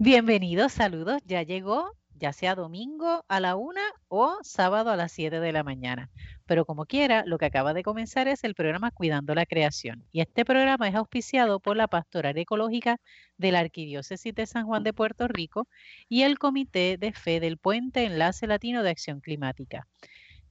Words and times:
Bienvenidos, 0.00 0.74
saludos. 0.74 1.20
Ya 1.24 1.42
llegó, 1.42 1.90
ya 2.14 2.32
sea 2.32 2.54
domingo 2.54 3.24
a 3.26 3.40
la 3.40 3.56
una 3.56 3.82
o 4.06 4.38
sábado 4.42 4.90
a 4.90 4.96
las 4.96 5.10
7 5.10 5.40
de 5.40 5.50
la 5.50 5.64
mañana. 5.64 6.08
Pero 6.46 6.64
como 6.64 6.86
quiera, 6.86 7.24
lo 7.26 7.36
que 7.36 7.46
acaba 7.46 7.74
de 7.74 7.82
comenzar 7.82 8.28
es 8.28 8.44
el 8.44 8.54
programa 8.54 8.92
Cuidando 8.92 9.34
la 9.34 9.44
Creación. 9.44 10.04
Y 10.12 10.20
este 10.20 10.44
programa 10.44 10.88
es 10.88 10.94
auspiciado 10.94 11.58
por 11.58 11.76
la 11.76 11.88
Pastoral 11.88 12.38
Ecológica 12.38 13.00
de 13.38 13.50
la 13.50 13.58
Arquidiócesis 13.58 14.32
de 14.32 14.46
San 14.46 14.66
Juan 14.66 14.84
de 14.84 14.92
Puerto 14.92 15.26
Rico 15.26 15.66
y 16.08 16.22
el 16.22 16.38
Comité 16.38 16.96
de 16.96 17.12
Fe 17.12 17.40
del 17.40 17.58
Puente 17.58 18.04
Enlace 18.04 18.46
Latino 18.46 18.84
de 18.84 18.90
Acción 18.90 19.18
Climática. 19.20 19.88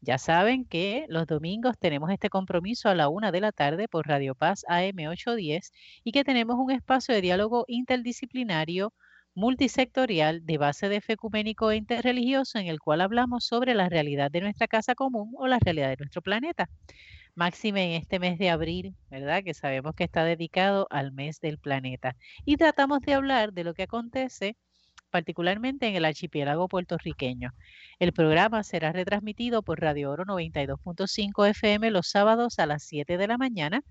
Ya 0.01 0.17
saben 0.17 0.65
que 0.65 1.05
los 1.07 1.25
domingos 1.25 1.77
tenemos 1.79 2.11
este 2.11 2.29
compromiso 2.29 2.89
a 2.89 2.95
la 2.95 3.07
una 3.07 3.31
de 3.31 3.39
la 3.39 3.53
tarde 3.53 3.87
por 3.87 4.07
Radio 4.07 4.35
Paz 4.35 4.65
AM 4.67 5.07
810 5.07 5.71
y 6.03 6.11
que 6.11 6.25
tenemos 6.25 6.57
un 6.59 6.69
espacio 6.71 7.15
de 7.15 7.21
diálogo 7.21 7.63
interdisciplinario 7.69 8.93
multisectorial 9.37 10.43
de 10.47 10.57
base 10.57 10.89
de 10.89 10.99
fe 10.99 11.13
ecuménico 11.13 11.69
e 11.69 11.75
interreligioso 11.75 12.57
en 12.57 12.65
el 12.65 12.79
cual 12.79 13.01
hablamos 13.01 13.45
sobre 13.45 13.75
la 13.75 13.87
realidad 13.87 14.31
de 14.31 14.41
nuestra 14.41 14.67
casa 14.67 14.95
común 14.95 15.31
o 15.37 15.45
la 15.45 15.59
realidad 15.59 15.89
de 15.89 15.97
nuestro 15.97 16.23
planeta. 16.23 16.71
Máxime 17.35 17.85
en 17.85 18.01
este 18.01 18.17
mes 18.17 18.39
de 18.39 18.49
abril, 18.49 18.95
¿verdad? 19.11 19.43
Que 19.43 19.53
sabemos 19.53 19.93
que 19.93 20.05
está 20.05 20.23
dedicado 20.23 20.87
al 20.89 21.11
mes 21.11 21.39
del 21.39 21.59
planeta. 21.59 22.15
Y 22.45 22.57
tratamos 22.57 23.01
de 23.01 23.13
hablar 23.13 23.53
de 23.53 23.63
lo 23.63 23.75
que 23.75 23.83
acontece 23.83 24.55
particularmente 25.11 25.87
en 25.87 25.95
el 25.95 26.05
archipiélago 26.05 26.67
puertorriqueño. 26.67 27.51
El 27.99 28.13
programa 28.13 28.63
será 28.63 28.91
retransmitido 28.91 29.61
por 29.61 29.79
Radio 29.79 30.09
Oro 30.09 30.25
92.5 30.25 31.47
FM 31.49 31.91
los 31.91 32.09
sábados 32.09 32.57
a 32.57 32.65
las 32.65 32.83
7 32.85 33.17
de 33.17 33.27
la 33.27 33.37
mañana. 33.37 33.83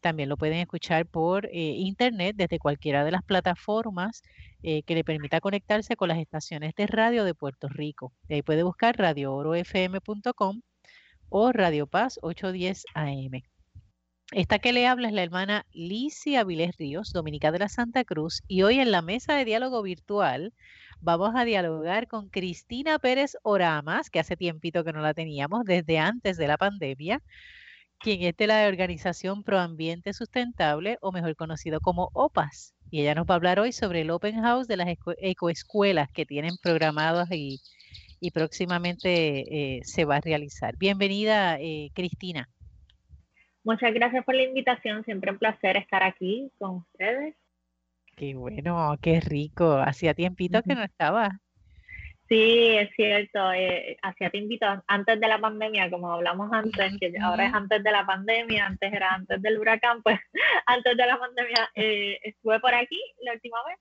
También 0.00 0.28
lo 0.28 0.36
pueden 0.36 0.58
escuchar 0.58 1.06
por 1.06 1.46
eh, 1.46 1.50
internet 1.52 2.36
desde 2.36 2.58
cualquiera 2.58 3.04
de 3.04 3.10
las 3.10 3.22
plataformas 3.22 4.22
eh, 4.62 4.82
que 4.82 4.94
le 4.94 5.04
permita 5.04 5.40
conectarse 5.40 5.96
con 5.96 6.08
las 6.08 6.18
estaciones 6.18 6.74
de 6.74 6.86
radio 6.86 7.24
de 7.24 7.34
Puerto 7.34 7.68
Rico. 7.68 8.12
ahí 8.28 8.42
puede 8.42 8.62
buscar 8.62 8.96
radioorofm.com 8.96 10.60
o 11.28 11.52
Radio 11.52 11.86
Paz 11.86 12.18
810 12.22 12.84
AM. 12.94 13.42
Esta 14.32 14.58
que 14.58 14.72
le 14.72 14.88
habla 14.88 15.06
es 15.08 15.14
la 15.14 15.22
hermana 15.22 15.66
Licia 15.72 16.40
Avilés 16.40 16.76
Ríos, 16.76 17.12
dominica 17.12 17.52
de 17.52 17.60
la 17.60 17.68
Santa 17.68 18.04
Cruz, 18.04 18.42
y 18.48 18.62
hoy 18.62 18.80
en 18.80 18.90
la 18.90 19.00
mesa 19.00 19.36
de 19.36 19.44
diálogo 19.44 19.82
virtual 19.82 20.52
vamos 21.00 21.32
a 21.36 21.44
dialogar 21.44 22.08
con 22.08 22.28
Cristina 22.28 22.98
Pérez 22.98 23.36
Oramas, 23.42 24.10
que 24.10 24.18
hace 24.18 24.36
tiempito 24.36 24.82
que 24.82 24.92
no 24.92 25.00
la 25.00 25.14
teníamos, 25.14 25.64
desde 25.64 25.98
antes 25.98 26.36
de 26.38 26.48
la 26.48 26.56
pandemia, 26.56 27.22
quien 27.98 28.22
es 28.22 28.36
de 28.36 28.46
la 28.46 28.66
organización 28.66 29.42
Proambiente 29.42 30.12
Sustentable, 30.12 30.98
o 31.00 31.12
mejor 31.12 31.36
conocido 31.36 31.80
como 31.80 32.10
OPAS. 32.12 32.74
Y 32.90 33.00
ella 33.00 33.14
nos 33.14 33.26
va 33.26 33.34
a 33.34 33.36
hablar 33.36 33.58
hoy 33.58 33.72
sobre 33.72 34.02
el 34.02 34.10
Open 34.10 34.40
House 34.42 34.68
de 34.68 34.76
las 34.76 34.88
ecoescuelas 35.18 36.10
que 36.12 36.26
tienen 36.26 36.56
programados 36.62 37.28
y, 37.30 37.60
próximamente 38.32 39.76
eh, 39.76 39.80
se 39.84 40.04
va 40.04 40.16
a 40.16 40.20
realizar. 40.20 40.76
Bienvenida, 40.76 41.58
eh, 41.60 41.90
Cristina. 41.94 42.48
Muchas 43.62 43.94
gracias 43.94 44.24
por 44.24 44.34
la 44.34 44.42
invitación, 44.42 45.04
siempre 45.04 45.30
un 45.30 45.38
placer 45.38 45.76
estar 45.76 46.02
aquí 46.02 46.50
con 46.58 46.76
ustedes. 46.76 47.34
Qué 48.16 48.34
bueno, 48.34 48.96
qué 49.00 49.20
rico. 49.20 49.78
Hacía 49.78 50.14
tiempito 50.14 50.62
que 50.62 50.74
no 50.74 50.82
estaba. 50.82 51.40
Sí, 52.28 52.76
es 52.76 52.90
cierto. 52.96 53.52
Eh, 53.52 53.96
hacía 54.02 54.30
tiempito 54.30 54.66
antes 54.88 55.20
de 55.20 55.28
la 55.28 55.38
pandemia, 55.38 55.90
como 55.90 56.12
hablamos 56.12 56.52
antes, 56.52 56.98
que 56.98 57.12
ahora 57.22 57.46
es 57.46 57.54
antes 57.54 57.84
de 57.84 57.92
la 57.92 58.04
pandemia, 58.04 58.66
antes 58.66 58.92
era 58.92 59.14
antes 59.14 59.40
del 59.42 59.58
huracán, 59.58 60.02
pues 60.02 60.18
antes 60.66 60.96
de 60.96 61.06
la 61.06 61.18
pandemia 61.18 61.70
eh, 61.74 62.18
estuve 62.24 62.58
por 62.58 62.74
aquí 62.74 63.00
la 63.22 63.34
última 63.34 63.58
vez. 63.64 63.78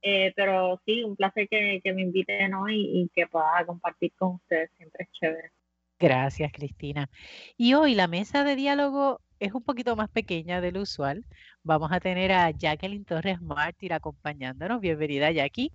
Eh, 0.00 0.32
pero 0.36 0.80
sí, 0.86 1.02
un 1.02 1.16
placer 1.16 1.48
que, 1.48 1.80
me 1.92 2.02
inviten 2.02 2.54
hoy 2.54 2.80
y 2.80 3.10
que 3.12 3.26
pueda 3.26 3.64
compartir 3.66 4.12
con 4.16 4.36
ustedes. 4.36 4.70
Siempre 4.76 5.04
es 5.04 5.12
chévere. 5.12 5.50
Gracias, 5.98 6.52
Cristina. 6.52 7.10
Y 7.56 7.74
hoy 7.74 7.96
la 7.96 8.06
mesa 8.06 8.44
de 8.44 8.54
diálogo 8.54 9.20
es 9.40 9.52
un 9.52 9.64
poquito 9.64 9.96
más 9.96 10.08
pequeña 10.08 10.60
de 10.60 10.70
lo 10.70 10.82
usual. 10.82 11.24
Vamos 11.64 11.90
a 11.90 11.98
tener 11.98 12.30
a 12.30 12.50
Jacqueline 12.52 13.04
Torres 13.04 13.40
Mártir 13.40 13.92
acompañándonos. 13.92 14.80
Bienvenida, 14.80 15.32
Jackie. 15.32 15.72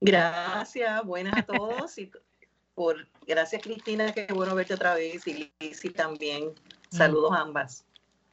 Gracias, 0.00 1.04
buenas 1.04 1.36
a 1.36 1.42
todos. 1.42 1.98
y 1.98 2.10
por, 2.74 3.08
gracias, 3.26 3.62
Cristina, 3.62 4.12
qué 4.12 4.26
bueno 4.32 4.54
verte 4.54 4.74
otra 4.74 4.94
vez. 4.94 5.26
Y 5.26 5.52
Lizzy 5.60 5.90
también. 5.90 6.48
Mm. 6.48 6.96
Saludos 6.96 7.32
a 7.32 7.40
ambas. 7.40 7.84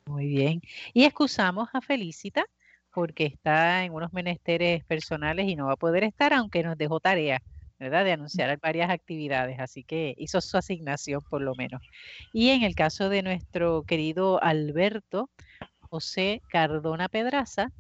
Muy 0.06 0.28
bien. 0.28 0.62
Y 0.94 1.06
excusamos 1.06 1.70
a 1.74 1.82
Felicita 1.82 2.46
porque 2.94 3.26
está 3.26 3.84
en 3.84 3.94
unos 3.94 4.14
menesteres 4.14 4.84
personales 4.84 5.48
y 5.48 5.56
no 5.56 5.68
va 5.68 5.74
a 5.74 5.78
poder 5.78 6.04
estar, 6.04 6.34
aunque 6.34 6.62
nos 6.62 6.78
dejó 6.78 7.00
tarea 7.00 7.42
¿verdad? 7.84 8.06
De 8.06 8.14
anunciar 8.14 8.58
varias 8.62 8.90
actividades, 8.90 9.60
así 9.60 9.84
que 9.84 10.16
hizo 10.18 10.40
su 10.40 10.58
asignación 10.58 11.22
por 11.30 11.42
lo 11.42 11.54
menos. 11.56 11.82
Y 12.32 12.50
en 12.50 12.64
el 12.64 12.76
caso 12.76 13.10
de 13.10 13.22
nuestro 13.24 13.84
querido 13.84 14.42
Alberto 14.42 15.30
José 15.90 16.42
Cardona 16.50 17.10
Pedraza, 17.10 17.74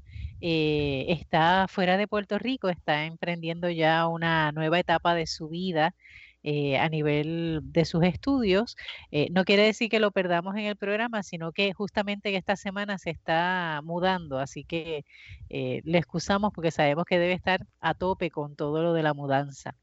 eh, 0.46 1.06
está 1.08 1.68
fuera 1.70 1.96
de 1.96 2.06
Puerto 2.06 2.38
Rico, 2.38 2.68
está 2.68 3.06
emprendiendo 3.06 3.70
ya 3.70 4.08
una 4.08 4.52
nueva 4.52 4.78
etapa 4.78 5.16
de 5.16 5.26
su 5.26 5.48
vida 5.48 5.96
eh, 6.44 6.78
a 6.78 6.90
nivel 6.90 7.62
de 7.64 7.86
sus 7.86 8.04
estudios. 8.04 8.76
Eh, 9.12 9.30
no 9.32 9.46
quiere 9.46 9.64
decir 9.64 9.90
que 9.90 10.02
lo 10.02 10.12
perdamos 10.12 10.56
en 10.58 10.66
el 10.66 10.76
programa, 10.76 11.24
sino 11.24 11.54
que 11.54 11.72
justamente 11.74 12.36
esta 12.36 12.58
semana 12.58 12.98
se 12.98 13.12
está 13.12 13.80
mudando, 13.86 14.38
así 14.38 14.66
que 14.66 15.06
le 15.50 15.98
excusamos 15.98 16.52
porque 16.54 16.72
sabemos 16.72 17.06
que 17.06 17.20
debe 17.20 17.34
estar 17.34 17.66
a 17.80 17.94
tope 17.94 18.30
con 18.30 18.56
todo 18.58 18.84
lo 18.84 18.94
de 18.94 19.04
la 19.04 19.14
mudanza 19.14 19.78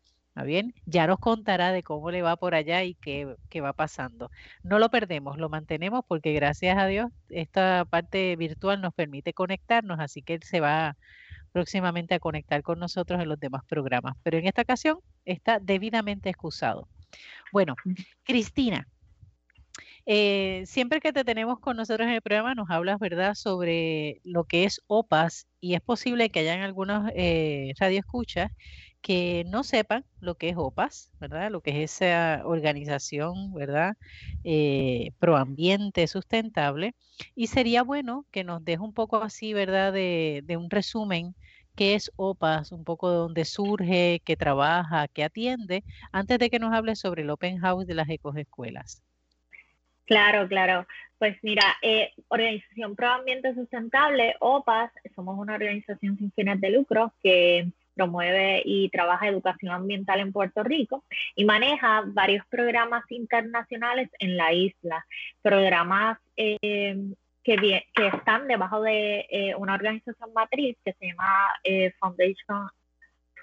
bien? 0.45 0.75
Ya 0.87 1.07
nos 1.07 1.19
contará 1.19 1.73
de 1.73 1.83
cómo 1.83 2.11
le 2.11 2.23
va 2.23 2.37
por 2.37 2.55
allá 2.55 2.83
y 2.85 2.95
qué, 2.95 3.35
qué, 3.49 3.61
va 3.61 3.73
pasando. 3.73 4.31
No 4.63 4.79
lo 4.79 4.91
perdemos, 4.91 5.39
lo 5.39 5.49
mantenemos 5.49 6.05
porque 6.07 6.33
gracias 6.33 6.79
a 6.79 6.87
Dios 6.87 7.11
esta 7.29 7.85
parte 7.85 8.37
virtual 8.37 8.81
nos 8.81 8.95
permite 8.95 9.33
conectarnos, 9.35 10.01
así 10.01 10.23
que 10.23 10.35
él 10.35 10.43
se 10.43 10.61
va 10.61 10.97
próximamente 11.53 12.15
a 12.15 12.21
conectar 12.21 12.63
con 12.63 12.79
nosotros 12.79 13.21
en 13.21 13.29
los 13.29 13.41
demás 13.41 13.65
programas. 13.67 14.17
Pero 14.23 14.39
en 14.39 14.47
esta 14.47 14.63
ocasión 14.63 14.99
está 15.25 15.59
debidamente 15.59 16.31
excusado. 16.31 16.89
Bueno, 17.53 17.75
Cristina, 18.23 18.87
eh, 20.07 20.63
siempre 20.67 21.01
que 21.01 21.13
te 21.13 21.25
tenemos 21.25 21.61
con 21.61 21.77
nosotros 21.77 22.07
en 22.09 22.15
el 22.15 22.23
programa 22.23 22.55
nos 22.55 22.71
hablas, 22.71 22.99
¿verdad?, 22.99 23.35
sobre 23.35 24.21
lo 24.25 24.45
que 24.45 24.65
es 24.65 24.81
OPAS 24.87 25.47
y 25.61 25.75
es 25.75 25.81
posible 25.81 26.31
que 26.31 26.41
hayan 26.41 26.61
algunos 26.61 27.11
eh, 27.15 27.73
radioescuchas 27.79 28.51
que 29.01 29.45
no 29.47 29.65
sepan 29.65 30.05
lo 30.21 30.35
que 30.37 30.51
es 30.51 30.57
OPAS, 30.57 31.13
¿verdad? 31.21 31.51
Lo 31.51 31.61
que 31.63 31.83
es 31.83 32.03
esa 32.03 32.43
organización, 32.45 33.53
¿verdad? 33.55 33.97
Eh, 34.45 35.13
proambiente 35.19 36.07
sustentable. 36.07 36.95
Y 37.35 37.47
sería 37.47 37.83
bueno 37.83 38.27
que 38.31 38.45
nos 38.45 38.65
deje 38.65 38.83
un 38.83 38.93
poco 38.93 39.23
así, 39.23 39.55
¿verdad? 39.55 39.93
De, 39.93 40.43
de, 40.45 40.57
un 40.57 40.71
resumen, 40.71 41.35
qué 41.77 41.95
es 41.95 42.13
OPAS, 42.17 42.73
un 42.73 42.85
poco 42.85 43.11
de 43.11 43.17
dónde 43.17 43.45
surge, 43.45 44.21
qué 44.25 44.37
trabaja, 44.37 45.09
qué 45.09 45.25
atiende, 45.25 45.83
antes 46.13 46.39
de 46.39 46.51
que 46.51 46.59
nos 46.59 46.75
hable 46.75 46.97
sobre 46.97 47.23
el 47.23 47.31
Open 47.31 47.59
House 47.59 47.87
de 47.87 47.95
las 47.95 48.09
ecoescuelas. 48.09 49.03
Claro, 50.05 50.49
claro. 50.49 50.87
Pues 51.19 51.37
mira, 51.43 51.63
eh, 51.83 52.13
Organización 52.29 52.97
Proambiente 52.97 53.55
Sustentable, 53.55 54.35
OPAS, 54.41 54.91
somos 55.15 55.39
una 55.39 55.55
organización 55.55 56.19
sin 56.19 56.33
fines 56.33 56.61
de 56.61 56.71
lucro 56.71 57.13
que 57.23 57.71
promueve 58.01 58.63
y 58.65 58.89
trabaja 58.89 59.29
educación 59.29 59.73
ambiental 59.73 60.21
en 60.21 60.33
Puerto 60.33 60.63
Rico 60.63 61.05
y 61.35 61.45
maneja 61.45 62.03
varios 62.07 62.47
programas 62.47 63.05
internacionales 63.11 64.09
en 64.19 64.39
la 64.39 64.55
isla, 64.55 65.05
programas 65.43 66.17
eh, 66.35 66.97
que, 67.45 67.85
están 67.95 68.49
debajo 68.49 68.81
de 68.81 69.27
eh, 69.29 69.55
una 69.55 69.75
organización 69.75 70.33
matriz 70.33 70.79
que 70.83 70.95
se 70.95 71.09
llama 71.09 71.49
eh, 71.63 71.93
Foundation 72.01 72.71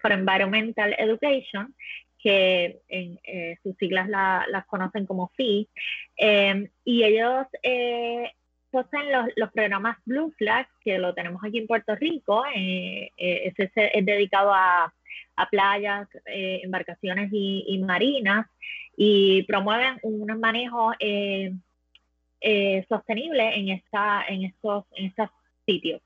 for 0.01 0.11
Environmental 0.11 0.95
Education, 0.97 1.75
que 2.17 2.79
en 2.87 3.19
sus 3.61 3.77
siglas 3.77 4.09
las 4.09 4.65
conocen 4.65 5.05
como 5.05 5.29
FI, 5.35 5.69
y 6.83 7.03
ellos 7.03 7.45
poseen 8.83 9.11
los, 9.11 9.25
los, 9.35 9.51
programas 9.51 9.97
Blue 10.05 10.31
Flag, 10.37 10.67
que 10.81 10.99
lo 10.99 11.15
tenemos 11.15 11.43
aquí 11.43 11.57
en 11.57 11.65
Puerto 11.65 11.95
Rico. 11.95 12.43
Eh, 12.53 13.11
eh, 13.17 13.51
ese 13.57 13.71
es, 13.73 14.05
dedicado 14.05 14.53
a, 14.53 14.93
playas, 15.49 16.07
eh, 16.25 16.61
embarcaciones 16.63 17.29
y, 17.31 17.77
marinas 17.79 18.45
y 18.95 19.43
promueven 19.43 19.97
un 20.03 20.25
manejo 20.39 20.91
sostenible 22.87 23.55
en, 23.55 23.69
esta, 23.69 24.23
en, 24.27 24.43
estos, 24.45 24.85
en 24.95 25.05
estos 25.07 25.29
sitios. 25.65 26.01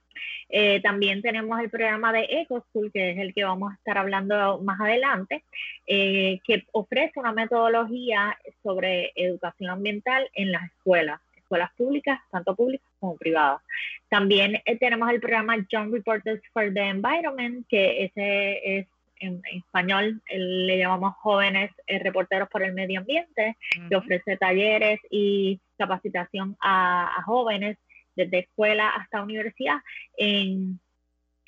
también 0.84 1.22
tenemos 1.22 1.60
el 1.60 1.70
programa 1.70 2.12
de 2.14 2.28
EcoSchool, 2.42 2.92
que 2.92 3.12
es 3.12 3.18
el 3.18 3.34
que 3.34 3.44
vamos 3.44 3.72
a 3.72 3.76
estar 3.76 3.98
hablando 3.98 4.60
más 4.60 4.80
adelante, 4.80 5.44
que 5.86 6.66
ofrece 6.74 7.20
una 7.20 7.34
metodología 7.34 8.38
sobre 8.64 9.12
educación 9.16 9.70
ambiental 9.70 10.30
en 10.34 10.52
las 10.52 10.64
escuelas 10.72 11.20
escuelas 11.52 11.72
públicas, 11.76 12.20
tanto 12.32 12.56
públicas 12.56 12.88
como 13.00 13.18
privadas. 13.18 13.62
También 14.08 14.62
eh, 14.64 14.78
tenemos 14.78 15.10
el 15.12 15.20
programa 15.20 15.58
Young 15.70 15.92
Reporters 15.92 16.42
for 16.54 16.74
the 16.74 16.80
Environment, 16.80 17.68
que 17.68 18.06
ese 18.06 18.78
es 18.80 18.88
en, 19.20 19.42
español 19.54 20.22
le 20.30 20.78
llamamos 20.78 21.16
jóvenes 21.18 21.72
eh, 21.88 22.00
reporteros 22.00 22.48
por 22.50 22.64
el 22.64 22.74
medio 22.74 23.02
ambiente, 23.02 23.58
que 23.90 23.96
ofrece 23.96 24.38
talleres 24.38 25.00
y 25.12 25.60
capacitación 25.78 26.56
a, 26.62 27.22
jóvenes 27.26 27.78
desde 28.16 28.40
escuela 28.40 28.90
hasta 28.90 29.22
universidad 29.22 29.78
en 30.18 30.80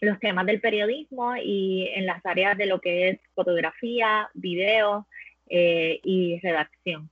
los 0.01 0.19
temas 0.19 0.45
del 0.45 0.59
periodismo 0.59 1.35
y 1.38 1.89
en 1.95 2.06
las 2.06 2.23
áreas 2.25 2.57
de 2.57 2.65
lo 2.65 2.79
que 2.79 3.09
es 3.09 3.19
fotografía, 3.33 4.29
video 4.33 5.07
eh, 5.49 5.99
y 6.03 6.39
redacción. 6.41 7.09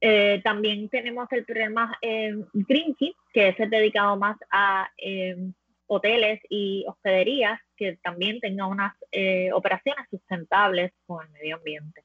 Eh, 0.00 0.40
también 0.44 0.88
tenemos 0.88 1.26
el 1.32 1.44
programa 1.44 1.96
eh, 2.02 2.32
Green 2.52 2.94
que 3.32 3.48
es 3.48 3.70
dedicado 3.70 4.16
más 4.16 4.36
a 4.50 4.88
hoteles 5.86 6.40
y 6.48 6.84
hospederías 6.86 7.60
que 7.76 7.96
también 8.02 8.40
tengan 8.40 8.70
unas 8.70 8.94
operaciones 9.54 10.06
sustentables 10.10 10.92
con 11.06 11.24
el 11.24 11.32
medio 11.32 11.56
ambiente. 11.56 12.04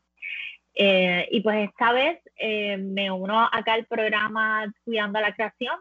y 0.75 1.41
pues 1.41 1.69
esta 1.69 1.91
vez 1.91 2.19
me 2.79 3.11
uno 3.11 3.49
acá 3.51 3.73
al 3.73 3.85
programa 3.85 4.73
Cuidando 4.85 5.19
la 5.19 5.33
Creación 5.33 5.77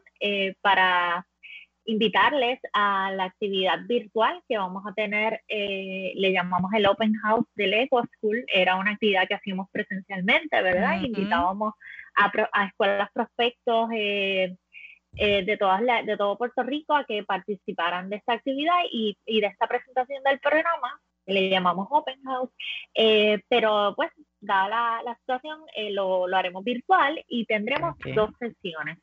para 0.61 1.27
invitarles 1.85 2.61
a 2.73 3.11
la 3.13 3.25
actividad 3.25 3.81
virtual 3.87 4.43
que 4.49 4.59
vamos 4.59 4.85
a 4.87 4.95
tener, 4.95 5.43
eh, 5.49 6.13
le 6.15 6.33
llamamos 6.33 6.73
el 6.75 6.87
Open 6.87 7.15
House 7.23 7.47
del 7.55 7.75
Eco 7.75 8.03
School, 8.17 8.45
era 8.49 8.77
una 8.77 8.93
actividad 8.93 9.27
que 9.27 9.35
hacíamos 9.35 9.69
presencialmente, 9.71 10.63
¿verdad? 10.63 11.01
Invitábamos 11.01 11.75
a, 12.15 12.67
escuelas 12.67 13.09
prospectos 13.13 13.91
eh, 13.95 14.57
eh, 15.17 15.45
de, 15.45 15.57
todas 15.57 15.83
de 16.05 16.17
todo 16.17 16.39
Puerto 16.39 16.63
Rico 16.63 16.95
a 16.95 17.05
que 17.05 17.25
participaran 17.25 18.09
de 18.09 18.17
esta 18.17 18.35
actividad 18.35 18.79
y, 18.91 19.17
de 19.27 19.47
esta 19.47 19.67
presentación 19.67 20.23
del 20.23 20.39
programa, 20.39 21.01
le 21.27 21.49
llamamos 21.49 21.87
Open 21.91 22.21
House, 22.25 22.51
pero 23.49 23.95
pues, 23.97 24.11
dada 24.41 25.03
la, 25.03 25.17
situación, 25.17 25.61
lo, 25.91 26.27
haremos 26.35 26.65
virtual 26.65 27.23
y 27.29 27.45
tendremos 27.47 27.97
dos 28.15 28.31
sesiones 28.39 28.99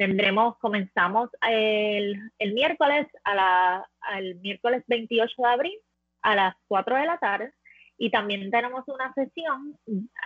tendremos, 0.00 0.56
comenzamos 0.60 1.28
el, 1.46 2.32
el 2.38 2.54
miércoles 2.54 3.06
a 3.22 3.34
la, 3.34 3.90
el 4.16 4.36
miércoles 4.36 4.82
28 4.86 5.34
de 5.36 5.46
abril 5.46 5.78
a 6.22 6.34
las 6.34 6.54
4 6.68 6.96
de 6.96 7.04
la 7.04 7.18
tarde 7.18 7.52
y 7.98 8.10
también 8.10 8.50
tenemos 8.50 8.82
una 8.88 9.12
sesión 9.12 9.78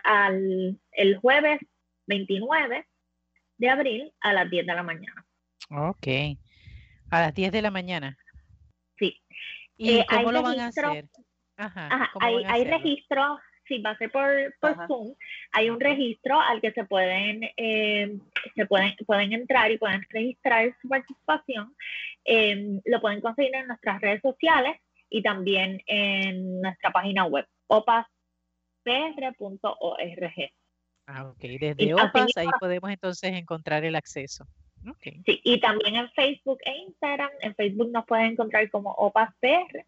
al, 0.05 0.79
el 0.93 1.17
jueves 1.17 1.59
29 2.07 2.87
de 3.59 3.69
abril 3.69 4.13
a 4.21 4.33
las 4.33 4.49
10 4.49 4.65
de 4.65 4.75
la 4.75 4.85
mañana. 4.85 5.27
Ok. 5.71 6.07
A 7.11 7.21
las 7.23 7.35
10 7.35 7.51
de 7.51 7.63
la 7.63 7.73
mañana. 7.73 8.17
Sí. 8.97 9.21
¿Y 9.77 9.99
eh, 9.99 10.07
cómo 10.09 10.31
lo 10.31 10.43
van 10.43 10.61
a 10.61 10.67
hacer? 10.69 11.09
Ajá, 11.57 12.13
hay, 12.21 12.45
hay 12.45 12.63
registros 12.63 13.41
si 13.67 13.79
va 13.79 13.91
a 13.91 13.99
ser 13.99 14.11
por, 14.11 14.55
Zoom, 14.87 15.15
hay 15.53 15.71
un 15.71 15.81
registro 15.81 16.41
al 16.41 16.61
que 16.61 16.73
se 16.73 16.85
pueden, 16.85 17.43
eh, 17.57 18.17
se 18.55 18.67
pueden, 18.67 18.95
pueden 19.07 19.33
entrar 19.33 19.71
y 19.71 19.79
pueden 19.79 20.03
registrar 20.11 20.75
su 20.81 20.89
participación. 20.89 21.75
Em, 22.25 22.81
lo 22.85 23.01
pueden 23.01 23.21
conseguir 23.21 23.55
en 23.55 23.69
nuestras 23.69 24.01
redes 24.01 24.21
sociales 24.23 24.77
y 25.11 25.23
también 25.23 25.83
en 25.87 26.61
nuestra 26.61 26.91
página 26.91 27.25
web, 27.27 27.47
opaspr.org. 27.67 28.11
Ah, 31.07 31.29
ok. 31.29 31.41
Desde 31.41 31.95
OPAS 31.95 32.37
ahí 32.37 32.47
podemos 32.59 32.91
entonces 32.91 33.33
encontrar 33.33 33.85
el 33.85 33.95
acceso. 33.95 34.47
Okay. 34.97 35.23
Sí, 35.25 35.41
y 35.45 35.61
también 35.61 35.97
en 35.97 36.11
Facebook 36.11 36.59
e 36.65 36.77
Instagram. 36.77 37.31
En 37.41 37.55
Facebook 37.55 37.91
nos 37.91 38.05
pueden 38.07 38.33
encontrar 38.33 38.71
como 38.71 38.91
OPASPR 38.93 39.87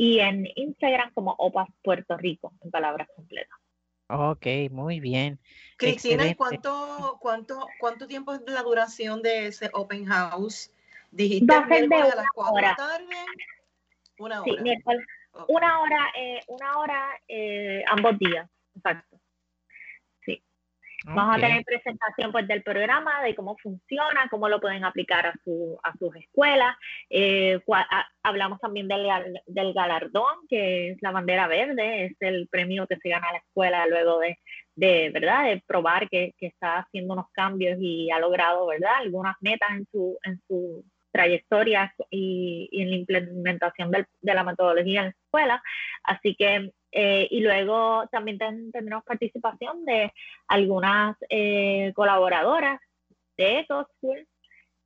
y 0.00 0.18
en 0.20 0.48
Instagram 0.54 1.12
como 1.12 1.34
OPAS 1.36 1.68
Puerto 1.82 2.16
Rico, 2.16 2.54
en 2.62 2.70
palabras 2.70 3.06
completas. 3.14 3.58
Ok, 4.08 4.46
muy 4.70 4.98
bien. 4.98 5.38
Cristina, 5.76 6.26
¿y 6.26 6.34
cuánto, 6.34 7.18
cuánto, 7.20 7.66
cuánto 7.78 8.06
tiempo 8.06 8.32
es 8.32 8.40
la 8.46 8.62
duración 8.62 9.20
de 9.20 9.48
ese 9.48 9.68
open 9.74 10.06
house? 10.06 10.72
Dijiste 11.10 11.52
Va 11.52 11.58
a 11.58 11.68
ser 11.68 11.86
de 11.86 11.96
una 11.96 12.14
las 12.14 12.26
hora. 12.34 12.76
Una 14.18 14.40
hora. 14.40 14.62
Sí, 14.64 14.74
Una 15.48 15.80
hora, 15.80 16.12
eh, 16.16 16.40
una 16.48 16.78
hora 16.78 17.20
eh, 17.28 17.84
ambos 17.86 18.18
días. 18.18 18.48
Exacto. 18.76 19.09
Vamos 21.04 21.36
a 21.36 21.40
tener 21.40 21.64
presentación 21.64 22.30
pues, 22.30 22.46
del 22.46 22.62
programa, 22.62 23.22
de 23.22 23.34
cómo 23.34 23.56
funciona, 23.62 24.28
cómo 24.30 24.48
lo 24.48 24.60
pueden 24.60 24.84
aplicar 24.84 25.26
a, 25.26 25.34
su, 25.44 25.78
a 25.82 25.96
sus 25.96 26.14
escuelas. 26.16 26.76
Eh, 27.08 27.58
hablamos 28.22 28.60
también 28.60 28.86
del, 28.86 29.08
del, 29.46 29.72
galardón, 29.72 30.46
que 30.48 30.90
es 30.90 30.98
la 31.00 31.10
bandera 31.10 31.46
verde, 31.46 32.06
es 32.06 32.16
el 32.20 32.48
premio 32.48 32.86
que 32.86 32.98
se 32.98 33.08
gana 33.08 33.28
a 33.28 33.32
la 33.32 33.38
escuela 33.38 33.86
luego 33.86 34.18
de, 34.18 34.38
de 34.74 35.10
¿verdad? 35.10 35.44
de 35.44 35.62
probar 35.66 36.08
que, 36.08 36.34
que, 36.38 36.48
está 36.48 36.80
haciendo 36.80 37.14
unos 37.14 37.30
cambios 37.32 37.78
y 37.80 38.10
ha 38.10 38.18
logrado 38.18 38.66
¿verdad? 38.66 38.96
algunas 38.98 39.36
metas 39.40 39.70
en 39.70 39.86
su, 39.90 40.18
en 40.22 40.40
su 40.46 40.84
trayectoria 41.12 41.94
y, 42.10 42.68
y 42.70 42.82
en 42.82 42.90
la 42.90 42.96
implementación 42.96 43.90
del, 43.90 44.06
de 44.20 44.34
la 44.34 44.44
metodología 44.44 45.00
en 45.00 45.06
la 45.06 45.10
escuela. 45.10 45.62
Así 46.04 46.34
que 46.34 46.72
eh, 46.92 47.28
y 47.30 47.40
luego 47.40 48.08
también 48.10 48.38
tendremos 48.38 49.04
participación 49.04 49.84
de 49.84 50.12
algunas 50.48 51.16
eh, 51.28 51.92
colaboradoras 51.94 52.80
de 53.36 53.60
EcoSchool 53.60 54.26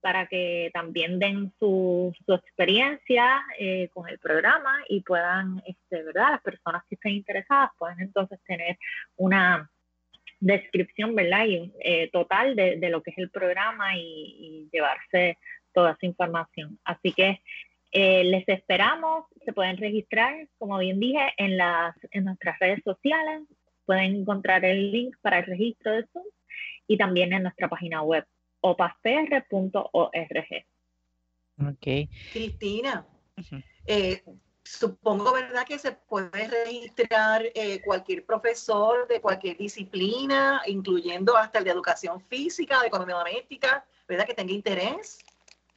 para 0.00 0.26
que 0.26 0.70
también 0.74 1.18
den 1.18 1.52
su, 1.58 2.14
su 2.26 2.34
experiencia 2.34 3.42
eh, 3.58 3.88
con 3.88 4.06
el 4.08 4.18
programa 4.18 4.84
y 4.88 5.00
puedan, 5.00 5.62
este, 5.66 6.02
¿verdad? 6.02 6.32
Las 6.32 6.42
personas 6.42 6.82
que 6.88 6.96
estén 6.96 7.12
interesadas 7.12 7.70
pueden 7.78 8.00
entonces 8.00 8.38
tener 8.44 8.76
una 9.16 9.70
descripción, 10.40 11.14
¿verdad? 11.14 11.46
Y, 11.46 11.72
total 12.12 12.54
de, 12.54 12.76
de, 12.76 12.90
lo 12.90 13.02
que 13.02 13.12
es 13.12 13.18
el 13.18 13.30
programa 13.30 13.96
y, 13.96 14.00
y 14.00 14.68
llevarse 14.70 15.38
toda 15.72 15.92
esa 15.92 16.04
información. 16.04 16.78
Así 16.84 17.12
que 17.12 17.40
eh, 17.96 18.24
les 18.24 18.48
esperamos, 18.48 19.26
se 19.44 19.52
pueden 19.52 19.76
registrar, 19.76 20.48
como 20.58 20.78
bien 20.78 20.98
dije, 20.98 21.32
en, 21.36 21.56
las, 21.56 21.94
en 22.10 22.24
nuestras 22.24 22.58
redes 22.58 22.82
sociales. 22.82 23.42
Pueden 23.86 24.16
encontrar 24.16 24.64
el 24.64 24.90
link 24.90 25.16
para 25.22 25.38
el 25.38 25.46
registro 25.46 25.92
de 25.92 26.04
Zoom 26.12 26.24
y 26.88 26.96
también 26.96 27.32
en 27.32 27.44
nuestra 27.44 27.68
página 27.68 28.02
web, 28.02 28.26
opaspr.org. 28.62 29.44
Ok. 31.60 32.08
Cristina, 32.32 33.06
eh, 33.86 34.24
supongo, 34.64 35.32
¿verdad?, 35.32 35.64
que 35.64 35.78
se 35.78 35.92
puede 35.92 36.48
registrar 36.48 37.44
eh, 37.54 37.80
cualquier 37.84 38.26
profesor 38.26 39.06
de 39.06 39.20
cualquier 39.20 39.56
disciplina, 39.56 40.62
incluyendo 40.66 41.36
hasta 41.36 41.60
el 41.60 41.64
de 41.64 41.70
educación 41.70 42.20
física, 42.22 42.80
de 42.80 42.88
economía 42.88 43.14
doméstica, 43.14 43.86
¿verdad?, 44.08 44.26
que 44.26 44.34
tenga 44.34 44.52
interés. 44.52 45.20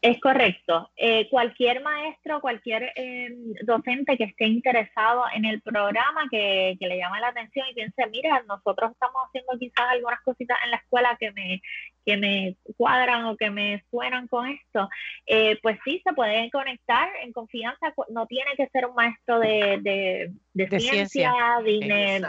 Es 0.01 0.20
correcto. 0.20 0.92
Eh, 0.96 1.27
cualquier 1.30 1.82
maestro, 1.82 2.39
cualquier 2.39 2.92
eh, 2.96 3.30
docente 3.63 4.16
que 4.16 4.25
esté 4.25 4.46
interesado 4.46 5.24
en 5.34 5.46
el 5.46 5.60
programa, 5.62 6.27
que, 6.30 6.77
que, 6.80 6.88
le 6.88 6.98
llame 6.98 7.20
la 7.20 7.30
atención 7.30 7.66
y 7.70 7.74
piense, 7.74 8.06
mira, 8.12 8.44
nosotros 8.48 8.92
estamos 8.92 9.24
haciendo 9.27 9.58
quizás 9.58 9.86
algunas 9.89 10.22
cositas 10.22 10.58
en 10.66 10.72
la 10.72 10.77
escuela 10.77 11.18
que 11.20 11.32
me, 11.32 11.62
que 12.08 12.16
me 12.16 12.56
cuadran 12.78 13.26
o 13.26 13.36
que 13.36 13.50
me 13.50 13.84
suenan 13.92 14.30
con 14.30 14.48
esto, 14.48 14.88
eh, 15.26 15.60
pues 15.62 15.78
sí, 15.84 16.02
se 16.06 16.14
pueden 16.14 16.50
conectar 16.50 17.10
en 17.22 17.34
confianza. 17.34 17.94
No 18.10 18.26
tiene 18.28 18.52
que 18.56 18.70
ser 18.70 18.86
un 18.86 18.96
maestro 18.96 19.42
de, 19.42 20.32
de, 20.54 20.80
ciencia, 20.80 21.34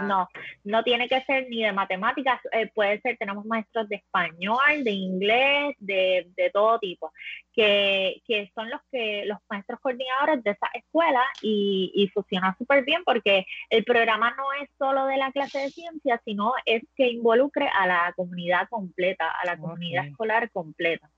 no, 0.02 0.28
no 0.64 0.82
tiene 0.82 1.08
que 1.08 1.22
ser 1.22 1.46
ni 1.48 1.62
de 1.62 1.70
matemáticas, 1.70 2.40
eh, 2.50 2.68
puede 2.74 3.00
ser, 3.02 3.16
tenemos 3.18 3.44
maestros 3.44 3.88
de 3.88 3.96
español, 3.96 4.82
de 4.82 4.90
inglés, 4.90 5.76
de, 5.78 6.26
todo 6.52 6.80
tipo, 6.80 7.12
que, 7.52 8.20
que, 8.26 8.50
son 8.56 8.68
los 8.70 8.80
que 8.90 9.26
los 9.26 9.38
maestros 9.48 9.78
coordinadores 9.80 10.42
de 10.42 10.50
esa 10.50 10.66
escuela 10.74 11.22
y, 11.40 11.92
y 11.94 12.08
funciona 12.08 12.56
súper 12.58 12.84
bien 12.84 13.02
porque 13.04 13.46
el 13.70 13.84
programa 13.84 14.34
no 14.36 14.44
es 14.60 14.68
solo 14.76 15.06
de 15.06 15.18
la 15.18 15.30
clase 15.30 15.58
de 15.60 15.70
ciencia, 15.70 16.20
sino 16.24 16.52
es 16.64 16.82
que 16.96 17.10
involucre 17.10 17.68
a 17.68 17.86
la 17.86 18.12
comunidad 18.16 18.66
completa, 18.68 19.30
a 19.30 19.46
la 19.46 19.52
comunidad 19.52 19.67
comunidad 19.68 20.06
escolar 20.06 20.50
completa. 20.50 21.10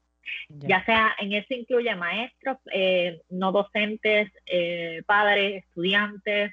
Ya. 0.49 0.85
sea 0.85 1.17
en 1.19 1.33
eso 1.33 1.55
incluye 1.55 1.95
maestros, 1.97 2.59
eh, 2.73 3.23
no 3.31 3.53
docentes, 3.53 4.31
eh, 4.47 5.03
padres, 5.07 5.65
estudiantes, 5.65 6.53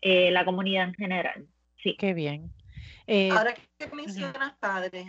eh, 0.00 0.30
la 0.30 0.44
comunidad 0.44 0.88
en 0.88 0.94
general. 0.94 1.46
Sí. 1.82 1.96
Qué 1.98 2.14
bien. 2.14 2.52
Ahora 3.32 3.54
que 3.54 3.86
mencionas 3.94 4.52
padres, 4.60 5.06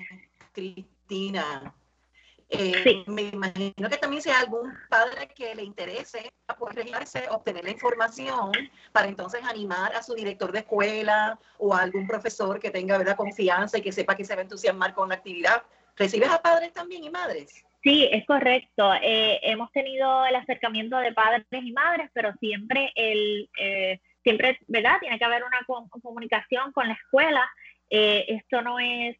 Cristina, 0.54 1.74
eh, 2.56 3.04
me 3.08 3.24
imagino 3.24 3.90
que 3.90 3.98
también 3.98 4.22
sea 4.22 4.40
algún 4.40 4.72
padre 4.88 5.28
que 5.36 5.56
le 5.56 5.64
interese 5.64 6.32
poder 6.60 6.88
obtener 7.32 7.64
la 7.64 7.72
información 7.72 8.52
para 8.92 9.08
entonces 9.08 9.42
animar 9.44 9.96
a 9.96 10.04
su 10.04 10.14
director 10.14 10.52
de 10.52 10.60
escuela 10.60 11.40
o 11.58 11.74
a 11.74 11.82
algún 11.82 12.06
profesor 12.06 12.60
que 12.60 12.70
tenga 12.70 12.98
¿verdad? 13.00 13.16
confianza 13.16 13.80
y 13.80 13.82
que 13.82 13.92
sepa 13.92 14.16
que 14.16 14.24
se 14.24 14.36
va 14.36 14.42
a 14.42 14.44
entusiasmar 14.44 14.94
con 14.94 15.10
la 15.10 15.16
actividad, 15.16 15.64
¿Recibes 15.96 16.30
a 16.30 16.42
padres 16.42 16.74
también 16.74 17.04
y 17.04 17.10
madres? 17.10 17.64
Sí, 17.84 18.08
es 18.12 18.26
correcto. 18.26 18.94
Eh, 19.02 19.40
hemos 19.44 19.72
tenido 19.72 20.26
el 20.26 20.36
acercamiento 20.36 20.98
de 20.98 21.14
padres 21.14 21.46
y 21.52 21.72
madres, 21.74 22.10
pero 22.14 22.34
siempre 22.40 22.92
el 22.96 23.50
eh, 23.60 24.00
siempre, 24.24 24.58
¿verdad? 24.68 25.00
Tiene 25.02 25.20
que 25.20 25.26
haber 25.26 25.44
una 25.44 25.60
comunicación 26.02 26.72
con 26.72 26.88
la 26.88 26.94
escuela. 26.94 27.46
Eh, 27.90 28.26
esto 28.30 28.62
no 28.62 28.80
es, 28.80 29.18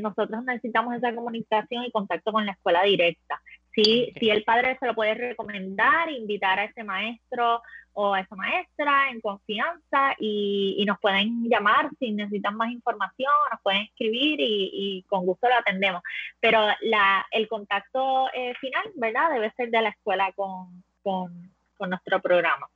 nosotros 0.00 0.42
necesitamos 0.44 0.96
esa 0.96 1.14
comunicación 1.14 1.84
y 1.84 1.90
contacto 1.92 2.32
con 2.32 2.46
la 2.46 2.52
escuela 2.52 2.82
directa. 2.82 3.40
Sí, 3.74 4.12
si 4.18 4.30
el 4.30 4.42
padre 4.42 4.78
se 4.80 4.86
lo 4.86 4.94
puede 4.94 5.14
recomendar, 5.14 6.10
invitar 6.10 6.58
a 6.58 6.64
ese 6.64 6.82
maestro 6.82 7.60
o 7.98 8.12
a 8.12 8.20
esa 8.20 8.36
maestra 8.36 9.08
en 9.10 9.22
confianza 9.22 10.14
y, 10.18 10.84
nos 10.86 11.00
pueden 11.00 11.48
llamar 11.48 11.88
si 11.98 12.12
necesitan 12.12 12.54
más 12.54 12.70
información, 12.70 13.32
nos 13.50 13.60
pueden 13.62 13.82
escribir 13.82 14.36
y, 14.38 15.02
con 15.08 15.24
gusto 15.24 15.48
lo 15.48 15.54
atendemos. 15.54 16.02
Pero 16.38 16.60
la, 16.82 17.26
el 17.30 17.48
contacto 17.48 18.28
eh, 18.34 18.54
final, 18.60 18.84
¿verdad? 18.96 19.30
Debe 19.32 19.50
ser 19.56 19.70
de 19.70 19.80
la 19.80 19.88
escuela 19.88 20.30
con, 20.36 20.84
con, 21.02 21.50
nuestro 21.88 22.20
programa. 22.20 22.68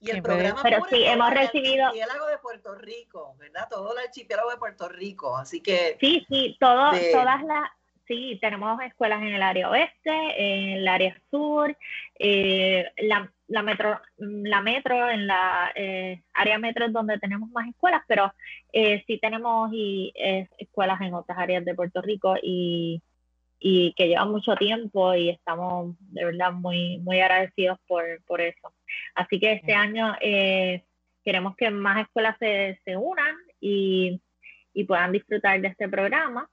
Y 0.00 0.10
el 0.10 0.22
programa 0.22 0.60
pero 0.62 0.84
sí, 0.88 1.04
hemos 1.04 1.30
recibido... 1.30 1.74
El 1.92 2.02
archipiélago 2.02 2.26
de 2.26 2.38
Puerto 2.38 2.74
Rico, 2.76 3.34
¿verdad? 3.38 3.68
Todo 3.68 3.92
el 3.92 4.06
archipiélago 4.06 4.50
de 4.50 4.56
Puerto 4.56 4.88
Rico, 4.88 5.36
así 5.36 5.60
que... 5.60 5.98
Sí, 6.00 6.24
sí, 6.28 6.56
todo, 6.58 6.92
todas 7.12 7.42
las 7.44 7.70
Sí, 8.06 8.38
tenemos 8.40 8.78
escuelas 8.82 9.22
en 9.22 9.28
el 9.28 9.42
área 9.42 9.70
oeste, 9.70 10.10
en 10.36 10.78
el 10.78 10.88
área 10.88 11.18
sur, 11.30 11.74
eh, 12.18 12.84
la, 12.98 13.32
la, 13.48 13.62
metro, 13.62 13.98
la 14.18 14.60
metro, 14.60 15.08
en 15.08 15.26
la 15.26 15.72
eh, 15.74 16.22
área 16.34 16.58
metro 16.58 16.84
es 16.84 16.92
donde 16.92 17.18
tenemos 17.18 17.48
más 17.50 17.66
escuelas, 17.66 18.02
pero 18.06 18.34
eh, 18.74 19.02
sí 19.06 19.18
tenemos 19.18 19.70
y, 19.72 20.12
escuelas 20.58 21.00
en 21.00 21.14
otras 21.14 21.38
áreas 21.38 21.64
de 21.64 21.74
Puerto 21.74 22.02
Rico 22.02 22.34
y, 22.42 23.02
y, 23.58 23.94
que 23.94 24.08
llevan 24.08 24.30
mucho 24.32 24.54
tiempo 24.56 25.14
y 25.14 25.30
estamos 25.30 25.96
de 26.00 26.26
verdad 26.26 26.52
muy, 26.52 26.98
muy 26.98 27.20
agradecidos 27.20 27.78
por, 27.86 28.04
por 28.26 28.42
eso. 28.42 28.74
Así 29.14 29.40
que 29.40 29.52
este 29.52 29.72
año 29.72 30.14
queremos 31.24 31.56
que 31.56 31.70
más 31.70 32.02
escuelas 32.02 32.36
se, 32.38 32.78
se 32.84 32.98
unan 32.98 33.34
y, 33.60 34.20
y 34.74 34.84
puedan 34.84 35.12
disfrutar 35.12 35.58
de 35.62 35.68
este 35.68 35.88
programa 35.88 36.50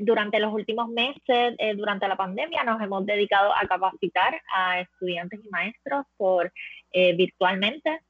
durante 0.00 0.38
los 0.38 0.52
últimos 0.52 0.88
meses, 0.88 1.54
eh, 1.58 1.74
durante 1.74 2.08
la 2.08 2.16
pandemia, 2.16 2.64
nos 2.64 2.80
hemos 2.80 3.06
dedicado 3.06 3.52
a 3.54 3.66
capacitar 3.66 4.40
a 4.54 4.80
estudiantes 4.80 5.40
y 5.44 5.48
maestros 5.48 6.06
por 6.16 6.52
eh, 6.92 7.14
virtualmente. 7.14 8.00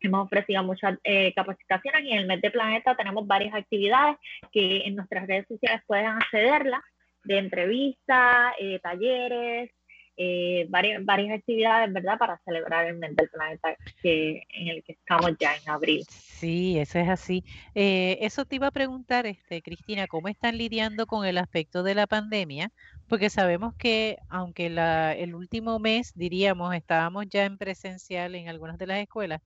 Hemos 0.00 0.26
ofrecido 0.26 0.62
muchas 0.62 0.98
eh, 1.02 1.32
capacitaciones 1.34 2.02
y 2.04 2.12
en 2.12 2.18
el 2.18 2.26
mes 2.26 2.40
de 2.42 2.50
Planeta 2.50 2.94
tenemos 2.94 3.26
varias 3.26 3.54
actividades 3.54 4.16
que 4.52 4.82
en 4.84 4.96
nuestras 4.96 5.26
redes 5.26 5.46
sociales 5.48 5.82
pueden 5.86 6.06
accederlas, 6.06 6.82
de 7.24 7.38
entrevistas, 7.38 8.52
talleres, 8.82 9.70
eh, 10.16 10.66
varias, 10.68 11.04
varias 11.04 11.38
actividades, 11.38 11.92
¿verdad?, 11.92 12.18
para 12.18 12.40
celebrar 12.44 12.86
el 12.86 12.98
mes 12.98 13.16
del 13.16 13.28
planeta 13.28 13.76
que, 14.02 14.42
en 14.50 14.68
el 14.68 14.84
que 14.84 14.92
estamos 14.92 15.32
ya 15.38 15.56
en 15.56 15.68
abril. 15.68 16.04
Sí, 16.08 16.78
eso 16.78 16.98
es 16.98 17.08
así. 17.08 17.44
Eh, 17.74 18.18
eso 18.20 18.44
te 18.44 18.56
iba 18.56 18.68
a 18.68 18.72
preguntar, 18.72 19.26
este, 19.26 19.62
Cristina, 19.62 20.06
¿cómo 20.06 20.28
están 20.28 20.56
lidiando 20.56 21.06
con 21.06 21.26
el 21.26 21.38
aspecto 21.38 21.82
de 21.82 21.94
la 21.94 22.06
pandemia? 22.06 22.70
Porque 23.08 23.30
sabemos 23.30 23.74
que 23.74 24.18
aunque 24.28 24.70
la, 24.70 25.12
el 25.14 25.34
último 25.34 25.78
mes, 25.78 26.12
diríamos, 26.14 26.74
estábamos 26.74 27.26
ya 27.28 27.44
en 27.44 27.58
presencial 27.58 28.34
en 28.34 28.48
algunas 28.48 28.78
de 28.78 28.86
las 28.86 28.98
escuelas, 28.98 29.40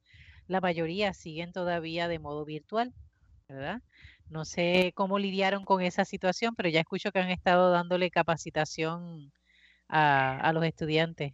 la 0.49 0.61
mayoría 0.61 1.15
siguen 1.15 1.53
todavía 1.53 2.09
de 2.09 2.19
modo 2.19 2.45
virtual, 2.45 2.93
¿verdad? 3.49 3.81
No 4.29 4.45
sé 4.45 4.93
cómo 4.95 5.19
lidiaron 5.19 5.65
con 5.65 5.81
esa 5.81 6.05
situación, 6.05 6.55
pero 6.55 6.69
ya 6.69 6.81
escucho 6.81 7.11
que 7.13 7.19
han 7.19 7.31
estado 7.31 7.71
dándole 7.71 8.11
capacitación 8.11 9.33
a, 9.88 10.50
los 10.52 10.64
estudiantes. 10.64 11.33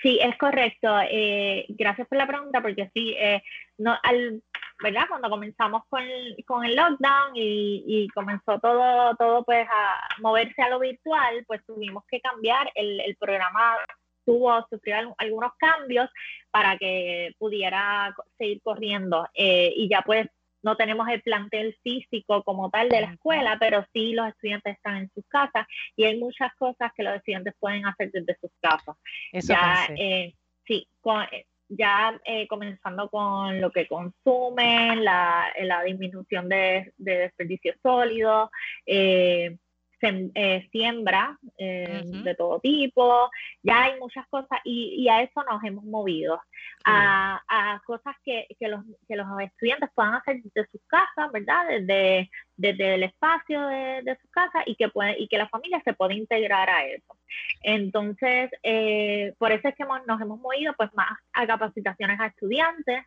Sí, 0.00 0.18
es 0.20 0.36
correcto. 0.36 0.98
Eh, 1.10 1.66
gracias 1.68 2.08
por 2.08 2.18
la 2.18 2.26
pregunta, 2.26 2.60
porque 2.60 2.90
sí, 2.92 3.14
eh, 3.18 3.42
no, 3.78 3.96
al, 4.02 4.42
¿verdad? 4.82 5.04
Cuando 5.08 5.30
comenzamos 5.30 5.82
con, 5.88 6.02
con 6.46 6.64
el 6.64 6.74
lockdown 6.74 7.36
y, 7.36 7.84
y, 7.86 8.08
comenzó 8.08 8.58
todo, 8.58 9.14
todo 9.16 9.44
pues 9.44 9.66
a 9.70 10.08
moverse 10.20 10.60
a 10.60 10.70
lo 10.70 10.80
virtual, 10.80 11.44
pues 11.46 11.64
tuvimos 11.64 12.04
que 12.10 12.20
cambiar 12.20 12.70
el, 12.74 13.00
el 13.00 13.16
programa 13.16 13.76
tuvo 14.24 14.66
sufrió 14.70 15.14
algunos 15.18 15.52
cambios 15.58 16.08
para 16.50 16.76
que 16.78 17.34
pudiera 17.38 18.14
seguir 18.38 18.60
corriendo 18.62 19.26
eh, 19.34 19.72
y 19.76 19.88
ya 19.88 20.02
pues 20.02 20.28
no 20.62 20.76
tenemos 20.76 21.08
el 21.08 21.22
plantel 21.22 21.76
físico 21.82 22.42
como 22.44 22.70
tal 22.70 22.88
de 22.88 23.00
la 23.00 23.12
escuela, 23.12 23.56
pero 23.58 23.84
sí 23.92 24.12
los 24.12 24.28
estudiantes 24.28 24.76
están 24.76 24.96
en 24.98 25.10
sus 25.14 25.26
casas 25.28 25.66
y 25.96 26.04
hay 26.04 26.18
muchas 26.18 26.54
cosas 26.54 26.92
que 26.96 27.02
los 27.02 27.14
estudiantes 27.14 27.54
pueden 27.58 27.86
hacer 27.86 28.10
desde 28.12 28.36
sus 28.40 28.50
casas. 28.60 28.96
ya, 29.32 29.88
eh, 29.96 30.34
sí, 30.64 30.86
eh, 31.32 31.46
ya 31.68 32.20
eh, 32.24 32.46
comenzando 32.48 33.08
con 33.08 33.60
lo 33.60 33.70
que 33.70 33.86
consumen, 33.86 35.04
la, 35.04 35.46
la 35.62 35.82
disminución 35.82 36.48
de, 36.48 36.92
de 36.98 37.18
desperdicio 37.18 37.74
sólido, 37.82 38.50
eh, 38.86 39.56
eh, 40.02 40.68
siembra 40.72 41.38
eh, 41.56 42.02
de 42.04 42.34
todo 42.34 42.58
tipo, 42.58 43.30
ya 43.62 43.84
hay 43.84 44.00
muchas 44.00 44.26
cosas 44.28 44.58
y, 44.64 45.08
a 45.08 45.22
eso 45.22 45.42
nos 45.48 45.62
hemos 45.62 45.84
movido, 45.84 46.40
a, 46.84 47.80
cosas 47.86 48.16
que, 48.24 48.46
los, 48.60 48.84
que 49.06 49.16
los 49.16 49.26
estudiantes 49.40 49.90
puedan 49.94 50.14
hacer 50.14 50.42
desde 50.42 50.70
sus 50.70 50.80
casas, 50.88 51.30
¿verdad? 51.32 51.66
Desde, 51.68 52.30
desde 52.56 52.94
el 52.94 53.04
espacio 53.04 53.66
de, 53.68 54.02
de 54.02 54.16
sus 54.20 54.30
casas 54.30 54.64
y 54.66 54.74
que, 54.74 54.88
puede, 54.88 55.16
y 55.20 55.28
que 55.28 55.38
la 55.38 55.48
familia 55.48 55.80
se 55.84 55.92
pueda 55.92 56.14
integrar 56.14 56.68
a 56.68 56.84
eso. 56.84 57.16
Entonces, 57.62 58.50
eh, 58.62 59.34
por 59.38 59.52
eso 59.52 59.68
es 59.68 59.74
que 59.76 59.84
nos 59.84 60.20
hemos 60.20 60.40
movido 60.40 60.74
pues 60.76 60.92
más 60.94 61.16
a 61.32 61.46
capacitaciones 61.46 62.18
a 62.18 62.26
estudiantes 62.26 63.04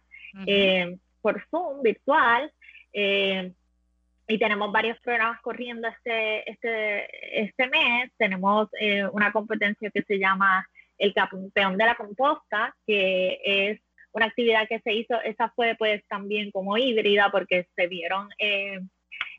por 1.22 1.44
Zoom, 1.50 1.82
virtual 1.82 2.52
y 4.27 4.39
tenemos 4.39 4.72
varios 4.72 5.00
programas 5.01 5.39
corriendo 5.41 5.88
este, 5.88 6.50
este, 6.50 7.41
este 7.44 7.67
mes. 7.67 8.12
Tenemos 8.17 8.70
eh, 8.79 9.05
una 9.12 9.32
competencia 9.32 9.91
que 9.91 10.03
se 10.03 10.17
llama 10.17 10.67
el 10.98 11.13
campeón 11.13 11.77
de 11.77 11.86
la 11.86 11.96
composta, 11.96 12.75
que 12.88 13.39
es 13.44 13.79
una 14.13 14.27
actividad 14.27 14.67
que 14.67 14.79
se 14.79 14.94
hizo, 14.94 15.22
esa 15.22 15.50
fue 15.50 15.75
pues 15.77 16.01
también 16.08 16.50
como 16.51 16.77
híbrida 16.77 17.29
porque 17.32 17.67
se 17.75 17.88
vieron 17.88 18.29
eh, 18.39 18.79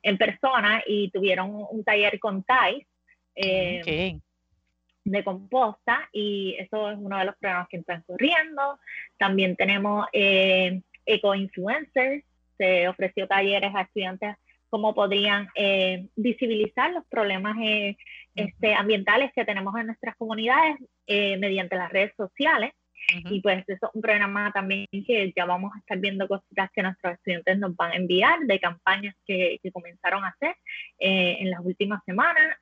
en 0.03 0.19
persona 0.19 0.83
y 0.87 1.11
tuvieron 1.11 1.51
un 1.71 1.83
taller 1.83 2.21
con 2.21 2.45
TAIS 2.45 2.87
eh, 3.35 4.21
de 5.05 5.25
composta 5.25 6.09
y 6.13 6.57
eso 6.59 6.91
es 6.91 6.99
uno 6.99 7.19
de 7.19 7.25
los 7.25 7.37
programas 7.37 7.69
que 7.69 7.79
están 7.79 8.03
corriendo. 8.03 8.79
También 9.17 9.57
tenemos 9.57 10.07
Eco 10.13 11.35
Influencers, 11.35 12.23
se 12.59 12.87
ofreció 12.87 13.27
talleres 13.27 13.75
a 13.75 13.83
estudiantes 13.83 14.37
cómo 14.77 14.95
podrían 14.95 15.49
eh, 15.55 16.07
visibilizar 16.17 16.93
los 16.93 17.07
problemas 17.07 17.57
eh, 17.63 17.97
este, 18.35 18.75
ambientales 18.75 19.33
que 19.35 19.47
tenemos 19.47 19.75
en 19.75 19.87
nuestras 19.87 20.15
comunidades 20.17 20.77
eh, 21.07 21.39
mediante 21.39 21.77
las 21.77 21.91
redes 21.91 22.13
sociales. 22.15 22.73
Y 23.31 23.41
pues 23.41 23.65
eso 23.69 23.87
es 23.87 23.95
un 23.95 24.03
programa 24.03 24.51
también 24.53 24.87
que 24.91 25.33
ya 25.35 25.47
vamos 25.47 25.73
a 25.75 25.79
estar 25.79 25.97
viendo 25.97 26.29
cositas 26.29 26.71
que 26.75 26.83
nuestros 26.83 27.15
estudiantes 27.15 27.59
nos 27.59 27.75
van 27.75 27.93
a 27.93 27.97
enviar 27.97 28.41
de 28.41 28.61
campañas 28.61 29.15
que, 29.25 29.59
comenzaron 29.73 30.25
a 30.25 30.29
hacer 30.29 30.57
en 30.99 31.51
las 31.51 31.61
últimas 31.61 32.03
semanas. 32.05 32.57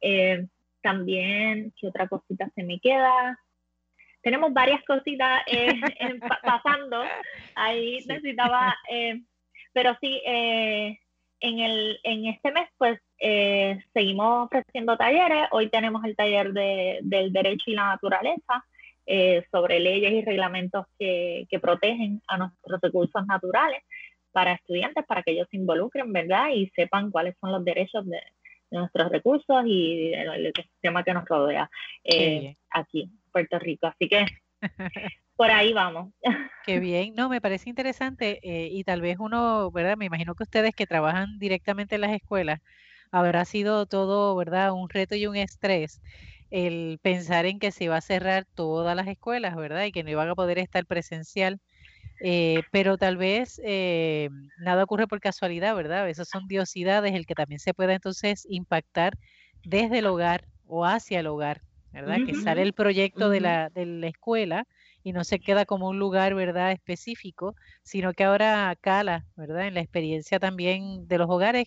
también, 0.83 1.73
¿qué 1.81 1.89
otra 1.89 2.07
cosita 2.07 2.49
se 2.55 2.63
me 2.63 2.79
queda? 2.79 3.41
Tenemos 4.23 4.53
varias 4.53 4.85
cositas 4.85 5.43
pasando. 6.45 7.03
Ahí 7.55 8.05
necesitaba, 8.07 8.77
pero 9.73 9.97
sí, 10.01 10.21
en, 11.45 11.59
el, 11.61 12.01
en 12.03 12.27
este 12.27 12.53
mes, 12.53 12.69
pues 12.79 12.99
eh, 13.19 13.79
seguimos 13.93 14.47
ofreciendo 14.47 14.97
talleres. 14.97 15.49
Hoy 15.51 15.69
tenemos 15.69 16.03
el 16.05 16.17
taller 16.17 16.55
de, 16.55 17.01
del 17.03 17.35
derecho 17.35 17.71
y 17.71 17.75
la 17.75 17.89
naturaleza 17.89 18.65
eh, 19.07 19.45
sobre 19.53 19.79
leyes 19.79 20.13
y 20.13 20.25
reglamentos 20.25 20.87
que, 20.99 21.47
que, 21.51 21.61
protegen 21.61 22.23
a 22.29 22.39
nuestros 22.39 22.81
recursos 22.81 23.27
naturales 23.27 23.83
para 24.33 24.55
estudiantes, 24.55 25.05
para 25.05 25.23
que 25.23 25.33
ellos 25.33 25.47
se 25.51 25.59
involucren, 25.59 26.11
¿verdad? 26.15 26.49
Y 26.55 26.71
sepan 26.71 27.11
cuáles 27.11 27.37
son 27.39 27.53
los 27.53 27.63
derechos 27.63 28.07
de, 28.07 28.21
nuestros 28.71 29.13
recursos 29.13 29.65
y 29.67 30.15
el, 30.15 30.51
sistema 30.57 31.05
que 31.05 31.15
nos 31.15 31.27
rodea 31.27 31.71
eh, 32.03 32.57
aquí 32.71 33.11
Puerto 33.31 33.59
Rico. 33.59 33.87
Así 33.87 34.09
que 34.09 34.25
por 35.37 35.51
ahí 35.51 35.73
vamos. 35.73 36.13
Qué 36.63 36.79
bien, 36.81 37.15
no, 37.15 37.29
me 37.29 37.43
parece 37.43 37.69
interesante 37.69 38.39
eh, 38.43 38.69
y 38.73 38.85
tal 38.85 39.03
vez 39.03 39.19
uno, 39.19 39.71
¿verdad? 39.71 39.99
Me 39.99 40.07
imagino 40.07 40.35
que 40.35 40.45
ustedes 40.45 40.73
que 40.75 40.87
trabajan 40.87 41.39
directamente 41.39 41.97
en 41.97 42.01
las 42.01 42.13
escuelas, 42.13 42.61
habrá 43.11 43.45
sido 43.45 43.85
todo, 43.87 44.35
¿verdad? 44.35 44.73
Un 44.73 44.89
reto 44.89 45.15
y 45.15 45.27
un 45.27 45.37
estrés 45.37 46.01
el 46.51 46.99
pensar 47.03 47.45
en 47.47 47.59
que 47.59 47.71
se 47.71 47.85
iba 47.85 47.97
a 47.97 48.01
cerrar 48.01 48.47
todas 48.55 48.97
las 48.97 49.09
escuelas, 49.09 49.57
¿verdad? 49.57 49.85
Y 49.85 49.93
que 49.93 50.05
no 50.05 50.11
iban 50.11 50.29
a 50.31 50.35
poder 50.35 50.59
estar 50.59 50.87
presencial. 50.87 51.59
Eh, 52.21 52.63
pero 52.73 52.97
tal 52.99 53.17
vez 53.17 53.61
eh, 53.65 54.29
nada 54.59 54.85
ocurre 54.85 55.07
por 55.09 55.21
casualidad, 55.21 55.75
¿verdad? 55.77 56.09
Esas 56.09 56.29
son 56.29 56.47
diosidades, 56.49 57.15
el 57.15 57.27
que 57.27 57.35
también 57.35 57.61
se 57.61 57.75
pueda 57.75 57.95
entonces 57.95 58.47
impactar 58.49 59.15
desde 59.65 59.99
el 59.99 60.07
hogar 60.07 60.47
o 60.67 60.87
hacia 60.87 61.21
el 61.21 61.27
hogar, 61.27 61.63
¿verdad? 61.93 62.23
Que 62.25 62.35
sale 62.35 62.63
el 62.63 62.73
proyecto 62.73 63.31
de, 63.31 63.41
la, 63.41 63.71
de 63.71 63.87
la 63.87 64.07
escuela 64.09 64.67
y 65.05 65.13
no 65.13 65.25
se 65.25 65.41
queda 65.41 65.67
como 65.67 65.89
un 65.91 66.01
lugar, 66.01 66.35
¿verdad?, 66.35 66.73
específico, 66.73 67.55
sino 67.85 68.15
que 68.15 68.25
ahora 68.25 68.77
cala, 68.81 69.29
¿verdad?, 69.37 69.69
en 69.69 69.75
la 69.75 69.83
experiencia 69.83 70.41
también 70.41 71.07
de 71.09 71.19
los 71.19 71.31
hogares, 71.31 71.67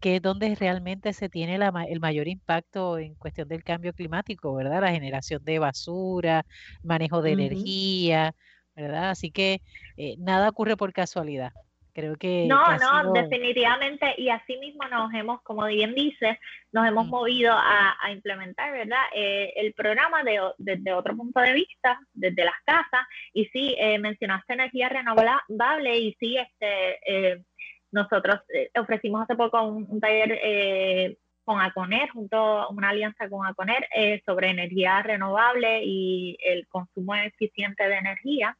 que 0.00 0.16
es 0.16 0.22
donde 0.22 0.54
realmente 0.56 1.12
se 1.12 1.28
tiene 1.28 1.56
el 1.56 2.00
mayor 2.00 2.28
impacto 2.28 2.98
en 2.98 3.14
cuestión 3.16 3.48
del 3.48 3.64
cambio 3.64 3.92
climático, 3.94 4.54
¿verdad?, 4.54 4.80
la 4.82 4.92
generación 4.92 5.44
de 5.44 5.60
basura, 5.60 6.44
manejo 6.82 7.22
de 7.22 7.32
energía, 7.32 8.34
¿verdad? 8.76 9.10
Así 9.10 9.30
que 9.32 9.62
eh, 9.96 10.16
nada 10.18 10.48
ocurre 10.50 10.76
por 10.76 10.92
casualidad. 10.92 11.52
Creo 11.98 12.14
que... 12.14 12.46
No, 12.46 12.64
no, 12.76 13.12
definitivamente, 13.12 14.14
y 14.18 14.28
así 14.28 14.56
mismo 14.58 14.86
nos 14.88 15.12
hemos, 15.14 15.42
como 15.42 15.66
bien 15.66 15.96
dice, 15.96 16.38
nos 16.70 16.86
hemos 16.86 17.08
mm. 17.08 17.10
movido 17.10 17.52
a, 17.52 17.96
implementar, 18.12 18.70
¿verdad? 18.70 19.02
Eh, 19.12 19.52
el 19.56 19.74
programa 19.74 20.22
de, 20.22 20.38
desde 20.58 20.92
otro 20.92 21.16
punto 21.16 21.40
de 21.40 21.54
vista, 21.54 21.98
desde 22.12 22.44
las 22.44 22.54
casas, 22.64 23.04
y 23.32 23.46
sí, 23.46 23.74
eh, 23.80 23.98
mencionaste 23.98 24.52
energía 24.52 24.88
renovable, 24.88 25.98
y 25.98 26.16
sí, 26.20 26.36
este, 26.36 27.00
eh, 27.04 27.42
nosotros 27.90 28.42
ofrecimos 28.80 29.22
hace 29.22 29.34
poco 29.34 29.60
un, 29.64 29.98
taller 29.98 31.18
con 31.48 31.62
ACONER, 31.62 32.10
junto 32.10 32.36
a 32.36 32.68
una 32.68 32.90
alianza 32.90 33.26
con 33.30 33.46
ACONER, 33.46 33.88
sobre 34.26 34.50
energía 34.50 35.02
renovable 35.02 35.80
y 35.82 36.36
el 36.44 36.66
consumo 36.68 37.14
eficiente 37.14 37.88
de 37.88 37.96
energía, 37.96 38.54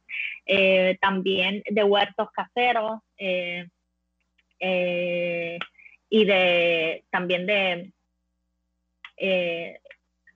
también 0.99 1.61
de 1.69 1.83
huertos 1.83 2.31
caseros, 2.31 3.01
eh, 3.15 3.67
eh, 4.59 5.59
y 6.09 6.25
de 6.25 7.03
también 7.11 7.45
de 7.45 7.91
eh, 9.17 9.79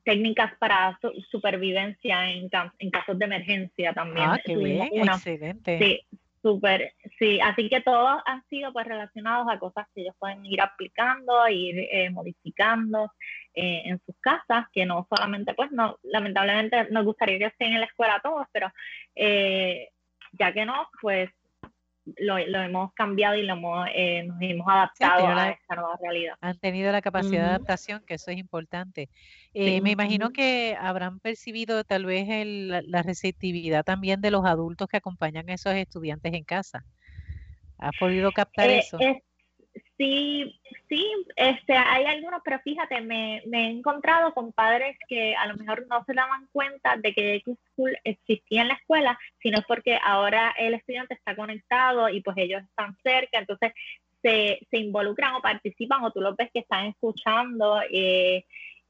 técnicas 0.03 0.53
para 0.59 0.99
supervivencia 1.31 2.29
en, 2.29 2.49
en, 2.77 2.91
casos 2.91 3.17
de 3.17 3.25
emergencia 3.25 3.93
también. 3.93 4.29
Ah, 4.29 4.39
qué 4.43 4.55
bien, 4.55 5.09
excelente. 5.09 5.79
Sí, 5.79 6.19
súper, 6.43 6.93
sí, 7.17 7.39
así 7.41 7.69
que 7.69 7.81
todos 7.81 8.21
han 8.25 8.43
sido 8.49 8.71
pues 8.71 8.85
relacionados 8.85 9.47
a 9.49 9.57
cosas 9.57 9.87
que 9.95 10.01
ellos 10.01 10.15
pueden 10.19 10.45
ir 10.45 10.61
aplicando, 10.61 11.47
ir 11.47 12.11
modificando 12.11 13.11
en 13.53 13.99
sus 14.05 14.15
casas, 14.19 14.67
que 14.71 14.85
no 14.85 15.07
solamente, 15.09 15.55
pues 15.55 15.71
no, 15.71 15.97
lamentablemente 16.03 16.89
nos 16.91 17.05
gustaría 17.05 17.39
que 17.39 17.45
estén 17.45 17.73
en 17.73 17.79
la 17.79 17.85
escuela 17.87 18.19
todos, 18.21 18.45
pero 18.51 18.71
ya 19.15 20.53
que 20.53 20.65
no, 20.65 20.87
pues 21.01 21.31
lo, 22.17 22.37
hemos 22.37 22.93
cambiado 22.93 23.35
y 23.35 23.43
lo 23.43 23.53
hemos, 23.53 23.87
eh, 23.93 24.23
nos 24.23 24.37
hemos 24.41 24.67
adaptado 24.67 25.27
a 25.27 25.49
esta 25.49 25.75
nueva 25.75 25.97
realidad. 26.01 26.35
Han 26.41 26.57
tenido 26.59 26.91
la 26.91 27.01
capacidad 27.01 27.43
de 27.43 27.49
adaptación, 27.49 28.03
que 28.05 28.15
eso 28.15 28.31
es 28.31 28.37
importante. 28.37 29.09
Eh, 29.53 29.81
me 29.81 29.91
imagino 29.91 30.31
que 30.31 30.75
habrán 30.79 31.19
percibido 31.19 31.83
tal 31.83 32.05
vez 32.05 32.27
la 32.45 33.03
receptividad 33.03 33.83
también 33.83 34.21
de 34.21 34.31
los 34.31 34.45
adultos 34.45 34.87
que 34.87 34.97
acompañan 34.97 35.49
a 35.49 35.53
esos 35.53 35.73
estudiantes 35.73 36.33
en 36.33 36.43
casa. 36.43 36.85
¿Has 37.77 37.95
podido 37.99 38.31
captar 38.31 38.69
eh, 38.69 38.79
eso? 38.79 38.97
Sí, 39.97 40.59
sí, 40.89 41.05
este, 41.35 41.73
hay 41.73 42.05
algunos, 42.05 42.41
pero 42.43 42.59
fíjate, 42.59 43.01
me, 43.01 43.37
he 43.37 43.69
encontrado 43.69 44.33
con 44.33 44.51
padres 44.51 44.97
que 45.07 45.35
a 45.35 45.47
lo 45.47 45.55
mejor 45.55 45.85
no 45.87 46.03
se 46.05 46.13
daban 46.13 46.47
cuenta 46.51 46.97
de 46.97 47.13
que 47.13 47.35
X-School 47.35 47.97
existía 48.03 48.63
en 48.63 48.67
la 48.67 48.73
escuela, 48.75 49.17
sino 49.41 49.59
porque 49.67 49.97
ahora 50.03 50.53
el 50.57 50.73
estudiante 50.73 51.13
está 51.13 51.35
conectado 51.35 52.09
y 52.09 52.21
pues 52.21 52.37
ellos 52.37 52.63
están 52.63 52.95
cerca, 53.03 53.39
entonces 53.39 53.73
se, 54.21 54.59
se 54.69 54.77
involucran 54.77 55.35
o 55.35 55.41
participan 55.41 56.03
o 56.03 56.11
tú 56.11 56.21
los 56.21 56.35
ves 56.35 56.49
que 56.51 56.59
están 56.59 56.87
escuchando. 56.87 57.81
Eh, 57.91 58.45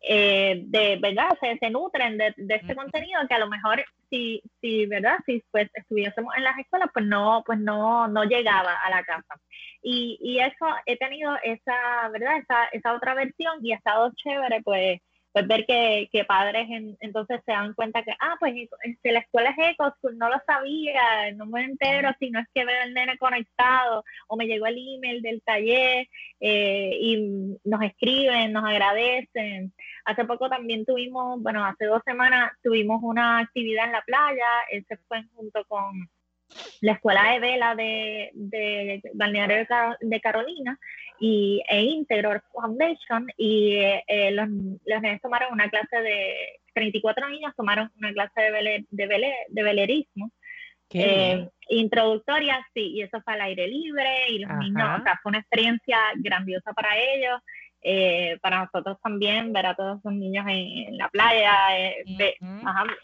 eh, 0.05 0.63
de 0.65 0.97
verdad 0.97 1.29
se, 1.39 1.57
se 1.57 1.69
nutren 1.69 2.17
de, 2.17 2.33
de, 2.35 2.55
este 2.55 2.75
contenido 2.75 3.21
que 3.25 3.35
a 3.35 3.39
lo 3.39 3.47
mejor 3.47 3.83
si, 4.09 4.43
si 4.59 4.85
verdad 4.85 5.17
si 5.25 5.41
pues 5.49 5.69
estuviésemos 5.73 6.35
en 6.35 6.43
las 6.43 6.57
escuelas 6.59 6.89
pues 6.93 7.05
no 7.05 7.41
pues 7.45 7.57
no 7.59 8.09
no 8.09 8.25
llegaba 8.25 8.75
a 8.83 8.89
la 8.89 9.03
casa. 9.03 9.35
Y, 9.81 10.17
y 10.21 10.39
eso 10.39 10.65
he 10.85 10.97
tenido 10.97 11.33
esa 11.43 12.09
verdad 12.09 12.37
esa, 12.37 12.65
esa 12.73 12.93
otra 12.93 13.13
versión 13.13 13.65
y 13.65 13.71
ha 13.71 13.77
estado 13.77 14.11
chévere 14.15 14.61
pues 14.61 14.99
pues 15.33 15.47
ver 15.47 15.65
que, 15.65 16.09
que 16.11 16.25
padres 16.25 16.67
entonces 16.99 17.41
se 17.43 17.51
dan 17.51 17.73
cuenta 17.73 18.03
que, 18.03 18.11
ah, 18.19 18.35
pues 18.39 18.53
este, 18.83 19.11
la 19.11 19.19
escuela 19.19 19.49
es 19.49 19.71
EcoSchool, 19.71 20.17
no 20.17 20.29
lo 20.29 20.39
sabía, 20.45 21.31
no 21.35 21.47
me 21.47 21.63
entero 21.63 22.11
si 22.19 22.29
no 22.29 22.39
es 22.39 22.45
que 22.53 22.63
veo 22.63 22.83
el 22.83 22.93
nene 22.93 23.17
conectado 23.17 24.05
o 24.27 24.37
me 24.37 24.45
llegó 24.45 24.67
el 24.67 24.77
email 24.77 25.23
del 25.23 25.41
taller 25.41 26.07
eh, 26.39 26.97
y 27.01 27.57
nos 27.63 27.81
escriben, 27.81 28.53
nos 28.53 28.63
agradecen. 28.63 29.73
Hace 30.05 30.23
poco 30.25 30.49
también 30.49 30.85
tuvimos, 30.85 31.41
bueno, 31.41 31.65
hace 31.65 31.85
dos 31.85 32.01
semanas 32.05 32.51
tuvimos 32.61 33.01
una 33.01 33.39
actividad 33.39 33.85
en 33.85 33.93
la 33.93 34.01
playa, 34.03 34.45
ese 34.69 34.97
fue 35.07 35.23
junto 35.33 35.65
con 35.65 36.09
la 36.81 36.93
escuela 36.93 37.31
de 37.31 37.39
vela 37.39 37.75
de, 37.75 38.31
de 38.33 39.01
Balneario 39.13 39.65
de 40.01 40.21
Carolina 40.21 40.79
y, 41.19 41.63
e 41.69 41.81
Integral 41.83 42.41
Foundation 42.51 43.27
y 43.37 43.75
eh, 43.75 44.31
los, 44.31 44.47
los 44.85 45.01
niños 45.01 45.21
tomaron 45.21 45.53
una 45.53 45.69
clase 45.69 46.01
de, 46.01 46.59
34 46.73 47.29
niños 47.29 47.53
tomaron 47.55 47.91
una 47.97 48.11
clase 48.11 48.41
de, 48.41 48.85
de, 48.89 49.33
de 49.49 49.63
velerismo. 49.63 50.31
Eh, 50.95 51.49
introductoria, 51.69 52.63
sí, 52.71 52.91
y 52.93 53.01
eso 53.01 53.19
fue 53.23 53.33
al 53.33 53.41
aire 53.41 53.67
libre 53.67 54.29
y 54.29 54.37
los 54.37 54.51
niños, 54.59 54.99
o 54.99 55.03
sea, 55.03 55.19
fue 55.23 55.31
una 55.31 55.39
experiencia 55.39 55.97
grandiosa 56.17 56.71
para 56.73 56.95
ellos. 56.99 57.41
Eh, 57.85 58.37
para 58.41 58.63
nosotros 58.63 58.97
también 59.01 59.51
ver 59.51 59.65
a 59.65 59.75
todos 59.75 59.99
esos 59.99 60.13
niños 60.13 60.45
en, 60.47 60.97
la 60.97 61.09
playa, 61.09 61.77
eh, 61.77 62.03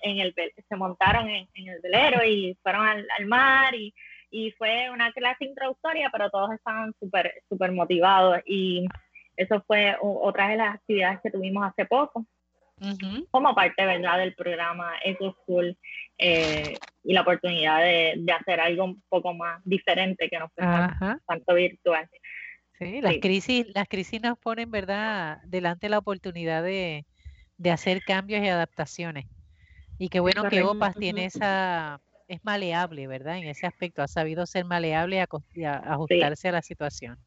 en 0.04 0.20
el, 0.20 0.34
se 0.34 0.76
montaron 0.78 1.28
en, 1.28 1.48
el 1.54 1.82
velero 1.82 2.24
y 2.24 2.58
fueron 2.64 2.88
al, 2.88 3.06
al 3.18 3.26
mar 3.26 3.76
y 3.76 3.94
y 4.32 4.52
fue 4.52 4.90
una 4.92 5.12
clase 5.12 5.46
introductoria, 5.46 6.10
pero 6.12 6.30
todos 6.30 6.52
estaban 6.54 6.94
súper 7.00 7.34
súper 7.50 7.72
motivados 7.72 8.40
y 8.46 8.88
eso 9.36 9.64
fue 9.66 9.96
otra 10.02 10.50
de 10.50 10.58
las 10.58 10.76
actividades 10.76 11.20
que 11.24 11.32
tuvimos 11.32 11.66
hace 11.66 11.86
poco. 11.86 12.26
como 13.32 13.54
parte 13.54 13.86
verdad 13.86 14.20
del 14.20 14.36
programa 14.36 14.94
Eco 15.04 15.36
School 15.42 15.78
eh, 16.18 16.78
y 17.04 17.14
la 17.14 17.22
oportunidad 17.22 17.80
de, 17.80 18.26
hacer 18.40 18.60
algo 18.60 18.86
un 18.86 19.04
poco 19.10 19.34
más 19.34 19.62
diferente 19.66 20.30
que 20.30 20.40
no 20.40 20.50
fuera 20.50 21.20
tanto 21.26 21.54
virtual. 21.56 22.08
Sí, 22.80 23.02
las 23.02 23.18
crisis, 23.18 23.68
las 23.76 23.88
crisis 23.88 24.22
nos 24.22 24.40
ponen 24.40 24.72
verdad 24.72 25.42
delante 25.46 25.90
la 25.90 25.98
oportunidad 25.98 26.64
de, 26.64 27.06
de 27.58 27.72
hacer 27.72 28.02
cambios 28.02 28.42
y 28.42 28.48
adaptaciones. 28.48 29.26
Y 29.98 30.08
qué 30.08 30.22
bueno 30.22 30.48
que 30.50 30.64
OPAS 30.64 30.96
tiene 30.96 31.26
esa 31.26 32.02
es 32.30 32.44
maleable, 32.46 33.08
¿verdad? 33.08 33.38
En 33.38 33.48
ese 33.48 33.68
aspecto, 33.68 34.02
ha 34.02 34.08
sabido 34.08 34.46
ser 34.46 34.64
maleable 34.64 35.26
y, 35.54 35.64
ajustarse 35.64 36.48
a 36.48 36.52
la 36.54 36.62
situación. 36.62 37.18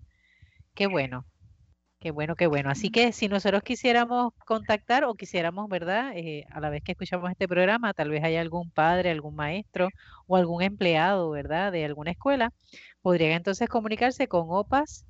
Qué 0.75 0.87
bueno, 0.87 1.27
qué 1.99 2.12
bueno, 2.12 2.37
qué 2.37 2.47
bueno. 2.47 2.71
Así 2.71 2.88
que 2.88 3.12
si 3.12 3.29
nosotros 3.29 3.62
quisiéramos 3.62 4.33
contactar 4.47 5.05
o 5.05 5.15
quisiéramos, 5.15 5.69
¿verdad? 5.69 6.12
Eh, 6.17 6.47
a 6.51 6.61
la 6.61 6.71
vez 6.71 6.83
que 6.83 6.93
escuchamos 6.93 7.31
este 7.31 7.49
programa, 7.49 7.93
tal 7.93 8.11
vez 8.11 8.23
haya 8.23 8.41
algún 8.41 8.71
padre, 8.71 9.11
algún 9.11 9.35
maestro 9.35 9.88
o 10.27 10.37
algún 10.37 10.62
empleado, 10.62 11.31
¿verdad? 11.31 11.73
De 11.73 11.85
alguna 11.85 12.12
escuela, 12.12 12.53
podrían 13.03 13.33
entonces 13.33 13.69
comunicarse 13.69 14.29
con 14.29 14.47
OPAS 14.49 15.05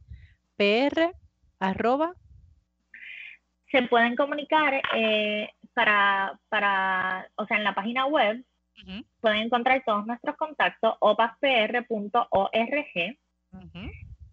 PR 0.56 1.14
arroba. 1.58 2.14
Se 3.70 3.82
pueden 3.82 4.16
comunicar 4.16 4.80
eh, 4.94 5.50
para, 5.74 6.38
para, 6.48 7.28
o 7.36 7.46
sea, 7.46 7.56
en 7.56 7.64
la 7.64 7.74
página 7.74 8.06
web 8.06 8.44
Pueden 9.20 9.38
encontrar 9.38 9.82
todos 9.84 10.06
nuestros 10.06 10.36
contactos 10.36 10.94
opaspr.org. 11.00 11.86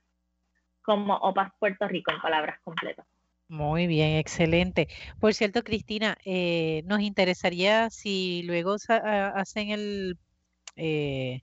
como 0.83 1.15
OPAS 1.15 1.53
Puerto 1.59 1.89
Rico 1.89 2.13
en 2.13 2.21
palabras 2.21 2.61
completas. 2.63 3.07
Muy 3.49 3.87
bien, 3.87 4.17
excelente. 4.17 4.89
Por 5.21 5.33
cierto, 5.33 5.63
Cristina, 5.63 6.19
eh, 6.25 6.83
nos 6.85 7.01
interesaría 7.01 7.89
si 7.91 8.43
luego 8.43 8.77
hacen 8.89 9.71
el, 9.71 10.19
eh, 10.77 11.43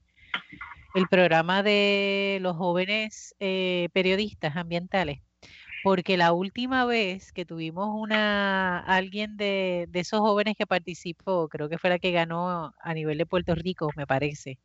el 0.94 1.08
programa 1.08 1.62
de 1.62 2.38
los 2.42 2.56
jóvenes 2.56 3.34
eh, 3.40 3.88
periodistas 3.92 4.54
ambientales, 4.56 5.20
porque 5.84 6.16
la 6.16 6.32
última 6.32 6.86
vez 6.86 7.30
que 7.30 7.44
tuvimos 7.44 7.90
una 7.92 8.78
alguien 8.80 9.36
de, 9.36 9.86
de, 9.90 10.00
esos 10.00 10.20
jóvenes 10.20 10.54
que 10.56 10.66
participó, 10.66 11.46
creo 11.50 11.68
que 11.68 11.76
fue 11.76 11.90
la 11.90 11.98
que 11.98 12.10
ganó 12.10 12.72
a 12.80 12.94
nivel 12.94 13.18
de 13.18 13.26
Puerto 13.26 13.54
Rico, 13.54 13.90
me 13.94 14.06
parece, 14.06 14.58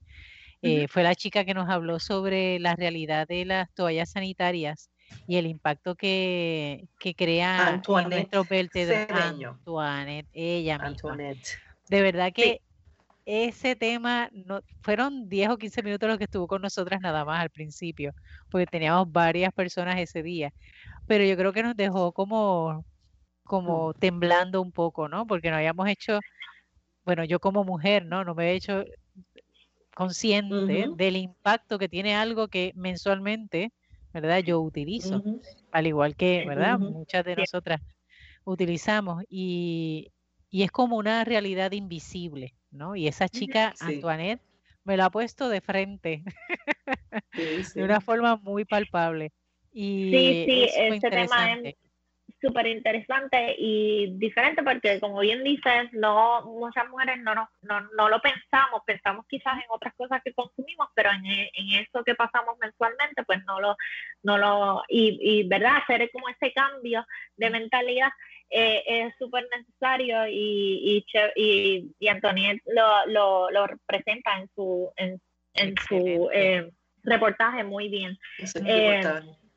eh, 0.62 0.88
fue 0.88 1.03
la 1.03 1.15
chica 1.15 1.43
que 1.43 1.53
nos 1.53 1.69
habló 1.69 1.99
sobre 1.99 2.58
la 2.60 2.73
realidad 2.73 3.27
de 3.27 3.43
las 3.43 3.69
toallas 3.73 4.12
sanitarias 4.12 4.91
y 5.27 5.36
el 5.36 5.45
impacto 5.45 5.95
que, 5.95 6.88
que 7.01 7.13
crea 7.15 7.82
en 7.86 8.10
nuestro 8.10 8.45
de 8.86 9.05
Antoinette, 9.10 10.29
ella 10.32 10.79
misma. 10.79 11.17
De 11.89 12.01
verdad 12.01 12.32
que 12.34 12.62
ese 13.29 13.75
tema, 13.75 14.27
no, 14.33 14.61
fueron 14.81 15.29
10 15.29 15.49
o 15.49 15.57
15 15.57 15.83
minutos 15.83 16.09
los 16.09 16.17
que 16.17 16.23
estuvo 16.23 16.47
con 16.47 16.63
nosotras 16.63 16.99
nada 16.99 17.23
más 17.25 17.39
al 17.41 17.51
principio, 17.51 18.11
porque 18.49 18.65
teníamos 18.65 19.11
varias 19.11 19.53
personas 19.53 19.99
ese 19.99 20.23
día, 20.23 20.51
pero 21.05 21.23
yo 21.23 21.37
creo 21.37 21.53
que 21.53 21.61
nos 21.61 21.75
dejó 21.75 22.11
como, 22.11 22.83
como 23.43 23.93
temblando 23.93 24.61
un 24.63 24.71
poco, 24.71 25.07
¿no? 25.07 25.27
Porque 25.27 25.51
no 25.51 25.57
habíamos 25.57 25.87
hecho, 25.87 26.19
bueno, 27.05 27.23
yo 27.23 27.39
como 27.39 27.63
mujer, 27.63 28.03
¿no? 28.03 28.23
No 28.23 28.33
me 28.33 28.49
he 28.49 28.55
hecho 28.55 28.83
consciente 29.93 30.87
del 30.95 31.15
impacto 31.15 31.77
que 31.77 31.87
tiene 31.87 32.15
algo 32.15 32.47
que 32.47 32.71
mensualmente, 32.75 33.71
¿verdad? 34.11 34.39
Yo 34.39 34.59
utilizo, 34.59 35.21
al 35.71 35.85
igual 35.85 36.15
que, 36.15 36.45
¿verdad? 36.47 36.79
Muchas 36.79 37.23
de 37.25 37.35
nosotras 37.35 37.79
utilizamos 38.43 39.23
y, 39.29 40.11
y 40.49 40.63
es 40.63 40.71
como 40.71 40.97
una 40.97 41.23
realidad 41.25 41.73
invisible, 41.73 42.55
¿no? 42.71 42.95
Y 42.95 43.08
esa 43.08 43.27
chica, 43.29 43.73
Antoinette, 43.79 44.41
me 44.84 44.97
la 44.97 45.05
ha 45.05 45.10
puesto 45.10 45.49
de 45.49 45.62
frente, 45.62 46.23
de 47.75 47.84
una 47.84 48.01
forma 48.01 48.38
muy 48.38 48.65
palpable. 48.65 49.32
Y 49.71 50.10
sí, 50.12 50.45
sí, 50.45 50.69
este 50.75 51.10
tema 51.10 51.53
es 51.53 51.75
súper 52.41 52.67
interesante 52.67 53.56
y 53.58 54.17
diferente 54.17 54.63
porque 54.63 54.99
como 54.99 55.19
bien 55.19 55.43
dices, 55.43 55.91
no 55.93 56.43
muchas 56.45 56.88
mujeres 56.89 57.17
no, 57.21 57.36
no, 57.36 57.49
no, 57.62 58.10
lo 58.10 58.21
pensamos, 58.21 58.82
pensamos 58.86 59.25
quizás 59.28 59.56
en 59.56 59.69
otras 59.69 59.93
cosas 59.95 60.21
que 60.23 60.34
consumimos, 60.34 60.88
pero 60.95 61.12
en, 61.12 61.25
en 61.25 61.80
eso 61.80 62.04
que 62.04 62.15
pasamos 62.15 62.58
mensualmente, 62.60 63.23
pues 63.23 63.43
no 63.45 63.60
lo, 63.60 63.75
no 64.23 64.38
lo, 64.38 64.84
y, 64.88 65.19
y 65.21 65.47
verdad, 65.47 65.78
hacer 65.78 66.10
como 66.12 66.30
ese 66.30 66.54
cambio 66.54 67.06
de 67.38 67.49
mentalidad 67.49 68.10
eh, 68.49 68.84
es 68.86 69.13
súper 69.19 69.47
necesario 69.56 70.28
y, 70.28 71.06
y, 71.36 71.93
y, 71.99 72.08
Antoniette 72.08 72.63
lo, 72.65 73.06
lo, 73.08 73.52
lo, 73.52 73.67
presenta 73.86 74.39
en 74.39 74.49
su, 74.56 74.91
en, 74.95 75.21
en 75.54 75.75
su 75.88 76.30
eh, 76.34 76.71
reportaje 77.04 77.63
muy 77.63 77.89
bien. 77.89 78.17
Eh, 78.65 79.02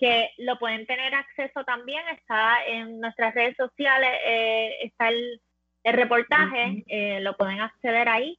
que 0.02 0.30
lo 0.38 0.58
pueden 0.58 0.84
tener 0.84 1.14
acceso 1.14 1.62
también, 1.62 2.02
está 2.08 2.66
en 2.66 2.98
nuestras 2.98 3.32
redes 3.36 3.56
sociales, 3.56 4.10
está 4.82 5.10
el, 5.10 5.40
el 5.84 5.92
reportaje, 5.94 6.84
lo 7.20 7.36
pueden 7.36 7.60
acceder 7.60 8.08
ahí 8.08 8.36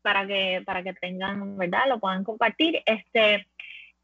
para 0.00 0.24
que 0.28 0.62
para 0.64 0.84
que 0.84 0.94
tengan, 0.94 1.58
¿verdad? 1.58 1.88
Lo 1.88 1.98
puedan 1.98 2.22
compartir. 2.22 2.80
Este, 2.86 3.48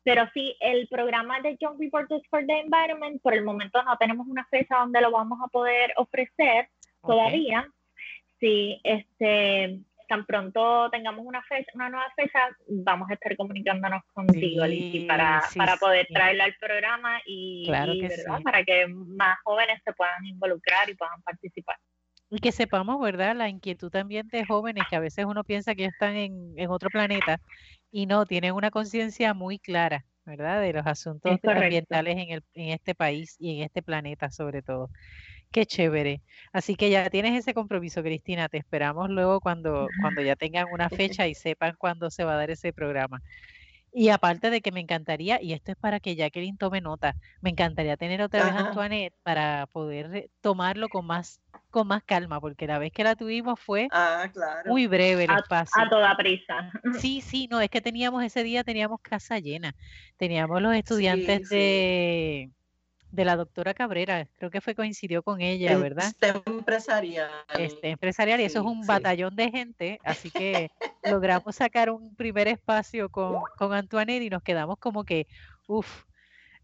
pero 0.02 0.28
sí, 0.34 0.56
el 0.58 0.88
programa 0.88 1.38
de 1.38 1.56
Young 1.60 1.78
Reporters 1.78 2.26
for 2.28 2.44
the 2.44 2.58
Environment, 2.58 3.22
por 3.22 3.32
el 3.34 3.44
momento 3.44 3.80
no 3.84 3.96
tenemos 3.96 4.26
una 4.26 4.44
fecha 4.46 4.78
donde 4.78 5.00
lo 5.00 5.12
vamos 5.12 5.38
a 5.44 5.46
poder 5.46 5.92
ofrecer 5.98 6.68
todavía. 7.00 7.64
Sí, 8.40 8.80
este, 8.82 9.78
tan 10.10 10.26
pronto 10.26 10.90
tengamos 10.90 11.24
una 11.24 11.40
fecha, 11.44 11.70
una 11.74 11.88
nueva 11.88 12.12
fecha, 12.16 12.40
vamos 12.66 13.08
a 13.08 13.14
estar 13.14 13.36
comunicándonos 13.36 14.02
contigo, 14.12 14.66
sí, 14.66 15.04
para, 15.08 15.40
para 15.56 15.76
poder 15.76 16.08
traerla 16.12 16.44
al 16.46 16.54
programa 16.56 17.20
y, 17.24 17.70
¿verdad? 17.70 18.42
para 18.42 18.64
que 18.64 18.88
más 18.88 19.38
jóvenes 19.44 19.80
se 19.84 19.92
puedan 19.92 20.24
involucrar 20.24 20.90
y 20.90 20.94
puedan 20.94 21.22
participar. 21.22 21.76
Y 22.28 22.40
que 22.40 22.50
sepamos, 22.50 23.00
¿verdad? 23.00 23.36
La 23.36 23.48
inquietud 23.48 23.88
también 23.88 24.26
de 24.26 24.44
jóvenes 24.44 24.82
que 24.90 24.96
a 24.96 25.00
veces 25.00 25.26
uno 25.26 25.44
piensa 25.44 25.76
que 25.76 25.84
están 25.84 26.16
en, 26.16 26.54
en 26.56 26.70
otro 26.70 26.90
planeta 26.90 27.40
y 27.92 28.06
no, 28.06 28.26
tienen 28.26 28.54
una 28.54 28.72
conciencia 28.72 29.32
muy 29.32 29.60
clara, 29.60 30.04
¿verdad? 30.24 30.60
De 30.60 30.72
los 30.72 30.88
asuntos 30.88 31.38
ambientales 31.44 32.18
en, 32.18 32.30
el, 32.30 32.44
en 32.54 32.70
este 32.70 32.96
país 32.96 33.36
y 33.38 33.58
en 33.58 33.62
este 33.62 33.80
planeta 33.80 34.32
sobre 34.32 34.62
todo. 34.62 34.90
Qué 35.52 35.66
chévere. 35.66 36.22
Así 36.52 36.76
que 36.76 36.90
ya 36.90 37.10
tienes 37.10 37.36
ese 37.36 37.54
compromiso, 37.54 38.02
Cristina. 38.02 38.48
Te 38.48 38.58
esperamos 38.58 39.10
luego 39.10 39.40
cuando, 39.40 39.88
cuando 40.00 40.22
ya 40.22 40.36
tengan 40.36 40.66
una 40.72 40.88
fecha 41.18 41.26
y 41.26 41.34
sepan 41.34 41.74
cuándo 41.76 42.10
se 42.10 42.24
va 42.24 42.34
a 42.34 42.36
dar 42.36 42.50
ese 42.50 42.72
programa. 42.72 43.20
Y 43.92 44.10
aparte 44.10 44.50
de 44.50 44.60
que 44.60 44.70
me 44.70 44.78
encantaría, 44.78 45.42
y 45.42 45.52
esto 45.52 45.72
es 45.72 45.76
para 45.76 45.98
que 45.98 46.14
Jacqueline 46.14 46.56
tome 46.56 46.80
nota, 46.80 47.16
me 47.40 47.50
encantaría 47.50 47.96
tener 47.96 48.22
otra 48.22 48.44
vez 48.44 48.52
a 48.52 48.68
Antoinette 48.68 49.14
para 49.24 49.66
poder 49.66 50.30
tomarlo 50.40 50.88
con 50.88 51.06
más 51.06 51.40
con 51.70 51.86
más 51.86 52.02
calma, 52.02 52.40
porque 52.40 52.66
la 52.66 52.78
vez 52.78 52.92
que 52.92 53.04
la 53.04 53.14
tuvimos 53.14 53.58
fue 53.58 53.88
ah, 53.92 54.28
muy 54.66 54.86
breve 54.86 55.24
el 55.24 55.30
espacio. 55.30 55.80
A 55.80 55.88
toda 55.88 56.16
prisa. 56.16 56.70
Sí, 57.00 57.20
sí, 57.20 57.48
no, 57.48 57.60
es 57.60 57.70
que 57.70 57.80
teníamos 57.80 58.24
ese 58.24 58.42
día, 58.42 58.64
teníamos 58.64 59.00
casa 59.00 59.38
llena. 59.38 59.74
Teníamos 60.16 60.60
los 60.62 60.74
estudiantes 60.74 61.48
de, 61.48 62.50
de 63.10 63.24
la 63.24 63.36
doctora 63.36 63.74
Cabrera, 63.74 64.28
creo 64.38 64.50
que 64.50 64.60
fue 64.60 64.74
coincidió 64.74 65.22
con 65.22 65.40
ella, 65.40 65.76
¿verdad? 65.78 66.06
Este 66.06 66.28
empresarial. 66.46 67.30
Este 67.58 67.90
empresarial, 67.90 68.40
y 68.40 68.44
eso 68.44 68.60
es 68.60 68.64
un 68.64 68.86
batallón 68.86 69.34
de 69.34 69.50
gente, 69.50 69.98
así 70.04 70.30
que 70.30 70.70
logramos 71.02 71.56
sacar 71.56 71.90
un 71.90 72.14
primer 72.14 72.48
espacio 72.48 73.08
con, 73.08 73.40
con 73.56 73.72
Antoinette 73.72 74.22
y 74.22 74.30
nos 74.30 74.42
quedamos 74.42 74.78
como 74.78 75.04
que, 75.04 75.26
uff, 75.66 76.04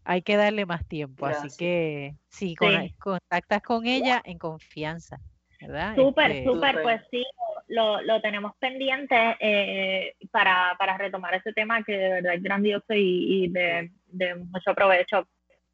hay 0.07 0.21
que 0.21 0.37
darle 0.37 0.65
más 0.65 0.87
tiempo. 0.87 1.25
Así 1.25 1.49
que 1.57 2.15
sí, 2.29 2.55
contactas 2.97 3.61
con 3.61 3.85
ella 3.85 4.21
en 4.23 4.37
confianza, 4.37 5.19
¿verdad? 5.59 5.95
Súper, 5.95 6.31
este, 6.31 6.45
súper, 6.45 6.81
pues 6.81 7.01
sí, 7.11 7.23
lo, 7.67 8.01
lo 8.01 8.21
tenemos 8.21 8.55
pendiente 8.57 9.35
eh, 9.41 10.15
para, 10.31 10.75
para, 10.79 10.97
retomar 10.97 11.35
ese 11.35 11.51
tema 11.51 11.83
que 11.83 11.91
de 11.91 12.09
verdad 12.09 12.33
es 12.35 12.43
grandioso 12.43 12.93
y, 12.93 13.49
de, 13.49 13.91
de, 14.07 14.35
mucho 14.35 14.73
provecho. 14.73 15.27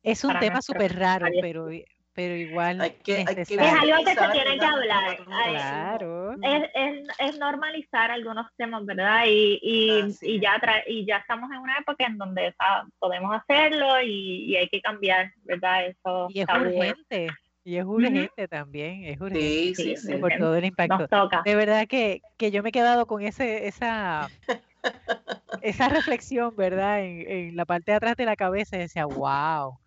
Es 0.03 0.23
un 0.23 0.37
tema 0.39 0.61
súper 0.61 0.97
raro, 0.97 1.27
pero 1.41 1.69
pero 2.13 2.35
igual 2.35 2.79
es 2.81 2.93
algo 3.09 3.35
que 3.35 3.45
se 3.45 4.27
tiene 4.31 4.59
que 4.59 4.65
hablar. 4.65 5.17
Claro. 5.25 6.33
Es, 6.43 6.69
es, 6.75 7.07
es, 7.17 7.39
normalizar 7.39 8.11
algunos 8.11 8.45
temas, 8.55 8.85
¿verdad? 8.85 9.23
Y, 9.27 9.59
y, 9.61 10.15
y 10.21 10.39
ya 10.39 10.61
y 10.85 11.05
ya 11.05 11.17
estamos 11.17 11.51
en 11.51 11.57
una 11.57 11.79
época 11.79 12.05
en 12.05 12.17
donde 12.17 12.53
podemos 12.99 13.35
hacerlo 13.35 13.99
y, 14.01 14.45
y, 14.45 14.55
hay 14.57 14.69
que 14.69 14.81
cambiar, 14.81 15.31
¿verdad? 15.43 15.87
Eso 15.87 16.27
y 16.29 16.41
es 16.41 16.47
urgente. 16.49 17.27
Y 17.65 17.77
es 17.77 17.85
urgente 17.85 18.47
también, 18.49 19.05
es 19.05 19.19
urgente 19.21 19.73
sí, 19.75 19.95
sí, 19.95 20.17
por 20.17 20.33
todo 20.37 20.55
el 20.55 20.65
impacto. 20.65 21.07
De 21.45 21.55
verdad 21.55 21.87
que, 21.87 22.21
que 22.37 22.51
yo 22.51 22.61
me 22.61 22.69
he 22.69 22.71
quedado 22.73 23.07
con 23.07 23.23
ese, 23.23 23.67
esa, 23.67 24.29
esa 25.61 25.87
reflexión, 25.87 26.55
¿verdad? 26.57 27.01
En, 27.03 27.25
en 27.27 27.55
la 27.55 27.65
parte 27.65 27.91
de 27.91 27.97
atrás 27.97 28.17
de 28.17 28.25
la 28.25 28.35
cabeza 28.35 28.75
y 28.75 28.79
decía, 28.79 29.05
wow, 29.05 29.79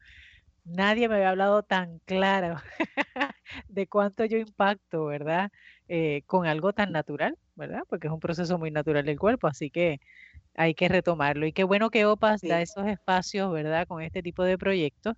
nadie 0.66 1.08
me 1.08 1.16
había 1.16 1.30
hablado 1.30 1.62
tan 1.62 2.00
claro 2.00 2.56
de 3.68 3.86
cuánto 3.88 4.24
yo 4.24 4.38
impacto, 4.38 5.06
¿verdad? 5.06 5.50
Eh, 5.88 6.22
con 6.26 6.46
algo 6.46 6.72
tan 6.72 6.92
natural, 6.92 7.38
¿verdad? 7.54 7.82
Porque 7.88 8.08
es 8.08 8.12
un 8.12 8.20
proceso 8.20 8.58
muy 8.58 8.70
natural 8.70 9.04
del 9.06 9.18
cuerpo, 9.18 9.46
así 9.48 9.70
que 9.70 10.00
hay 10.54 10.74
que 10.74 10.88
retomarlo. 10.88 11.46
Y 11.46 11.52
qué 11.52 11.64
bueno 11.64 11.90
que 11.90 12.06
OPAS 12.06 12.44
da 12.46 12.62
esos 12.62 12.86
espacios, 12.88 13.52
¿verdad? 13.52 13.86
Con 13.88 14.02
este 14.02 14.22
tipo 14.22 14.44
de 14.44 14.58
proyectos. 14.58 15.14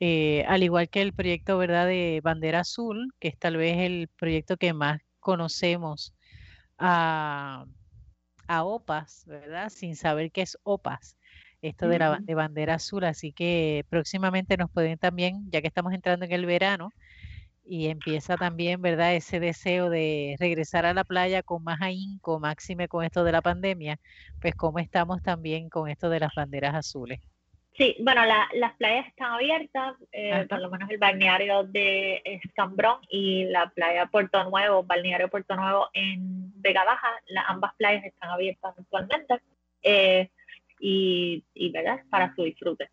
Eh, 0.00 0.44
al 0.48 0.62
igual 0.62 0.88
que 0.90 1.02
el 1.02 1.12
proyecto, 1.14 1.58
¿verdad? 1.58 1.86
De 1.86 2.20
Bandera 2.22 2.60
Azul, 2.60 3.12
que 3.20 3.28
es 3.28 3.38
tal 3.38 3.56
vez 3.56 3.78
el 3.78 4.08
proyecto 4.18 4.56
que 4.56 4.72
más 4.72 5.00
conocemos 5.20 6.14
a, 6.78 7.66
a 8.48 8.64
OPAS, 8.64 9.24
¿verdad? 9.26 9.70
Sin 9.70 9.96
saber 9.96 10.32
qué 10.32 10.42
es 10.42 10.58
OPAS 10.64 11.16
esto 11.68 11.88
de 11.88 11.98
la 11.98 12.18
de 12.20 12.34
bandera 12.34 12.74
azul, 12.74 13.04
así 13.04 13.32
que 13.32 13.84
próximamente 13.88 14.56
nos 14.56 14.70
pueden 14.70 14.98
también, 14.98 15.50
ya 15.50 15.60
que 15.60 15.68
estamos 15.68 15.92
entrando 15.92 16.24
en 16.24 16.32
el 16.32 16.46
verano 16.46 16.90
y 17.64 17.88
empieza 17.88 18.36
también, 18.36 18.82
¿verdad? 18.82 19.14
Ese 19.14 19.40
deseo 19.40 19.88
de 19.88 20.36
regresar 20.38 20.84
a 20.86 20.94
la 20.94 21.04
playa 21.04 21.42
con 21.42 21.64
más 21.64 21.80
ahínco, 21.80 22.38
máxime 22.38 22.88
con 22.88 23.04
esto 23.04 23.24
de 23.24 23.32
la 23.32 23.40
pandemia, 23.40 23.98
pues 24.40 24.54
cómo 24.54 24.78
estamos 24.78 25.22
también 25.22 25.70
con 25.70 25.88
esto 25.88 26.10
de 26.10 26.20
las 26.20 26.34
banderas 26.34 26.74
azules. 26.74 27.20
Sí, 27.76 27.96
bueno, 28.00 28.22
las 28.24 28.72
playas 28.74 29.08
están 29.08 29.32
abiertas, 29.32 29.96
eh, 30.12 30.46
por 30.48 30.60
lo 30.60 30.70
menos 30.70 30.88
el 30.90 30.98
balneario 30.98 31.64
de 31.64 32.22
Escambrón 32.24 32.98
y 33.08 33.46
la 33.46 33.70
playa 33.70 34.06
Puerto 34.06 34.48
Nuevo, 34.48 34.84
balneario 34.84 35.28
Puerto 35.28 35.56
Nuevo 35.56 35.88
en 35.92 36.52
Vega 36.60 36.84
Baja, 36.84 37.08
ambas 37.48 37.74
playas 37.76 38.04
están 38.04 38.30
abiertas 38.30 38.74
actualmente. 38.78 39.40
Eh, 39.82 40.30
y, 40.80 41.44
y 41.54 41.70
¿verdad? 41.70 42.00
Para 42.10 42.34
su 42.34 42.42
disfrute. 42.44 42.90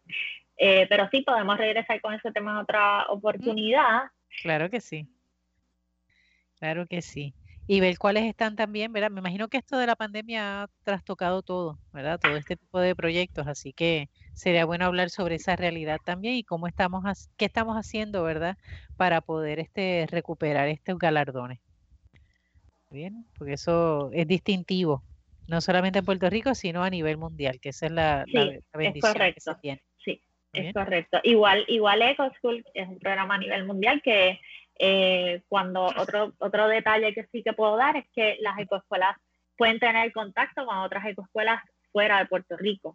Eh, 0.58 0.86
pero 0.89 1.10
sí, 1.10 1.22
podemos 1.22 1.58
regresar 1.58 2.00
con 2.02 2.13
ese 2.13 2.32
tema 2.32 2.52
en 2.52 2.58
otra 2.58 3.06
oportunidad. 3.10 4.04
Claro 4.44 4.70
que 4.70 4.82
sí. 4.82 5.08
Claro 6.60 6.86
que 6.88 7.02
sí. 7.02 7.34
y 7.67 7.80
ver 7.80 7.98
cuáles 7.98 8.26
están 8.26 8.56
también, 8.56 8.91
¿verdad? 8.91 9.12
Me 9.12 9.20
imagino 9.20 9.48
que 9.48 9.58
esto 9.58 9.78
de 9.78 9.88
la 9.88 9.96
pandemia 9.96 10.63
ha 10.63 10.67
trastocado 10.84 11.41
todo, 11.41 11.80
¿verdad? 11.94 12.20
Todo 12.20 12.36
este 12.36 12.58
tipo 12.58 12.80
de 12.80 12.96
proyectos, 12.96 13.48
así 13.48 13.72
que 13.74 14.10
sería 14.34 14.65
bueno 14.65 14.86
hablar 14.86 15.10
sobre 15.10 15.36
esa 15.36 15.56
realidad 15.56 16.02
también 16.04 16.36
y 16.36 16.44
cómo 16.44 16.67
estamos, 16.67 17.30
qué 17.38 17.46
estamos 17.46 17.76
haciendo, 17.78 18.24
¿verdad? 18.24 18.58
Para 18.98 19.22
poder 19.22 19.60
este, 19.60 20.06
recuperar 20.10 20.67
estos 20.67 20.98
galardones. 21.00 21.60
Bien, 22.89 23.26
porque 23.38 23.54
eso 23.54 24.12
es 24.12 24.28
distintivo, 24.28 25.06
no 25.52 25.60
solamente 25.60 26.00
en 26.00 26.06
Puerto 26.06 26.30
Rico, 26.30 26.56
sino 26.56 26.82
a 26.82 26.90
nivel 26.90 27.18
mundial, 27.18 27.60
que 27.60 27.70
esa 27.70 27.88
es 27.88 27.92
la, 27.92 28.26
bendición 28.74 29.14
que 29.14 29.42
se 29.42 29.56
tiene. 29.56 29.82
Sí, 29.98 30.22
es 30.54 30.74
correcto. 30.74 31.20
Igual, 31.24 31.66
igual 31.68 32.02
EcoSchool 32.02 32.64
es 32.74 32.88
un 32.88 33.00
programa 33.00 33.36
a 33.36 33.38
nivel 33.38 33.66
mundial 33.66 34.02
que 34.02 34.40
eh, 34.80 35.42
cuando 35.50 35.84
otro, 35.84 36.34
otro 36.40 36.70
detalle 36.70 37.14
que 37.14 37.26
sí 37.34 37.44
que 37.44 37.52
puedo 37.52 37.76
dar 37.76 37.98
es 37.98 38.06
que 38.16 38.38
las 38.40 38.58
ecoescuelas 38.60 39.18
pueden 39.58 39.78
tener 39.78 40.10
contacto 40.14 40.66
con 40.66 40.78
otras 40.78 41.06
ecoescuelas 41.06 41.62
fuera 41.92 42.20
de 42.20 42.26
Puerto 42.28 42.56
Rico 42.56 42.94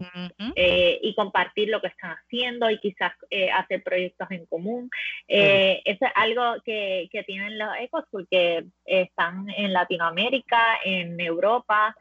eh, 0.54 0.98
y 1.02 1.14
compartir 1.14 1.68
lo 1.68 1.82
que 1.82 1.88
están 1.88 2.12
haciendo 2.12 2.70
y 2.70 2.78
quizás 2.78 3.12
eh, 3.28 3.50
hacer 3.50 3.82
proyectos 3.82 4.30
en 4.30 4.46
común. 4.46 4.88
eso 5.28 6.06
es 6.06 6.12
algo 6.14 6.54
que, 6.64 7.06
que 7.12 7.22
tienen 7.24 7.58
los 7.58 7.68
EcoSchool 7.78 8.26
que 8.30 8.64
están 8.86 9.50
en 9.50 9.74
Latinoamérica, 9.74 10.78
en 10.82 11.20
Europa, 11.20 11.94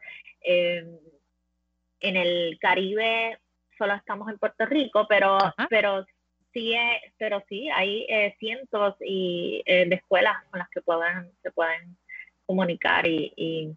en 0.46 2.16
el 2.16 2.58
Caribe 2.60 3.38
solo 3.76 3.94
estamos 3.94 4.28
en 4.28 4.38
Puerto 4.38 4.66
Rico, 4.66 5.06
pero, 5.08 5.38
pero 5.70 6.04
sí, 6.52 6.74
pero 7.18 7.42
sí, 7.48 7.68
hay 7.68 8.06
eh, 8.08 8.34
cientos 8.38 8.94
y, 9.00 9.62
eh, 9.66 9.86
de 9.86 9.96
escuelas 9.96 10.36
con 10.50 10.58
las 10.58 10.68
que 10.70 10.80
puedan, 10.80 11.30
se 11.42 11.50
pueden 11.50 11.96
comunicar 12.46 13.06
y, 13.06 13.32
y, 13.36 13.76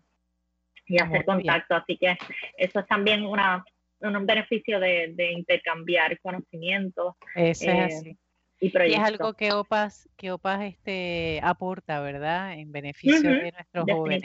hacer 1.00 1.24
contacto. 1.26 1.76
Así 1.76 1.98
que 1.98 2.18
eso 2.58 2.80
es 2.80 2.88
también 2.88 3.24
una, 3.24 3.64
un 4.00 4.26
beneficio 4.26 4.80
de, 4.80 5.32
intercambiar 5.34 6.20
conocimientos. 6.20 7.16
Eso 7.36 7.70
es 7.70 8.06
eh, 8.06 8.18
Y, 8.60 8.68
es 8.76 9.00
algo 9.00 9.34
que 9.34 9.54
OPAS, 9.54 10.10
que 10.18 10.32
OPAS 10.32 10.62
este, 10.64 11.40
aporta, 11.44 12.02
¿verdad? 12.02 12.54
En 12.54 12.72
beneficio 12.72 13.22
de 13.22 13.52
nuestros 13.52 13.86
jóvenes. 13.88 14.24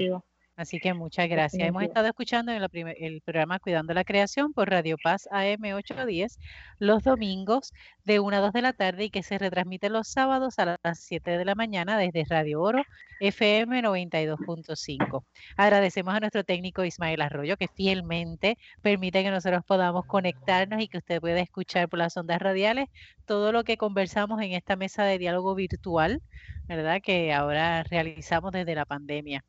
Así 0.57 0.79
que 0.79 0.95
muchas 0.95 1.29
gracias. 1.29 1.67
Hemos 1.67 1.83
estado 1.83 2.07
escuchando 2.07 2.53
en 2.53 2.63
el 2.63 3.21
programa 3.23 3.59
Cuidando 3.59 3.93
la 3.93 4.05
Creación 4.05 4.53
por 4.53 4.71
Radio 4.71 4.97
Paz 5.03 5.29
AM 5.33 5.65
810 5.75 6.39
los 6.79 7.03
domingos 7.03 7.73
de 8.05 8.21
1 8.21 8.37
a 8.37 8.41
2 8.41 8.53
de 8.53 8.63
la 8.63 8.73
tarde 8.73 9.05
y 9.05 9.11
que 9.11 9.25
se 9.25 9.37
retransmite 9.37 9.89
los 9.91 10.07
sábados 10.07 10.61
a 10.61 10.79
las 10.81 11.01
7 11.01 11.39
de 11.39 11.45
la 11.45 11.57
mañana 11.57 11.99
desde 11.99 12.25
Radio 12.29 12.63
Oro 12.63 12.85
FM 13.19 13.83
92.5. 13.83 15.25
Agradecemos 15.57 16.15
a 16.15 16.21
nuestro 16.21 16.45
técnico 16.45 16.85
Ismael 16.85 17.23
Arroyo 17.23 17.57
que 17.57 17.67
fielmente 17.67 18.57
permite 18.81 19.25
que 19.25 19.33
nosotros 19.33 19.65
podamos 19.65 20.07
conectarnos 20.07 20.81
y 20.81 20.87
que 20.87 20.99
usted 20.99 21.21
pueda 21.21 21.41
escuchar 21.41 21.89
por 21.89 21.99
las 21.99 22.17
ondas 22.17 22.41
radiales 22.41 22.89
todo 23.27 23.51
lo 23.51 23.65
que 23.65 23.77
conversamos 23.77 24.41
en 24.41 24.53
esta 24.53 24.77
mesa 24.77 25.03
de 25.03 25.19
diálogo 25.19 25.57
virtual, 25.57 26.23
¿verdad? 26.69 27.01
Que 27.03 27.33
ahora 27.33 27.83
realizamos 27.83 28.53
desde 28.53 28.77
la 28.77 28.85
pandemia. 28.85 29.45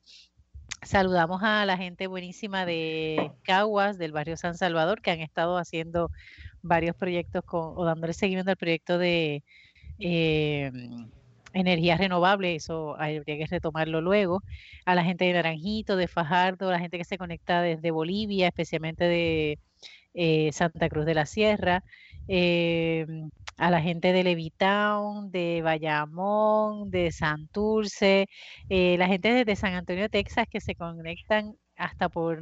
Saludamos 0.82 1.42
a 1.44 1.66
la 1.66 1.78
gente 1.78 2.08
buenísima 2.08 2.66
de 2.66 3.32
Caguas, 3.44 3.98
del 3.98 4.12
barrio 4.12 4.38
San 4.38 4.56
Salvador, 4.56 5.02
que 5.02 5.12
han 5.12 5.20
estado 5.20 5.58
haciendo 5.58 6.12
varios 6.62 6.96
proyectos 6.96 7.44
con, 7.44 7.74
o 7.76 7.86
dándole 7.86 8.14
seguimiento 8.14 8.52
al 8.52 8.58
proyecto 8.58 8.98
de 8.98 9.44
eh, 10.00 10.72
energía 11.54 11.98
renovable, 11.98 12.56
eso 12.56 12.96
habría 13.00 13.24
que 13.24 13.48
retomarlo 13.50 14.02
luego. 14.02 14.44
A 14.86 14.96
la 14.96 15.04
gente 15.04 15.26
de 15.26 15.34
Naranjito, 15.34 15.96
de 15.96 16.08
Fajardo, 16.08 16.70
la 16.70 16.80
gente 16.80 16.98
que 16.98 17.06
se 17.06 17.18
conecta 17.18 17.62
desde 17.62 17.92
Bolivia, 17.92 18.48
especialmente 18.48 19.06
de 19.06 19.60
eh, 20.14 20.52
Santa 20.52 20.90
Cruz 20.90 21.06
de 21.06 21.14
la 21.14 21.26
Sierra. 21.26 21.84
Eh, 22.28 23.06
a 23.58 23.72
la 23.72 23.82
gente 23.82 24.12
de 24.12 24.24
Levitown, 24.24 25.32
de 25.32 25.62
Bayamón, 25.64 26.90
de 26.90 27.12
Santurce, 27.12 28.28
eh, 28.70 28.98
la 28.98 29.08
gente 29.08 29.46
de 29.46 29.56
San 29.56 29.74
Antonio, 29.74 30.10
Texas, 30.10 30.48
que 30.50 30.60
se 30.60 30.76
conectan 30.76 31.56
hasta 31.78 32.10
por, 32.10 32.42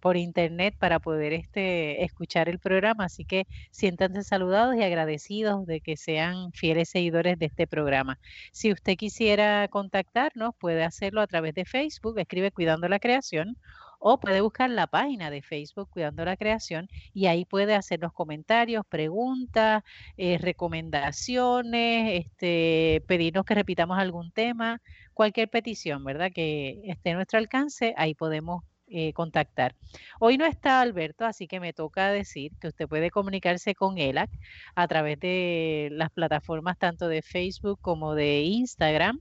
por, 0.00 0.16
internet 0.16 0.74
para 0.78 1.00
poder 1.00 1.32
este, 1.32 2.04
escuchar 2.04 2.48
el 2.48 2.58
programa. 2.58 3.04
Así 3.04 3.24
que 3.24 3.46
siéntanse 3.70 4.22
saludados 4.22 4.76
y 4.76 4.82
agradecidos 4.82 5.66
de 5.66 5.80
que 5.80 5.96
sean 5.96 6.52
fieles 6.52 6.90
seguidores 6.90 7.38
de 7.38 7.46
este 7.46 7.66
programa. 7.66 8.18
Si 8.52 8.72
usted 8.72 8.96
quisiera 8.96 9.68
contactarnos, 9.68 10.54
puede 10.58 10.84
hacerlo 10.84 11.20
a 11.20 11.26
través 11.26 11.54
de 11.54 11.64
Facebook, 11.64 12.18
escribe 12.18 12.52
Cuidando 12.52 12.88
la 12.88 12.98
Creación 12.98 13.56
o 14.00 14.18
puede 14.18 14.40
buscar 14.40 14.70
la 14.70 14.86
página 14.86 15.30
de 15.30 15.42
Facebook 15.42 15.90
Cuidando 15.90 16.24
la 16.24 16.36
Creación 16.36 16.88
y 17.12 17.26
ahí 17.26 17.44
puede 17.44 17.74
hacernos 17.74 18.12
comentarios, 18.12 18.84
preguntas, 18.88 19.84
eh, 20.16 20.38
recomendaciones, 20.38 22.24
este, 22.24 23.04
pedirnos 23.06 23.44
que 23.44 23.54
repitamos 23.54 23.98
algún 23.98 24.32
tema, 24.32 24.80
cualquier 25.14 25.50
petición, 25.50 26.02
¿verdad? 26.02 26.32
Que 26.34 26.80
esté 26.84 27.10
a 27.10 27.14
nuestro 27.14 27.38
alcance, 27.38 27.94
ahí 27.96 28.14
podemos 28.14 28.64
eh, 28.88 29.12
contactar. 29.12 29.76
Hoy 30.18 30.38
no 30.38 30.46
está 30.46 30.80
Alberto, 30.80 31.24
así 31.24 31.46
que 31.46 31.60
me 31.60 31.72
toca 31.72 32.10
decir 32.10 32.52
que 32.60 32.68
usted 32.68 32.88
puede 32.88 33.10
comunicarse 33.10 33.74
con 33.74 33.98
ELAC 33.98 34.30
a 34.74 34.88
través 34.88 35.20
de 35.20 35.90
las 35.92 36.10
plataformas 36.10 36.78
tanto 36.78 37.06
de 37.06 37.22
Facebook 37.22 37.78
como 37.82 38.14
de 38.14 38.40
Instagram 38.42 39.20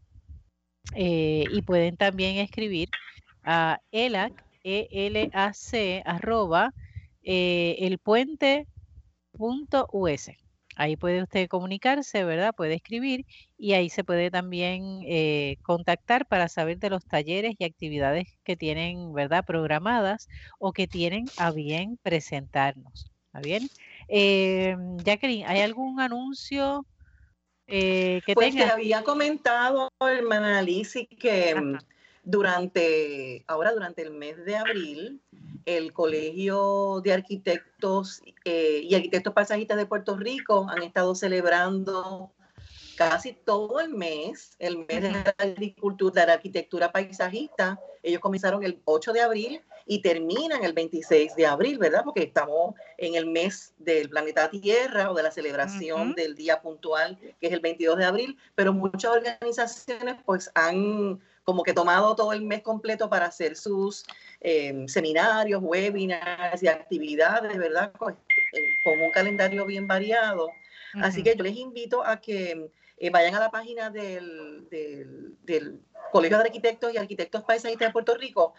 eh, 0.95 1.43
y 1.51 1.61
pueden 1.61 1.97
también 1.97 2.37
escribir 2.37 2.89
a 3.43 3.79
ELAC 3.91 4.48
ELAC 4.63 6.04
arroba 6.06 6.74
eh, 7.24 7.76
elpuente.us. 7.80 8.67
Ahí 10.76 10.95
puede 10.95 11.22
usted 11.24 11.50
comunicarse, 11.50 12.24
¿verdad? 12.24 12.56
Puede 12.56 12.76
escribir 12.76 13.26
y 13.58 13.74
ahí 13.74 13.89
se 13.89 14.06
puede 14.06 14.32
también 14.32 15.02
eh, 15.06 15.58
contactar 15.62 16.26
para 16.26 16.48
saber 16.48 16.80
de 16.80 16.89
los 16.89 17.06
talleres 17.06 17.56
y 17.60 17.65
actividades 17.65 18.28
que 18.45 18.56
tienen, 18.56 19.12
¿verdad? 19.12 19.43
Programadas 19.45 20.30
o 20.58 20.72
que 20.72 20.88
tienen 20.88 21.26
a 21.38 21.52
bien 21.52 22.00
presentarnos. 22.02 23.12
¿Está 23.26 23.41
bien? 23.41 23.69
Eh, 24.08 24.78
Jacqueline, 25.04 25.45
¿hay 25.48 25.60
algún 25.60 26.00
anuncio 26.00 26.86
eh, 27.67 28.22
que 28.26 28.34
pues 28.34 28.56
tenga? 28.56 28.69
había 28.69 29.04
comentado, 29.04 29.89
hermana 30.00 30.60
Alicia, 30.60 31.06
que 31.19 31.56
durante, 32.29 33.43
ahora 33.47 33.71
durante 33.73 34.01
el 34.03 34.11
mes 34.11 34.43
de 34.45 34.55
abril, 34.55 35.21
el 35.65 35.93
Colegio 35.93 37.01
de 37.03 37.13
Arquitectos 37.13 38.21
eh, 38.45 38.81
y 38.83 38.95
Arquitectos 38.95 39.33
Paisajistas 39.33 39.77
de 39.77 39.85
Puerto 39.85 40.15
Rico 40.15 40.67
han 40.69 40.83
estado 40.83 41.15
celebrando 41.15 42.31
casi 42.95 43.33
todo 43.33 43.79
el 43.79 43.89
mes, 43.89 44.55
el 44.59 44.79
mes 44.79 45.01
de 45.01 45.11
la 45.11 45.35
agricultura, 45.37 46.21
de 46.21 46.27
la 46.27 46.33
arquitectura 46.33 46.91
paisajista. 46.91 47.79
Ellos 48.03 48.19
comenzaron 48.19 48.63
el 48.63 48.81
8 48.83 49.13
de 49.13 49.21
abril 49.21 49.61
y 49.85 50.01
terminan 50.01 50.63
el 50.63 50.73
26 50.73 51.35
de 51.35 51.45
abril, 51.47 51.77
¿verdad? 51.77 52.01
Porque 52.03 52.23
estamos 52.23 52.75
en 52.97 53.15
el 53.15 53.25
mes 53.25 53.73
del 53.77 54.09
planeta 54.09 54.49
Tierra 54.49 55.11
o 55.11 55.15
de 55.15 55.23
la 55.23 55.31
celebración 55.31 56.13
del 56.13 56.35
día 56.35 56.61
puntual, 56.61 57.17
que 57.39 57.47
es 57.47 57.53
el 57.53 57.61
22 57.61 57.97
de 57.97 58.05
abril, 58.05 58.37
pero 58.53 58.73
muchas 58.73 59.11
organizaciones 59.11 60.17
pues 60.25 60.51
han 60.53 61.21
como 61.49 61.63
que 61.63 61.73
tomado 61.73 62.15
todo 62.15 62.31
el 62.31 62.43
mes 62.43 62.62
completo 62.62 63.09
para 63.09 63.25
hacer 63.25 63.55
sus 63.55 64.05
eh, 64.39 64.85
seminarios, 64.88 65.59
webinars 65.63 66.62
y 66.62 66.67
actividades, 66.67 67.57
¿verdad? 67.57 67.91
Con, 67.93 68.19
un 68.85 69.12
calendario 69.12 69.65
bien 69.65 69.88
variado. 69.88 70.51
Así 71.01 71.23
que 71.23 71.35
yo 71.35 71.43
les 71.43 71.57
invito 71.57 72.05
a 72.05 72.21
que 72.21 72.69
eh, 72.97 73.09
vayan 73.09 73.33
a 73.33 73.39
la 73.39 73.49
página 73.49 73.89
del, 73.89 74.67
del, 74.69 75.79
Colegio 76.12 76.38
de 76.38 76.43
Arquitectos 76.43 76.93
y 76.93 76.97
Arquitectos 76.97 77.43
Paisajistas 77.43 77.88
de 77.88 77.93
Puerto 77.93 78.15
Rico, 78.15 78.53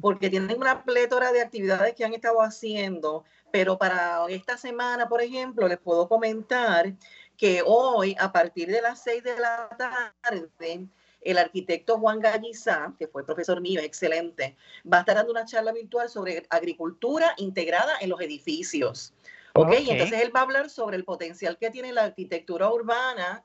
porque 0.00 0.30
tienen 0.30 0.56
una 0.58 0.82
plétora 0.82 1.32
de 1.32 1.42
actividades 1.42 1.94
que 1.94 2.04
han 2.04 2.14
estado 2.14 2.40
haciendo, 2.40 3.24
pero 3.52 3.76
para 3.76 4.24
esta 4.30 4.56
semana, 4.56 5.08
por 5.10 5.20
ejemplo, 5.20 5.68
les 5.68 5.78
puedo 5.78 6.08
comentar 6.08 6.94
que 7.36 7.62
hoy, 7.66 8.16
a 8.18 8.32
partir 8.32 8.70
de 8.70 8.80
las 8.80 9.02
6 9.02 9.24
de 9.24 9.38
la 9.38 9.68
tarde, 10.22 10.88
el 11.20 11.38
arquitecto 11.38 11.98
Juan 11.98 12.20
Gallizá, 12.20 12.94
que 12.98 13.06
fue 13.06 13.24
profesor 13.24 13.60
mío, 13.60 13.80
excelente, 13.80 14.56
va 14.90 14.98
a 14.98 15.00
estar 15.00 15.16
dando 15.16 15.32
una 15.32 15.44
charla 15.44 15.72
virtual 15.72 16.08
sobre 16.08 16.46
agricultura 16.48 17.34
integrada 17.36 17.94
en 18.00 18.08
los 18.08 18.20
edificios. 18.20 19.12
¿Ok? 19.54 19.74
Y 19.80 19.90
entonces 19.90 20.20
él 20.22 20.34
va 20.34 20.40
a 20.40 20.42
hablar 20.44 20.70
sobre 20.70 20.96
el 20.96 21.04
potencial 21.04 21.58
que 21.58 21.70
tiene 21.70 21.92
la 21.92 22.04
arquitectura 22.04 22.70
urbana 22.70 23.44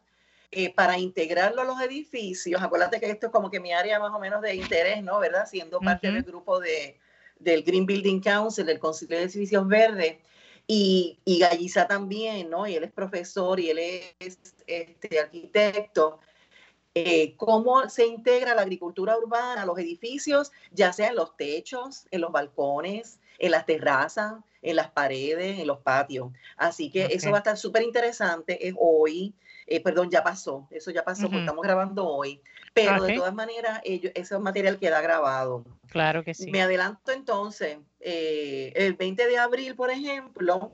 eh, 0.51 0.73
para 0.73 0.97
integrarlo 0.97 1.61
a 1.61 1.65
los 1.65 1.81
edificios. 1.81 2.61
Acuérdate 2.61 2.99
que 2.99 3.09
esto 3.09 3.27
es 3.27 3.31
como 3.31 3.49
que 3.49 3.59
mi 3.59 3.73
área 3.73 3.99
más 3.99 4.13
o 4.13 4.19
menos 4.19 4.41
de 4.41 4.55
interés, 4.55 5.03
¿no? 5.03 5.19
¿Verdad? 5.19 5.45
Siendo 5.49 5.79
parte 5.79 6.11
del 6.11 6.23
grupo 6.23 6.59
de, 6.59 6.97
del 7.39 7.63
Green 7.63 7.85
Building 7.85 8.21
Council, 8.21 8.65
del 8.65 8.79
Concilio 8.79 9.17
de 9.17 9.23
Edificios 9.23 9.67
Verdes. 9.67 10.17
Y, 10.67 11.19
y 11.25 11.39
Galliza 11.39 11.87
también, 11.87 12.49
¿no? 12.49 12.67
Y 12.67 12.75
él 12.75 12.83
es 12.83 12.91
profesor 12.91 13.59
y 13.59 13.69
él 13.69 13.79
es 13.79 14.39
este, 14.65 15.19
arquitecto. 15.19 16.19
Eh, 16.97 17.35
cómo 17.35 17.89
se 17.89 18.07
integra 18.07 18.55
la 18.55 18.61
agricultura 18.61 19.17
urbana 19.17 19.63
a 19.63 19.65
los 19.65 19.77
edificios, 19.77 20.53
ya 20.71 20.93
sea 20.93 21.09
en 21.09 21.15
los 21.15 21.35
techos, 21.35 22.07
en 22.09 22.21
los 22.21 22.31
balcones, 22.31 23.19
en 23.37 23.51
las 23.51 23.65
terrazas, 23.65 24.35
en 24.61 24.77
las 24.77 24.91
paredes, 24.91 25.59
en 25.59 25.67
los 25.67 25.79
patios. 25.79 26.31
Así 26.55 26.89
que 26.89 27.07
eso 27.07 27.31
va 27.31 27.37
a 27.37 27.39
estar 27.39 27.57
súper 27.57 27.83
interesante. 27.83 28.65
Es 28.65 28.73
hoy, 28.79 29.33
eh, 29.67 29.81
perdón, 29.81 30.09
ya 30.09 30.23
pasó, 30.23 30.69
eso 30.71 30.89
ya 30.89 31.03
pasó, 31.03 31.23
porque 31.23 31.39
estamos 31.39 31.63
grabando 31.63 32.07
hoy. 32.07 32.41
Pero 32.73 33.03
de 33.03 33.15
todas 33.15 33.33
maneras, 33.33 33.81
ellos, 33.83 34.13
ese 34.15 34.39
material 34.39 34.79
queda 34.79 35.01
grabado. 35.01 35.65
Claro 35.89 36.23
que 36.23 36.33
sí. 36.33 36.49
Me 36.49 36.61
adelanto 36.61 37.11
entonces, 37.11 37.77
eh, 37.99 38.71
el 38.73 38.93
20 38.93 39.27
de 39.27 39.37
abril, 39.37 39.75
por 39.75 39.91
ejemplo, 39.91 40.71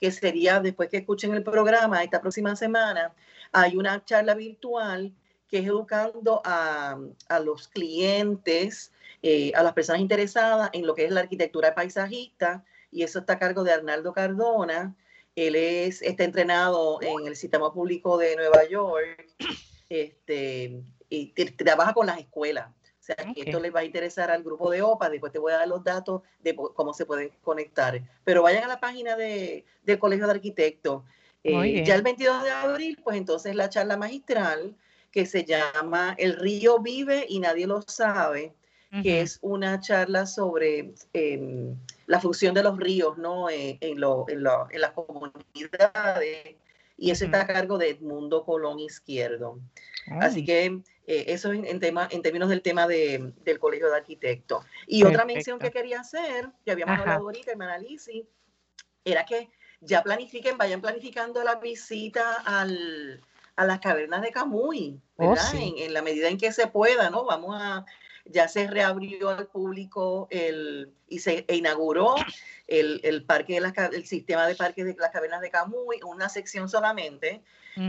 que 0.00 0.12
sería 0.12 0.60
después 0.60 0.88
que 0.88 0.98
escuchen 0.98 1.34
el 1.34 1.42
programa 1.42 2.04
esta 2.04 2.20
próxima 2.20 2.54
semana, 2.54 3.12
hay 3.52 3.76
una 3.76 4.04
charla 4.04 4.34
virtual 4.34 5.12
que 5.48 5.58
es 5.58 5.66
educando 5.66 6.42
a, 6.44 6.98
los 7.44 7.68
clientes, 7.68 8.92
eh, 9.22 9.52
a 9.54 9.62
las 9.62 9.72
personas 9.74 10.00
interesadas 10.00 10.70
en 10.72 10.86
lo 10.86 10.94
que 10.94 11.04
es 11.04 11.12
la 11.12 11.20
arquitectura 11.20 11.74
paisajista, 11.74 12.64
y 12.90 13.02
eso 13.02 13.20
está 13.20 13.34
a 13.34 13.38
cargo 13.38 13.62
de 13.62 13.72
Arnaldo 13.72 14.12
Cardona. 14.12 14.96
Él 15.34 15.54
es, 15.54 16.02
está 16.02 16.24
entrenado 16.24 17.00
en 17.02 17.26
el 17.26 17.36
sistema 17.36 17.72
público 17.72 18.16
de 18.16 18.36
Nueva 18.36 18.66
York 18.68 19.26
este, 19.88 20.82
y 21.08 21.26
trabaja 21.52 21.92
con 21.92 22.06
las 22.06 22.18
escuelas. 22.18 22.70
O 23.00 23.06
sea, 23.06 23.16
que 23.34 23.42
esto 23.42 23.60
les 23.60 23.72
va 23.72 23.80
a 23.80 23.84
interesar 23.84 24.32
al 24.32 24.42
grupo 24.42 24.68
de 24.68 24.82
OPA. 24.82 25.10
Después 25.10 25.32
te 25.32 25.38
voy 25.38 25.52
a 25.52 25.58
dar 25.58 25.68
los 25.68 25.84
datos 25.84 26.22
de 26.40 26.56
cómo 26.56 26.92
se 26.92 27.06
pueden 27.06 27.30
conectar. 27.40 28.02
Pero 28.24 28.42
vayan 28.42 28.64
a 28.64 28.68
la 28.68 28.80
página 28.80 29.14
de, 29.14 29.64
del 29.84 29.98
Colegio 30.00 30.26
de 30.26 30.32
Arquitectos 30.32 31.04
eh, 31.46 31.84
ya 31.84 31.94
el 31.94 32.02
22 32.02 32.42
de 32.42 32.50
abril, 32.50 32.98
pues 33.02 33.16
entonces 33.16 33.54
la 33.54 33.68
charla 33.68 33.96
magistral 33.96 34.74
que 35.10 35.26
se 35.26 35.44
llama 35.44 36.14
El 36.18 36.36
río 36.36 36.80
vive 36.80 37.26
y 37.28 37.40
nadie 37.40 37.66
lo 37.66 37.82
sabe, 37.82 38.54
que 39.02 39.20
es 39.20 39.38
una 39.42 39.80
charla 39.80 40.26
sobre 40.26 40.94
em, 41.12 41.76
la 42.06 42.20
función 42.20 42.54
de 42.54 42.62
los 42.62 42.78
ríos 42.78 43.18
¿no? 43.18 43.50
Eh, 43.50 43.76
en, 43.80 43.98
en, 44.02 44.42
las 44.42 44.92
comunidades 44.92 46.56
y 46.96 47.10
eso 47.10 47.26
está 47.26 47.42
a 47.42 47.46
cargo 47.46 47.76
de 47.76 47.90
Edmundo 47.90 48.44
Colón 48.44 48.78
Izquierdo. 48.78 49.60
Así 50.20 50.44
que 50.44 50.82
eh, 51.06 51.24
eso 51.28 51.52
en, 51.52 51.78
tema, 51.80 52.08
en 52.10 52.22
términos 52.22 52.48
del 52.48 52.62
tema 52.62 52.86
de, 52.86 53.32
del 53.44 53.58
Colegio 53.58 53.90
de 53.90 53.96
Arquitectos. 53.96 54.64
Y 54.86 55.04
otra 55.04 55.24
mención 55.24 55.58
que 55.58 55.70
quería 55.70 56.00
hacer, 56.00 56.48
que 56.64 56.70
habíamos 56.70 56.98
hablado 56.98 57.24
ahorita 57.24 57.52
en 57.52 57.62
análisis, 57.62 58.24
era 59.04 59.24
que 59.24 59.50
ya 59.80 60.02
planifiquen, 60.02 60.58
vayan 60.58 60.80
planificando 60.80 61.42
la 61.44 61.56
visita 61.56 62.34
al, 62.44 63.20
a 63.56 63.64
las 63.64 63.80
cavernas 63.80 64.22
de 64.22 64.30
Camuy, 64.30 65.00
oh, 65.16 65.30
¿verdad? 65.30 65.54
en, 65.54 65.92
la 65.92 66.02
medida 66.02 66.28
en 66.28 66.38
que 66.38 66.52
se 66.52 66.66
pueda, 66.66 67.10
¿no? 67.10 67.24
Vamos 67.24 67.56
a, 67.58 67.84
ya 68.24 68.48
se 68.48 68.66
reabrió 68.66 69.30
al 69.30 69.46
público 69.46 70.28
el, 70.30 70.92
y 71.08 71.20
se 71.20 71.44
e 71.48 71.56
inauguró 71.56 72.14
el, 72.66 73.00
el 73.04 73.24
parque 73.24 73.54
de 73.54 73.60
las, 73.60 73.76
el 73.92 74.06
sistema 74.06 74.46
de 74.46 74.56
parques 74.56 74.84
de 74.84 74.96
las 74.98 75.10
cavernas 75.10 75.40
de 75.40 75.50
Camuy, 75.50 76.00
una 76.04 76.28
sección 76.28 76.68
solamente, 76.68 77.42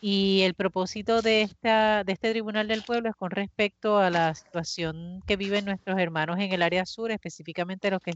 Y 0.00 0.42
el 0.42 0.54
propósito 0.54 1.20
de, 1.20 1.42
esta, 1.42 2.04
de 2.04 2.12
este 2.12 2.30
Tribunal 2.30 2.68
del 2.68 2.82
Pueblo 2.82 3.10
es 3.10 3.16
con 3.16 3.30
respecto 3.30 3.98
a 3.98 4.08
la 4.08 4.34
situación 4.34 5.20
que 5.26 5.36
viven 5.36 5.66
nuestros 5.66 5.98
hermanos 5.98 6.38
en 6.38 6.52
el 6.52 6.62
área 6.62 6.86
sur, 6.86 7.10
específicamente 7.10 7.90
los 7.90 8.00
que 8.00 8.14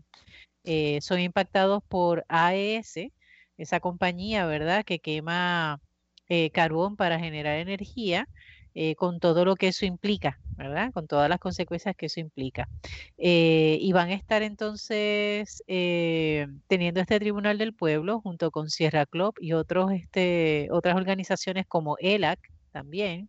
eh, 0.64 1.00
son 1.02 1.20
impactados 1.20 1.82
por 1.88 2.24
AES, 2.28 3.10
esa 3.58 3.80
compañía, 3.80 4.46
¿verdad?, 4.46 4.84
que 4.84 4.98
quema 4.98 5.80
eh, 6.28 6.50
carbón 6.50 6.96
para 6.96 7.18
generar 7.18 7.58
energía, 7.58 8.28
eh, 8.74 8.94
con 8.96 9.20
todo 9.20 9.44
lo 9.44 9.56
que 9.56 9.68
eso 9.68 9.86
implica, 9.86 10.38
¿verdad? 10.56 10.92
Con 10.92 11.06
todas 11.06 11.28
las 11.28 11.38
consecuencias 11.38 11.96
que 11.96 12.06
eso 12.06 12.20
implica. 12.20 12.68
y 13.16 13.92
van 13.92 14.10
a 14.10 14.14
estar 14.14 14.42
entonces 14.42 15.62
teniendo 15.66 17.00
este 17.00 17.20
Tribunal 17.20 17.58
del 17.58 17.74
Pueblo 17.74 18.20
junto 18.20 18.50
con 18.50 18.70
Sierra 18.70 19.06
Club 19.06 19.34
y 19.40 19.52
otros, 19.52 19.92
este, 19.92 20.68
otras 20.70 20.96
organizaciones 20.96 21.66
como 21.66 21.96
ELAC 22.00 22.40
también. 22.72 23.28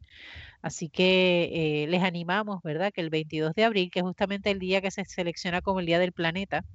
Así 0.61 0.89
que 0.89 1.85
les 1.89 2.03
animamos, 2.03 2.61
¿verdad? 2.63 2.91
Que 2.93 3.01
el 3.01 3.09
22 3.09 3.53
de 3.53 3.63
abril, 3.65 3.91
que 3.91 3.99
es 3.99 4.03
justamente 4.03 4.51
el 4.51 4.59
día 4.59 4.81
que 4.81 4.91
se 4.91 5.05
selecciona 5.05 5.61
como 5.61 5.79
el 5.79 5.85
Día 5.85 5.99
del 5.99 6.11
Planeta, 6.13 6.65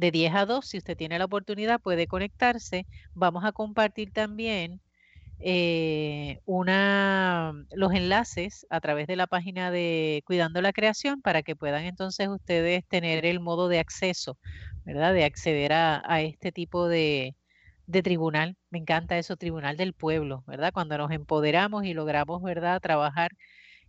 de 0.00 0.10
10 0.10 0.34
a 0.34 0.46
2, 0.46 0.66
si 0.66 0.78
usted 0.78 0.96
tiene 0.96 1.18
la 1.18 1.26
oportunidad, 1.26 1.80
puede 1.80 2.06
conectarse. 2.06 2.86
Vamos 3.14 3.44
a 3.44 3.52
compartir 3.52 4.12
también 4.12 4.80
eh, 5.40 6.40
los 7.72 7.94
enlaces 7.94 8.66
a 8.70 8.80
través 8.80 9.06
de 9.06 9.16
la 9.16 9.26
página 9.26 9.70
de 9.70 10.22
Cuidando 10.26 10.60
la 10.62 10.72
Creación 10.72 11.22
para 11.22 11.42
que 11.42 11.56
puedan 11.56 11.84
entonces 11.84 12.28
ustedes 12.28 12.84
tener 12.86 13.24
el 13.26 13.40
modo 13.40 13.68
de 13.68 13.78
acceso, 13.78 14.38
¿verdad? 14.84 15.14
De 15.14 15.24
acceder 15.24 15.72
a, 15.72 16.20
este 16.20 16.52
tipo 16.52 16.88
de, 16.88 17.34
tribunal. 18.04 18.56
Me 18.70 18.78
encanta 18.78 19.18
eso, 19.18 19.36
tribunal 19.36 19.76
del 19.76 19.94
pueblo, 19.94 20.44
¿verdad? 20.46 20.72
Cuando 20.72 20.96
nos 20.98 21.10
empoderamos 21.10 21.84
y 21.84 21.94
logramos, 21.94 22.42
¿verdad?, 22.42 22.80
trabajar 22.80 23.32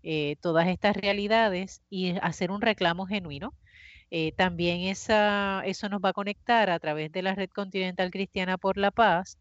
eh, 0.03 0.37
todas 0.41 0.67
estas 0.67 0.95
realidades 0.97 1.81
y 1.89 2.15
hacer 2.21 2.51
un 2.51 2.61
reclamo 2.61 3.05
genuino 3.05 3.53
eh, 4.11 4.33
también 4.33 4.81
esa, 4.81 5.61
eso 5.65 5.87
nos 5.87 6.01
va 6.01 6.09
a 6.09 6.13
conectar 6.13 6.69
a 6.69 6.79
través 6.79 7.11
de 7.13 7.21
la 7.21 7.33
Red 7.33 7.49
Continental 7.49 8.11
Cristiana 8.11 8.57
por 8.57 8.77
la 8.77 8.91
Paz. 8.91 9.39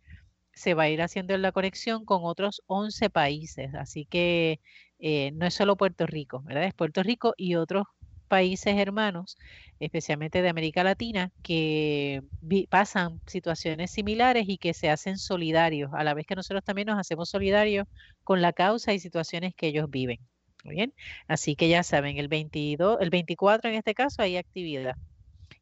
Se 0.60 0.74
va 0.74 0.82
a 0.84 0.90
ir 0.90 1.00
haciendo 1.00 1.36
la 1.38 1.52
conexión 1.52 2.04
con 2.04 2.20
otros 2.24 2.60
11 2.66 3.08
países. 3.08 3.74
Así 3.74 4.04
que 4.04 4.60
eh, 4.98 5.30
no 5.32 5.46
es 5.46 5.54
solo 5.54 5.76
Puerto 5.76 6.06
Rico, 6.06 6.42
¿verdad? 6.42 6.64
Es 6.64 6.74
Puerto 6.74 7.02
Rico 7.02 7.32
y 7.38 7.54
otros 7.54 7.86
países 8.28 8.76
hermanos, 8.76 9.38
especialmente 9.80 10.42
de 10.42 10.50
América 10.50 10.84
Latina, 10.84 11.32
que 11.42 12.22
pasan 12.68 13.22
situaciones 13.26 13.90
similares 13.90 14.44
y 14.48 14.58
que 14.58 14.74
se 14.74 14.90
hacen 14.90 15.16
solidarios, 15.16 15.90
a 15.94 16.04
la 16.04 16.12
vez 16.12 16.26
que 16.26 16.36
nosotros 16.36 16.62
también 16.62 16.88
nos 16.88 16.98
hacemos 16.98 17.30
solidarios 17.30 17.88
con 18.22 18.42
la 18.42 18.52
causa 18.52 18.92
y 18.92 19.00
situaciones 19.00 19.54
que 19.54 19.68
ellos 19.68 19.88
viven. 19.88 20.18
bien, 20.64 20.92
así 21.26 21.56
que 21.56 21.70
ya 21.70 21.82
saben, 21.82 22.18
el 22.18 22.28
22, 22.28 22.98
el 23.00 23.08
24 23.08 23.70
en 23.70 23.76
este 23.76 23.94
caso 23.94 24.20
hay 24.20 24.36
actividad 24.36 24.96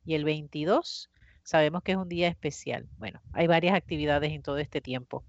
y 0.04 0.14
el 0.14 0.24
22 0.24 1.08
sabemos 1.48 1.82
que 1.82 1.92
es 1.92 1.98
un 1.98 2.08
día 2.08 2.28
especial. 2.28 2.86
Bueno, 2.98 3.20
hay 3.32 3.46
varias 3.46 3.74
actividades 3.74 4.32
en 4.32 4.42
todo 4.42 4.58
este 4.58 4.82
tiempo. 4.82 5.24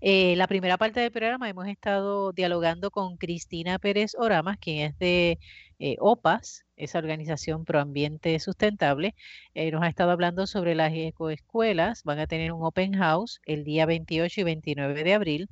Eh, 0.00 0.34
la 0.36 0.46
primera 0.46 0.78
parte 0.78 1.00
del 1.00 1.12
programa 1.12 1.48
hemos 1.48 1.66
estado 1.68 2.32
dialogando 2.32 2.90
con 2.90 3.18
Cristina 3.18 3.78
Pérez 3.78 4.14
Oramas, 4.18 4.56
quien 4.58 4.86
es 4.86 4.98
de 4.98 5.38
eh, 5.78 5.96
OPAS, 5.98 6.64
esa 6.76 6.98
organización 6.98 7.66
Proambiente 7.66 8.38
Sustentable. 8.40 9.14
Eh, 9.54 9.70
nos 9.70 9.82
ha 9.82 9.88
estado 9.88 10.12
hablando 10.12 10.46
sobre 10.46 10.74
las 10.74 10.92
ecoescuelas. 10.94 12.04
Van 12.04 12.18
a 12.18 12.26
tener 12.26 12.52
un 12.52 12.64
open 12.64 12.94
house 12.94 13.40
el 13.44 13.64
día 13.64 13.84
28 13.84 14.40
y 14.40 14.44
29 14.44 15.04
de 15.04 15.14
abril 15.14 15.50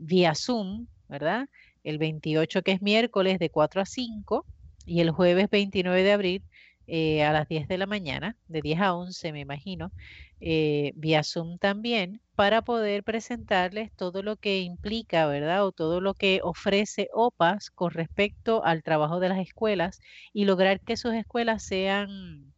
vía 0.00 0.34
Zoom, 0.34 0.86
¿verdad? 1.06 1.48
El 1.84 1.98
28 1.98 2.62
que 2.62 2.72
es 2.72 2.82
miércoles 2.82 3.38
de 3.38 3.50
4 3.50 3.82
a 3.82 3.84
5 3.84 4.46
y 4.86 5.00
el 5.00 5.10
jueves 5.10 5.50
29 5.50 6.02
de 6.02 6.12
abril 6.12 6.42
a 6.88 7.32
las 7.32 7.48
10 7.48 7.68
de 7.68 7.78
la 7.78 7.86
mañana, 7.86 8.36
de 8.48 8.62
10 8.62 8.80
a 8.80 8.94
11 8.94 9.32
me 9.32 9.40
imagino, 9.40 9.92
vía 10.38 11.22
Zoom 11.24 11.58
también 11.58 12.20
para 12.34 12.62
poder 12.62 13.02
presentarles 13.02 13.92
todo 13.96 14.22
lo 14.22 14.36
que 14.36 14.60
implica, 14.60 15.26
¿verdad? 15.26 15.64
O 15.66 15.72
todo 15.72 16.00
lo 16.00 16.14
que 16.14 16.40
ofrece 16.44 17.08
OPAS 17.14 17.70
con 17.70 17.90
respecto 17.92 18.62
al 18.64 18.82
trabajo 18.82 19.20
de 19.20 19.30
las 19.30 19.38
escuelas 19.38 20.00
y 20.32 20.44
lograr 20.44 20.80
que 20.80 20.96
sus 20.98 21.14
escuelas 21.14 21.64
sean 21.64 22.52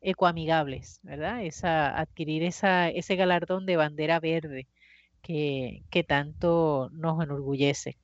ecoamigables, 0.00 1.00
¿verdad? 1.02 1.44
Esa, 1.44 1.98
adquirir 1.98 2.44
esa, 2.44 2.88
ese 2.90 3.16
galardón 3.16 3.66
de 3.66 3.76
bandera 3.76 4.20
verde 4.20 4.68
que, 5.22 5.84
que 5.90 6.04
tanto 6.04 6.90
nos 6.92 7.22
enorgullece. 7.22 7.98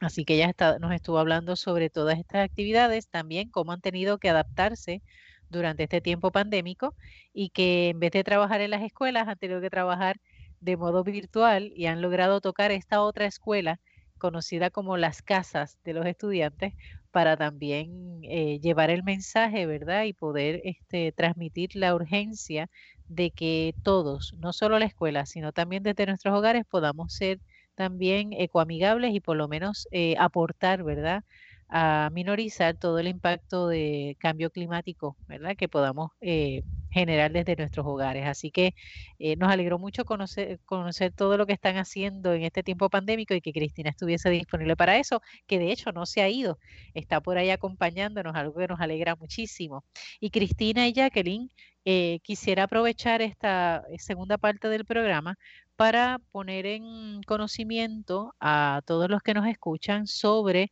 Así 0.00 0.24
que 0.24 0.34
ella 0.34 0.54
nos 0.80 0.92
estuvo 0.92 1.18
hablando 1.18 1.56
sobre 1.56 1.90
todas 1.90 2.18
estas 2.18 2.42
actividades, 2.44 3.08
también 3.10 3.50
cómo 3.50 3.72
han 3.72 3.80
tenido 3.82 4.18
que 4.18 4.30
adaptarse 4.30 5.02
durante 5.48 5.82
este 5.84 6.00
tiempo 6.00 6.30
pandémico 6.32 6.96
y 7.32 7.50
que 7.50 7.90
en 7.90 8.00
vez 8.00 8.12
de 8.12 8.24
trabajar 8.24 8.60
en 8.62 8.70
las 8.70 8.82
escuelas 8.82 9.28
han 9.28 9.36
tenido 9.38 9.60
que 9.60 9.68
trabajar 9.70 10.16
de 10.60 10.76
modo 10.76 11.04
virtual 11.04 11.70
y 11.74 11.86
han 11.86 12.00
logrado 12.02 12.40
tocar 12.40 12.70
esta 12.70 13.02
otra 13.02 13.26
escuela 13.26 13.80
conocida 14.18 14.70
como 14.70 14.96
las 14.96 15.22
casas 15.22 15.78
de 15.84 15.92
los 15.94 16.06
estudiantes 16.06 16.74
para 17.10 17.36
también 17.36 18.20
eh, 18.22 18.58
llevar 18.60 18.90
el 18.90 19.02
mensaje, 19.02 19.66
¿verdad? 19.66 20.04
Y 20.04 20.12
poder 20.14 20.60
este, 20.64 21.12
transmitir 21.12 21.70
la 21.74 21.94
urgencia 21.94 22.68
de 23.08 23.32
que 23.32 23.74
todos, 23.82 24.32
no 24.38 24.52
solo 24.52 24.78
la 24.78 24.84
escuela, 24.86 25.26
sino 25.26 25.52
también 25.52 25.82
desde 25.82 26.06
nuestros 26.06 26.34
hogares, 26.38 26.64
podamos 26.68 27.12
ser 27.12 27.40
también 27.80 28.34
ecoamigables 28.34 29.14
y 29.14 29.20
por 29.20 29.36
lo 29.38 29.48
menos 29.48 29.88
eh, 29.90 30.14
aportar, 30.18 30.84
¿verdad? 30.84 31.24
a 31.70 32.10
minorizar 32.12 32.76
todo 32.76 32.98
el 32.98 33.08
impacto 33.08 33.68
de 33.68 34.16
cambio 34.20 34.50
climático, 34.50 35.16
¿verdad? 35.28 35.56
Que 35.56 35.68
podamos 35.68 36.10
eh, 36.20 36.62
general 36.90 37.32
desde 37.32 37.56
nuestros 37.56 37.86
hogares. 37.86 38.26
Así 38.26 38.50
que 38.50 38.74
eh, 39.18 39.36
nos 39.36 39.50
alegró 39.50 39.78
mucho 39.78 40.04
conocer, 40.04 40.60
conocer 40.66 41.12
todo 41.12 41.38
lo 41.38 41.46
que 41.46 41.52
están 41.52 41.76
haciendo 41.76 42.34
en 42.34 42.42
este 42.42 42.62
tiempo 42.62 42.90
pandémico 42.90 43.34
y 43.34 43.40
que 43.40 43.52
Cristina 43.52 43.90
estuviese 43.90 44.28
disponible 44.30 44.76
para 44.76 44.98
eso, 44.98 45.22
que 45.46 45.58
de 45.58 45.70
hecho 45.72 45.92
no 45.92 46.06
se 46.06 46.22
ha 46.22 46.28
ido, 46.28 46.58
está 46.94 47.20
por 47.20 47.38
ahí 47.38 47.50
acompañándonos, 47.50 48.34
algo 48.34 48.58
que 48.58 48.66
nos 48.68 48.80
alegra 48.80 49.14
muchísimo. 49.16 49.84
Y 50.20 50.30
Cristina 50.30 50.88
y 50.88 50.92
Jacqueline, 50.92 51.50
eh, 51.84 52.20
quisiera 52.22 52.64
aprovechar 52.64 53.22
esta 53.22 53.84
eh, 53.90 53.98
segunda 53.98 54.38
parte 54.38 54.68
del 54.68 54.84
programa 54.84 55.36
para 55.76 56.20
poner 56.30 56.66
en 56.66 57.22
conocimiento 57.26 58.34
a 58.40 58.82
todos 58.86 59.08
los 59.08 59.22
que 59.22 59.34
nos 59.34 59.46
escuchan 59.46 60.06
sobre 60.06 60.70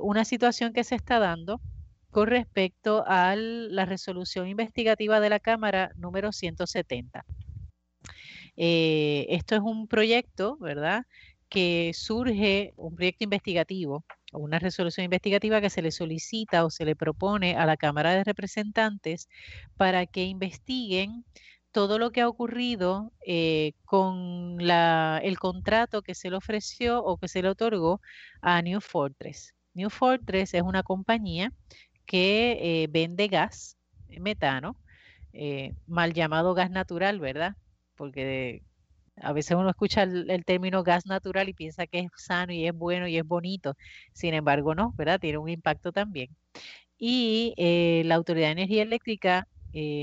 una 0.00 0.24
situación 0.24 0.72
que 0.72 0.84
se 0.84 0.94
está 0.94 1.18
dando 1.18 1.60
con 2.10 2.28
respecto 2.28 3.04
a 3.06 3.36
la 3.36 3.84
resolución 3.84 4.48
investigativa 4.48 5.20
de 5.20 5.30
la 5.30 5.40
Cámara 5.40 5.92
número 5.96 6.32
170. 6.32 7.24
Eh, 8.56 9.26
esto 9.28 9.54
es 9.54 9.60
un 9.60 9.86
proyecto, 9.86 10.56
¿verdad? 10.58 11.04
Que 11.48 11.92
surge, 11.94 12.72
un 12.76 12.96
proyecto 12.96 13.24
investigativo, 13.24 14.04
una 14.32 14.58
resolución 14.58 15.04
investigativa 15.04 15.60
que 15.60 15.70
se 15.70 15.82
le 15.82 15.90
solicita 15.90 16.64
o 16.64 16.70
se 16.70 16.84
le 16.84 16.96
propone 16.96 17.56
a 17.56 17.66
la 17.66 17.76
Cámara 17.76 18.12
de 18.12 18.24
Representantes 18.24 19.28
para 19.76 20.06
que 20.06 20.24
investiguen 20.24 21.24
todo 21.72 21.98
lo 21.98 22.10
que 22.10 22.22
ha 22.22 22.28
ocurrido 22.28 23.12
eh, 23.26 23.72
con 23.84 24.58
el 24.60 25.38
contrato 25.38 26.02
que 26.02 26.14
se 26.14 26.30
le 26.30 26.36
ofreció 26.36 27.04
o 27.04 27.18
que 27.18 27.28
se 27.28 27.42
le 27.42 27.48
otorgó 27.50 28.00
a 28.40 28.62
New 28.62 28.80
Fortress. 28.80 29.54
New 29.74 29.90
Fortress 29.90 30.54
es 30.54 30.62
una 30.62 30.82
compañía 30.82 31.52
que 32.06 32.82
eh, 32.82 32.88
vende 32.90 33.28
gas 33.28 33.76
metano, 34.08 34.76
eh, 35.32 35.74
mal 35.86 36.14
llamado 36.14 36.54
gas 36.54 36.70
natural, 36.70 37.20
¿verdad? 37.20 37.56
Porque 37.94 38.62
a 39.22 39.32
veces 39.32 39.56
uno 39.56 39.70
escucha 39.70 40.02
el, 40.04 40.44
término 40.44 40.82
gas 40.82 41.06
natural 41.06 41.48
y 41.48 41.54
piensa 41.54 41.86
que 41.86 42.00
es 42.00 42.10
sano 42.16 42.52
y 42.52 42.66
es 42.66 42.74
bueno 42.74 43.08
y 43.08 43.16
es 43.16 43.24
bonito. 43.24 43.74
Sin 44.12 44.34
embargo, 44.34 44.74
no, 44.74 44.94
¿verdad? 44.96 45.20
Tiene 45.20 45.38
un 45.38 45.48
impacto 45.48 45.92
también. 45.92 46.28
Y 46.98 47.54
eh, 47.56 48.02
la 48.06 48.16
Autoridad 48.16 48.48
de 48.48 48.52
Energía 48.52 48.82
Eléctrica, 48.82 49.48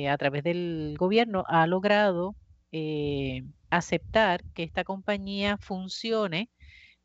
a 0.10 0.18
través 0.18 0.44
del 0.44 0.96
gobierno, 0.98 1.44
ha 1.48 1.68
logrado 1.68 2.36
aceptar 3.70 4.44
que 4.54 4.64
esta 4.64 4.84
compañía 4.84 5.58
funcione 5.58 6.50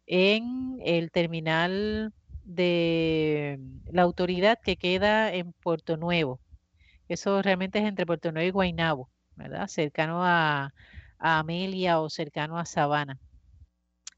en 0.06 0.78
el 0.84 1.10
terminal 1.10 2.12
de 2.44 3.60
la 3.92 4.02
autoridad 4.02 4.58
que 4.62 4.76
queda 4.76 5.32
en 5.32 5.52
Puerto 5.52 5.96
Nuevo. 5.96 6.40
Eso 7.08 7.42
realmente 7.42 7.78
es 7.78 7.84
entre 7.84 8.06
Puerto 8.06 8.32
Nuevo 8.32 8.48
y 8.48 8.50
Guaynabo, 8.50 9.10
¿verdad? 9.36 9.68
Cercano 9.68 10.24
a, 10.24 10.72
Amelia 11.20 12.00
o 12.00 12.10
cercano 12.10 12.58
a 12.58 12.64
Sabana. 12.64 13.18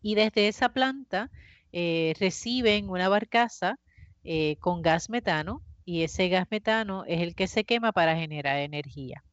Y 0.00 0.14
desde 0.14 0.48
esa 0.48 0.70
planta 0.70 1.30
eh, 1.72 2.14
reciben 2.18 2.88
una 2.88 3.09
barcaza 3.09 3.76
eh, 4.24 4.57
con 4.61 4.82
gas 4.82 5.11
metano 5.11 5.62
y 5.84 6.03
ese 6.03 6.28
gas 6.28 6.46
metano 6.50 7.05
es 7.07 7.20
el 7.20 7.34
que 7.34 7.48
se 7.48 7.64
quema 7.64 7.92
para 7.92 8.16
generar 8.16 8.59
energía. 8.59 9.24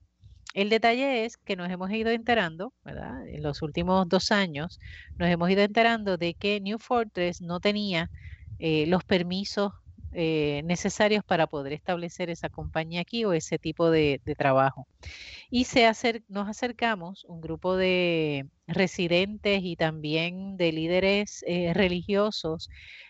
El 0.53 0.69
detalle 0.69 1.25
es 1.25 1.37
que 1.37 1.55
nos 1.55 1.69
hemos 1.69 1.91
ido 1.91 2.09
enterando, 2.09 2.73
¿verdad? 2.83 3.27
En 3.27 3.43
los 3.43 3.61
últimos 3.61 4.09
dos 4.09 4.31
años, 4.31 4.79
nos 5.17 5.29
hemos 5.29 5.49
ido 5.51 5.61
enterando 5.61 6.17
de 6.17 6.33
que 6.33 6.59
New 6.59 6.79
Fortress 6.79 7.41
no 7.41 7.59
tenía 7.59 8.09
eh, 8.57 8.85
los 8.87 9.03
permisos 9.03 9.73
eh, 10.13 10.61
necesarios 10.65 11.23
para 11.23 11.47
poder 11.47 11.73
establecer 11.73 12.29
esa 12.29 12.49
compañía 12.49 13.01
aquí 13.01 13.25
o 13.25 13.33
ese 13.33 13.59
tipo 13.59 13.91
de, 13.91 14.21
trabajo. 14.37 14.87
Y 15.49 15.65
se 15.65 15.89
nos 16.27 16.47
acercamos, 16.47 17.25
un 17.25 17.41
grupo 17.41 17.75
de 17.75 18.47
residentes 18.67 19.61
y 19.63 19.75
también 19.75 20.57
de 20.57 20.71
líderes 20.71 21.43
eh, 21.47 21.73
religiosos 21.73 22.69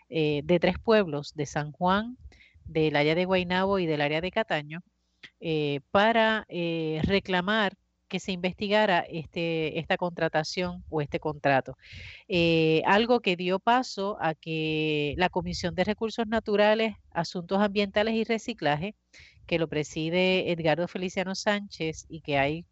de 0.10 0.58
tres 0.60 0.80
pueblos, 0.80 1.36
de 1.36 1.46
San 1.46 1.72
Juan, 1.72 2.18
del 2.66 2.96
área 2.96 3.14
de 3.14 3.26
Guaynabo 3.26 3.78
y 3.78 3.86
del 3.86 4.02
área 4.02 4.22
de 4.22 4.32
Cataño, 4.32 4.82
para 5.92 6.48
reclamar 7.04 7.74
que 8.10 8.20
se 8.20 8.34
investigara 8.34 9.00
este, 9.02 9.80
esta 9.80 9.96
contratación 9.96 10.84
o 10.90 11.00
este 11.02 11.20
contrato. 11.20 11.78
Eh, 12.28 12.82
algo 12.86 13.22
que 13.22 13.38
dio 13.38 13.60
paso 13.60 14.18
a 14.20 14.34
que 14.36 15.14
la 15.18 15.30
Comisión 15.30 15.76
de 15.76 15.86
Recursos 15.86 16.28
Naturales, 16.28 16.96
Asuntos 17.12 17.60
Ambientales 17.60 18.16
y 18.16 18.24
Reciclaje, 18.26 18.96
que 19.46 19.60
lo 19.60 19.68
preside 19.68 20.52
Edgardo 20.52 20.88
Feliciano 20.88 21.36
Sánchez 21.36 22.06
y 22.10 22.22
que 22.22 22.38
hay 22.38 22.66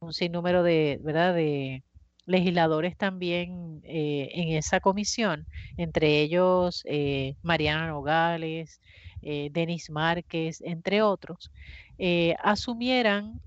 un 0.00 0.12
sinnúmero 0.12 0.62
de, 0.62 1.00
¿verdad? 1.02 1.34
de 1.34 1.82
legisladores 2.26 2.96
también 2.96 3.80
eh, 3.84 4.30
en 4.34 4.56
esa 4.56 4.80
comisión, 4.80 5.46
entre 5.76 6.20
ellos 6.20 6.82
eh, 6.86 7.36
Mariana 7.42 7.88
Nogales, 7.88 8.80
Denis 9.22 9.88
Márquez, 9.88 10.60
entre 10.60 11.00
otros, 11.00 11.50
asumieran 12.42 13.40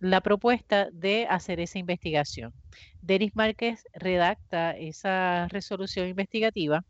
la 0.00 0.20
propuesta 0.20 0.88
de 0.92 1.26
hacer 1.28 1.60
esa 1.60 1.78
investigación. 1.78 2.52
Denis 3.00 3.34
Márquez 3.34 3.84
redacta 3.94 4.72
esa 4.72 5.48
resolución 5.48 6.08
investigativa 6.08 6.84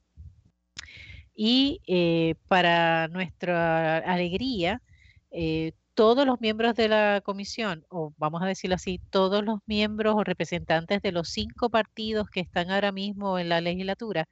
y 1.34 1.82
eh, 1.86 2.34
para 2.48 3.08
nuestra 3.08 3.98
alegría, 3.98 4.82
eh, 5.30 5.72
todos 5.94 6.26
los 6.26 6.40
miembros 6.40 6.74
de 6.74 6.88
la 6.88 7.20
comisión, 7.24 7.84
o 7.88 8.12
vamos 8.18 8.42
a 8.42 8.46
decirlo 8.46 8.76
así, 8.76 9.00
todos 9.10 9.44
los 9.44 9.60
miembros 9.66 10.14
o 10.16 10.24
representantes 10.24 11.02
de 11.02 11.12
los 11.12 11.28
cinco 11.30 11.70
partidos 11.70 12.28
que 12.30 12.40
están 12.40 12.70
ahora 12.70 12.92
mismo 12.92 13.38
en 13.38 13.48
la 13.48 13.60
legislatura, 13.60 14.28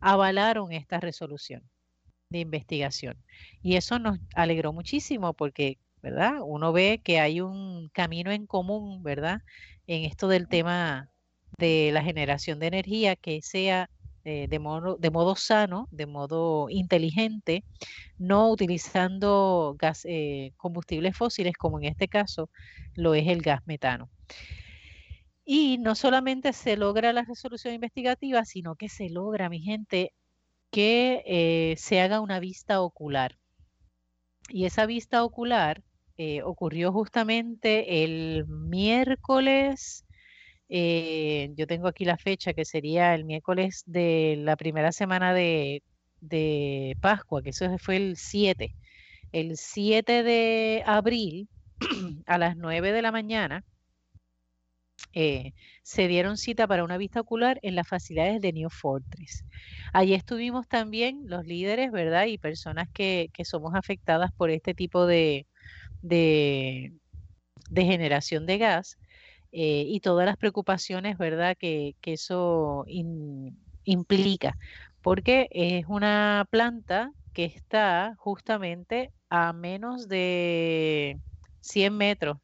avalaron 0.00 0.72
esta 0.72 1.00
resolución 1.00 1.62
de 2.30 2.40
investigación. 2.40 3.16
Y 3.62 3.76
eso 3.76 3.98
nos 3.98 4.18
alegró 4.34 4.72
muchísimo 4.72 5.34
porque, 5.34 5.78
¿verdad? 6.02 6.40
Uno 6.44 6.72
ve 6.72 7.00
que 7.02 7.20
hay 7.20 7.40
un 7.40 7.88
camino 7.90 8.30
en 8.30 8.46
común, 8.46 9.02
¿verdad? 9.02 9.40
En 9.86 10.04
esto 10.04 10.28
del 10.28 10.48
tema 10.48 11.10
de 11.58 11.90
la 11.92 12.02
generación 12.02 12.58
de 12.58 12.66
energía 12.68 13.16
que 13.16 13.40
sea 13.42 13.90
eh, 14.24 14.46
de, 14.48 14.58
modo, 14.58 14.96
de 14.98 15.10
modo 15.10 15.36
sano, 15.36 15.88
de 15.90 16.06
modo 16.06 16.68
inteligente, 16.68 17.64
no 18.18 18.50
utilizando 18.50 19.74
gas, 19.78 20.04
eh, 20.04 20.52
combustibles 20.56 21.16
fósiles 21.16 21.54
como 21.56 21.78
en 21.78 21.86
este 21.86 22.08
caso 22.08 22.50
lo 22.94 23.14
es 23.14 23.26
el 23.28 23.40
gas 23.42 23.62
metano. 23.66 24.10
Y 25.44 25.78
no 25.78 25.94
solamente 25.94 26.52
se 26.52 26.76
logra 26.76 27.12
la 27.14 27.22
resolución 27.22 27.72
investigativa, 27.72 28.44
sino 28.44 28.76
que 28.76 28.90
se 28.90 29.08
logra, 29.08 29.48
mi 29.48 29.60
gente, 29.60 30.12
que 30.70 31.22
eh, 31.26 31.76
se 31.78 32.00
haga 32.02 32.20
una 32.20 32.38
vista 32.38 32.82
ocular. 32.82 33.38
Y 34.50 34.66
esa 34.66 34.84
vista 34.84 35.24
ocular 35.24 35.82
ocurrió 36.44 36.92
justamente 36.92 38.02
el 38.04 38.44
miércoles 38.48 40.04
eh, 40.68 41.52
yo 41.56 41.66
tengo 41.66 41.88
aquí 41.88 42.04
la 42.04 42.18
fecha 42.18 42.52
que 42.52 42.64
sería 42.64 43.14
el 43.14 43.24
miércoles 43.24 43.84
de 43.86 44.36
la 44.38 44.56
primera 44.56 44.92
semana 44.92 45.32
de, 45.32 45.82
Pascua, 47.00 47.42
que 47.42 47.50
eso 47.50 47.78
fue 47.78 47.96
el 47.96 48.16
7. 48.16 48.74
El 49.32 49.56
7 49.56 50.22
de 50.22 50.82
abril 50.86 51.48
a 52.26 52.38
las 52.38 52.56
9 52.56 52.92
de 52.92 53.02
la 53.02 53.12
mañana 53.12 53.64
eh, 55.14 55.52
se 55.82 56.08
dieron 56.08 56.36
cita 56.36 56.66
para 56.66 56.84
una 56.84 56.98
vista 56.98 57.20
ocular 57.20 57.58
en 57.62 57.74
las 57.74 57.88
facilidades 57.88 58.40
de 58.40 58.52
New 58.52 58.68
Fortress. 58.70 59.44
Allí 59.92 60.14
estuvimos 60.14 60.68
también 60.68 61.22
los 61.26 61.46
líderes, 61.46 61.90
¿verdad? 61.92 62.26
Y 62.26 62.36
personas 62.38 62.88
que, 62.92 63.30
somos 63.44 63.74
afectadas 63.74 64.32
por 64.32 64.50
este 64.50 64.74
tipo 64.74 65.06
de, 65.06 65.46
de 66.02 66.92
generación 67.70 68.46
de 68.46 68.58
gas. 68.58 68.98
Eh, 69.52 69.84
y 69.86 70.00
todas 70.00 70.26
las 70.26 70.36
preocupaciones, 70.36 71.16
¿verdad?, 71.18 71.56
que, 71.58 71.96
eso 72.02 72.84
implica, 73.84 74.58
porque 75.02 75.48
es 75.52 75.86
una 75.88 76.46
planta 76.50 77.12
que 77.32 77.46
está 77.46 78.14
justamente 78.18 79.12
a 79.30 79.52
menos 79.54 80.08
de 80.08 81.20
100 81.60 81.96
metros 81.96 82.38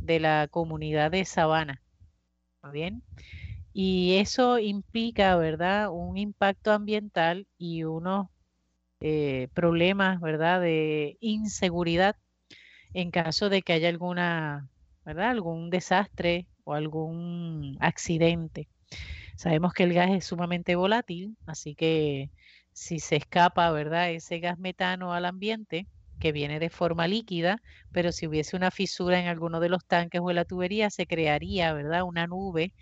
de 0.00 0.20
la 0.20 0.48
comunidad 0.50 1.10
de 1.10 1.24
Sabana. 1.26 1.82
bien? 2.72 3.02
Y 3.72 4.16
eso 4.18 4.58
implica, 4.58 5.36
¿verdad?, 5.36 5.90
un 5.90 6.18
impacto 6.18 6.72
ambiental 6.72 7.46
y 7.58 7.84
unos 7.84 8.28
eh, 9.00 9.48
problemas, 9.54 10.20
¿verdad?, 10.20 10.60
de 10.62 11.16
inseguridad 11.20 12.16
en 12.92 13.10
caso 13.10 13.48
de 13.48 13.62
que 13.62 13.72
haya 13.74 13.88
alguna 13.88 14.70
¿verdad? 15.04 15.30
Algún 15.30 15.70
desastre 15.70 16.46
o 16.64 16.74
algún 16.74 17.76
accidente. 17.80 18.68
Sabemos 19.36 19.72
que 19.72 19.84
el 19.84 19.94
gas 19.94 20.10
es 20.10 20.26
sumamente 20.26 20.76
volátil, 20.76 21.36
así 21.46 21.74
que 21.74 22.30
si 22.72 23.00
se 23.00 23.16
escapa, 23.16 23.70
¿verdad? 23.72 24.10
Ese 24.12 24.40
gas 24.40 24.58
metano 24.58 25.12
al 25.14 25.24
ambiente, 25.26 25.88
que 26.18 26.32
viene 26.32 26.60
de 26.60 26.70
forma 26.70 27.08
líquida, 27.08 27.62
pero 27.92 28.12
si 28.12 28.26
hubiese 28.26 28.56
una 28.56 28.70
fisura 28.70 29.20
en 29.20 29.28
alguno 29.28 29.60
de 29.60 29.70
los 29.70 29.86
tanques 29.86 30.20
o 30.22 30.30
en 30.30 30.36
la 30.36 30.44
tubería, 30.44 30.90
se 30.90 31.06
crearía, 31.06 31.72
¿verdad? 31.72 32.02
Una 32.04 32.26
nube 32.26 32.74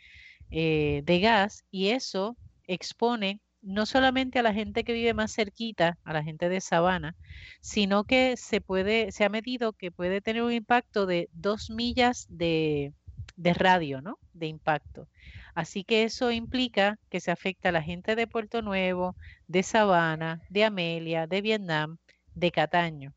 eh, 0.50 1.02
de 1.04 1.20
gas 1.20 1.64
y 1.70 1.90
eso 1.90 2.36
expone 2.66 3.40
no 3.62 3.86
solamente 3.86 4.38
a 4.38 4.42
la 4.42 4.54
gente 4.54 4.84
que 4.84 4.92
vive 4.92 5.14
más 5.14 5.34
cerquita, 5.34 5.98
a 6.04 6.12
la 6.12 6.22
gente 6.22 6.48
de 6.48 6.60
Sabana, 6.60 7.16
sino 7.60 8.04
que 8.04 8.36
se 8.36 8.60
puede, 8.60 9.12
se 9.12 9.24
ha 9.24 9.28
medido 9.28 9.72
que 9.72 9.90
puede 9.90 10.20
tener 10.20 10.42
un 10.42 10.52
impacto 10.52 11.06
de 11.06 11.28
dos 11.32 11.70
millas 11.70 12.26
de, 12.28 12.92
radio, 13.36 14.00
¿no? 14.00 14.18
De 14.32 14.46
impacto. 14.46 15.08
Así 15.54 15.84
que 15.84 16.04
eso 16.04 16.30
implica 16.30 16.98
que 17.10 17.20
se 17.20 17.30
afecta 17.30 17.70
a 17.70 17.72
la 17.72 17.82
gente 17.82 18.16
de 18.16 18.26
Puerto 18.26 18.62
Nuevo, 18.62 19.16
de 19.48 19.62
Sabana, 19.62 20.40
de 20.50 20.64
Amelia, 20.64 21.26
de 21.26 21.40
Vietnam, 21.42 21.98
de 22.34 22.50
Cataño. 22.52 23.14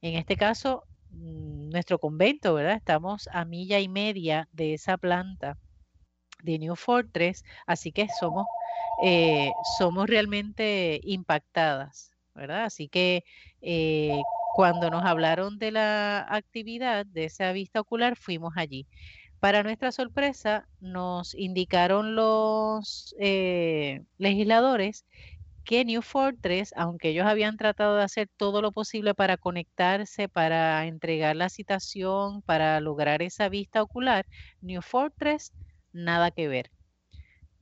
En 0.00 0.14
este 0.14 0.36
caso, 0.36 0.84
mm, 1.10 1.70
nuestro 1.70 1.98
convento, 1.98 2.54
¿verdad? 2.54 2.76
Estamos 2.76 3.28
a 3.32 3.44
milla 3.44 3.80
y 3.80 3.88
media 3.88 4.48
de 4.52 4.74
esa 4.74 4.96
planta 4.96 5.58
de 6.42 6.58
New 6.58 6.76
Fortress, 6.76 7.44
así 7.66 7.92
que 7.92 8.08
somos 8.20 8.46
eh, 9.02 9.50
somos 9.78 10.06
realmente 10.08 11.00
impactadas, 11.04 12.12
¿verdad? 12.34 12.64
Así 12.64 12.88
que 12.88 13.24
eh, 13.60 14.20
cuando 14.54 14.90
nos 14.90 15.04
hablaron 15.04 15.58
de 15.58 15.70
la 15.72 16.26
actividad, 16.28 17.04
de 17.06 17.24
esa 17.26 17.52
vista 17.52 17.80
ocular, 17.80 18.16
fuimos 18.16 18.54
allí. 18.56 18.86
Para 19.40 19.62
nuestra 19.62 19.92
sorpresa, 19.92 20.68
nos 20.80 21.34
indicaron 21.34 22.16
los 22.16 23.14
eh, 23.20 24.02
legisladores 24.18 25.04
que 25.64 25.84
New 25.84 26.02
Fortress, 26.02 26.72
aunque 26.76 27.10
ellos 27.10 27.26
habían 27.26 27.56
tratado 27.56 27.96
de 27.96 28.04
hacer 28.04 28.28
todo 28.36 28.62
lo 28.62 28.72
posible 28.72 29.14
para 29.14 29.36
conectarse, 29.36 30.28
para 30.28 30.86
entregar 30.86 31.36
la 31.36 31.48
citación, 31.50 32.42
para 32.42 32.80
lograr 32.80 33.22
esa 33.22 33.48
vista 33.48 33.82
ocular, 33.82 34.26
New 34.60 34.82
Fortress, 34.82 35.52
nada 35.96 36.30
que 36.30 36.48
ver 36.48 36.70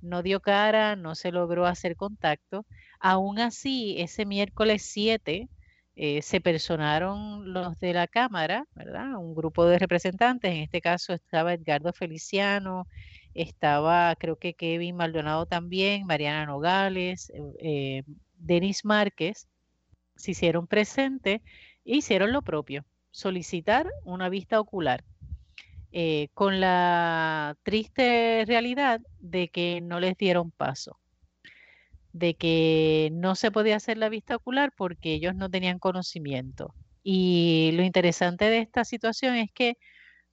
no 0.04 0.22
dio 0.22 0.40
cara, 0.40 0.96
no 0.96 1.14
se 1.14 1.32
logró 1.32 1.66
hacer 1.66 1.96
contacto. 1.96 2.66
Aún 3.00 3.38
así, 3.40 3.96
ese 3.98 4.26
miércoles 4.26 4.82
7 4.82 5.48
eh, 5.96 6.22
se 6.22 6.40
personaron 6.40 7.52
los 7.52 7.78
de 7.80 7.94
la 7.94 8.06
Cámara, 8.06 8.66
¿verdad? 8.74 9.16
Un 9.16 9.34
grupo 9.34 9.64
de 9.66 9.78
representantes, 9.78 10.52
en 10.52 10.62
este 10.62 10.80
caso 10.80 11.14
estaba 11.14 11.54
Edgardo 11.54 11.92
Feliciano, 11.92 12.86
estaba 13.34 14.14
creo 14.16 14.36
que 14.36 14.54
Kevin 14.54 14.96
Maldonado 14.96 15.46
también, 15.46 16.06
Mariana 16.06 16.46
Nogales, 16.46 17.30
eh, 17.30 17.42
eh, 17.60 18.02
Denis 18.34 18.84
Márquez, 18.84 19.48
se 20.16 20.32
hicieron 20.32 20.66
presentes 20.66 21.40
e 21.84 21.96
hicieron 21.96 22.32
lo 22.32 22.42
propio, 22.42 22.84
solicitar 23.10 23.88
una 24.04 24.28
vista 24.28 24.60
ocular 24.60 25.04
eh, 25.96 26.28
con 26.34 26.58
la 26.60 27.56
triste 27.62 28.44
realidad 28.48 29.00
de 29.20 29.46
que 29.48 29.80
no 29.80 30.00
les 30.00 30.16
dieron 30.16 30.50
paso, 30.50 30.98
de 32.12 32.34
que 32.34 33.10
no 33.12 33.36
se 33.36 33.52
podía 33.52 33.76
hacer 33.76 33.98
la 33.98 34.08
vista 34.08 34.34
ocular 34.34 34.72
porque 34.76 35.14
ellos 35.14 35.36
no 35.36 35.48
tenían 35.48 35.78
conocimiento. 35.78 36.74
Y 37.04 37.70
lo 37.74 37.84
interesante 37.84 38.46
de 38.46 38.58
esta 38.58 38.84
situación 38.84 39.36
es 39.36 39.52
que 39.52 39.78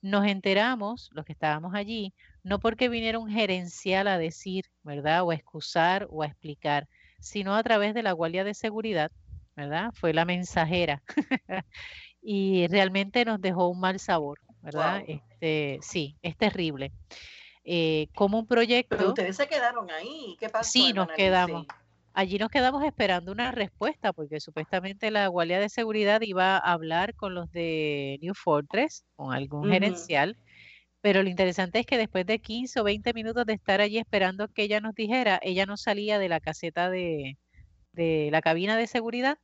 nos 0.00 0.26
enteramos, 0.26 1.10
los 1.12 1.24
que 1.24 1.32
estábamos 1.32 1.76
allí, 1.76 2.12
no 2.42 2.58
porque 2.58 2.88
viniera 2.88 3.20
un 3.20 3.30
gerencial 3.30 4.08
a 4.08 4.18
decir, 4.18 4.64
¿verdad? 4.82 5.22
O 5.22 5.30
a 5.30 5.36
excusar 5.36 6.08
o 6.10 6.24
a 6.24 6.26
explicar, 6.26 6.88
sino 7.20 7.54
a 7.54 7.62
través 7.62 7.94
de 7.94 8.02
la 8.02 8.10
Guardia 8.10 8.42
de 8.42 8.54
Seguridad, 8.54 9.12
¿verdad? 9.54 9.92
Fue 9.94 10.12
la 10.12 10.24
mensajera. 10.24 11.04
y 12.20 12.66
realmente 12.66 13.24
nos 13.24 13.40
dejó 13.40 13.68
un 13.68 13.78
mal 13.78 14.00
sabor, 14.00 14.40
¿verdad? 14.62 15.02
Este, 15.06 15.78
sí, 15.82 16.16
es 16.22 16.36
terrible. 16.36 16.92
Eh, 17.64 18.08
como 18.14 18.38
un 18.38 18.46
proyecto. 18.46 18.96
Pero 18.96 19.10
ustedes 19.10 19.36
se 19.36 19.46
quedaron 19.46 19.90
ahí. 19.90 20.36
¿Qué 20.38 20.48
pasó? 20.48 20.70
Sí, 20.70 20.92
nos 20.92 21.08
quedamos. 21.08 21.66
Allí 22.14 22.38
nos 22.38 22.50
quedamos 22.50 22.84
esperando 22.84 23.32
una 23.32 23.52
respuesta 23.52 24.12
porque 24.12 24.38
supuestamente 24.38 25.10
la 25.10 25.26
Guardia 25.28 25.58
de 25.58 25.70
Seguridad 25.70 26.20
iba 26.20 26.56
a 26.56 26.72
hablar 26.72 27.14
con 27.14 27.34
los 27.34 27.50
de 27.52 28.18
New 28.20 28.34
Fortress, 28.34 29.04
con 29.16 29.32
algún 29.32 29.70
gerencial, 29.70 30.36
pero 31.00 31.22
lo 31.22 31.30
interesante 31.30 31.78
es 31.78 31.86
que 31.86 31.96
después 31.96 32.26
de 32.26 32.38
15 32.38 32.80
o 32.80 32.84
20 32.84 33.14
minutos 33.14 33.46
de 33.46 33.54
estar 33.54 33.80
allí 33.80 33.96
esperando 33.96 34.48
que 34.48 34.64
ella 34.64 34.80
nos 34.80 34.94
dijera, 34.94 35.40
ella 35.42 35.64
no 35.64 35.78
salía 35.78 36.18
de 36.18 36.28
la 36.28 36.40
caseta 36.40 36.90
de, 36.90 37.38
de 37.92 38.28
la 38.30 38.42
cabina 38.42 38.76
de 38.76 38.86
seguridad 38.86 39.38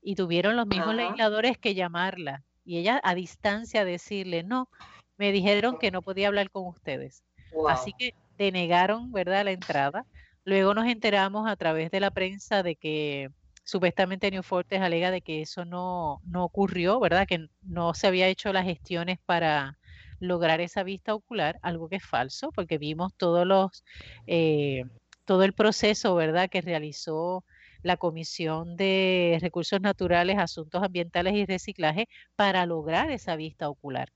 y 0.00 0.14
tuvieron 0.14 0.56
los 0.56 0.66
mismos 0.66 0.94
legisladores 0.94 1.58
que 1.58 1.74
llamarla 1.74 2.42
y 2.68 2.76
ella 2.76 3.00
a 3.02 3.14
distancia 3.14 3.86
decirle, 3.86 4.42
no, 4.42 4.68
me 5.16 5.32
dijeron 5.32 5.78
que 5.78 5.90
no 5.90 6.02
podía 6.02 6.28
hablar 6.28 6.50
con 6.50 6.66
ustedes. 6.66 7.24
Así 7.66 7.94
que 7.98 8.12
denegaron, 8.36 9.10
¿verdad?, 9.10 9.46
la 9.46 9.52
entrada. 9.52 10.04
Luego 10.44 10.74
nos 10.74 10.86
enteramos 10.86 11.48
a 11.48 11.56
través 11.56 11.90
de 11.90 12.00
la 12.00 12.10
prensa 12.10 12.62
de 12.62 12.76
que 12.76 13.30
supuestamente 13.64 14.30
New 14.30 14.42
Fortes 14.42 14.82
alega 14.82 15.10
de 15.10 15.22
que 15.22 15.40
eso 15.40 15.64
no, 15.64 16.20
no 16.26 16.44
ocurrió, 16.44 17.00
¿verdad? 17.00 17.26
Que 17.26 17.48
no 17.62 17.94
se 17.94 18.06
había 18.06 18.28
hecho 18.28 18.52
las 18.52 18.66
gestiones 18.66 19.18
para 19.24 19.78
lograr 20.20 20.60
esa 20.60 20.82
vista 20.82 21.14
ocular, 21.14 21.58
algo 21.62 21.88
que 21.88 21.96
es 21.96 22.04
falso, 22.04 22.52
porque 22.52 22.76
vimos 22.76 23.14
todos 23.16 23.46
los, 23.46 23.82
eh, 24.26 24.84
todo 25.24 25.42
el 25.42 25.54
proceso, 25.54 26.14
¿verdad?, 26.14 26.50
que 26.50 26.60
realizó 26.60 27.44
la 27.82 27.96
Comisión 27.96 28.76
de 28.76 29.38
Recursos 29.40 29.80
Naturales, 29.80 30.38
Asuntos 30.38 30.82
Ambientales 30.82 31.34
y 31.34 31.46
Reciclaje 31.46 32.08
para 32.36 32.66
lograr 32.66 33.10
esa 33.10 33.36
vista 33.36 33.68
ocular. 33.68 34.08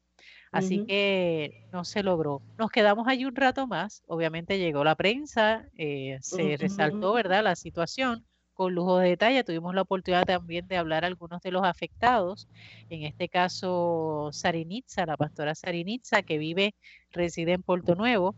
Así 0.53 0.85
que 0.85 1.65
no 1.73 1.83
se 1.85 2.03
logró. 2.03 2.43
Nos 2.59 2.71
quedamos 2.71 3.09
allí 3.09 3.25
un 3.25 3.35
rato 3.35 3.67
más. 3.67 4.03
Obviamente 4.07 4.59
llegó 4.59 4.85
la 4.85 4.95
prensa, 4.95 5.67
eh, 5.79 6.19
se 6.21 6.59
resaltó, 6.59 7.15
¿verdad?, 7.15 7.43
la 7.43 7.57
situación 7.57 8.27
con 8.53 8.75
lujo 8.75 8.99
de 8.99 9.09
detalle. 9.09 9.45
Tuvimos 9.45 9.75
la 9.75 9.81
oportunidad 9.81 10.25
también 10.25 10.69
de 10.69 10.77
hablar 10.77 11.05
a 11.05 11.07
algunos 11.07 11.41
de 11.41 11.53
los 11.53 11.65
afectados. 11.65 12.49
En 12.91 13.05
este 13.05 13.31
caso, 13.31 14.29
Sarinitza, 14.33 15.07
la 15.07 15.17
pastora 15.17 15.55
Sarinitza, 15.55 16.23
que 16.23 16.37
vive, 16.37 16.75
reside 17.11 17.53
en 17.53 17.63
Puerto 17.63 17.95
Nuevo. 17.95 18.37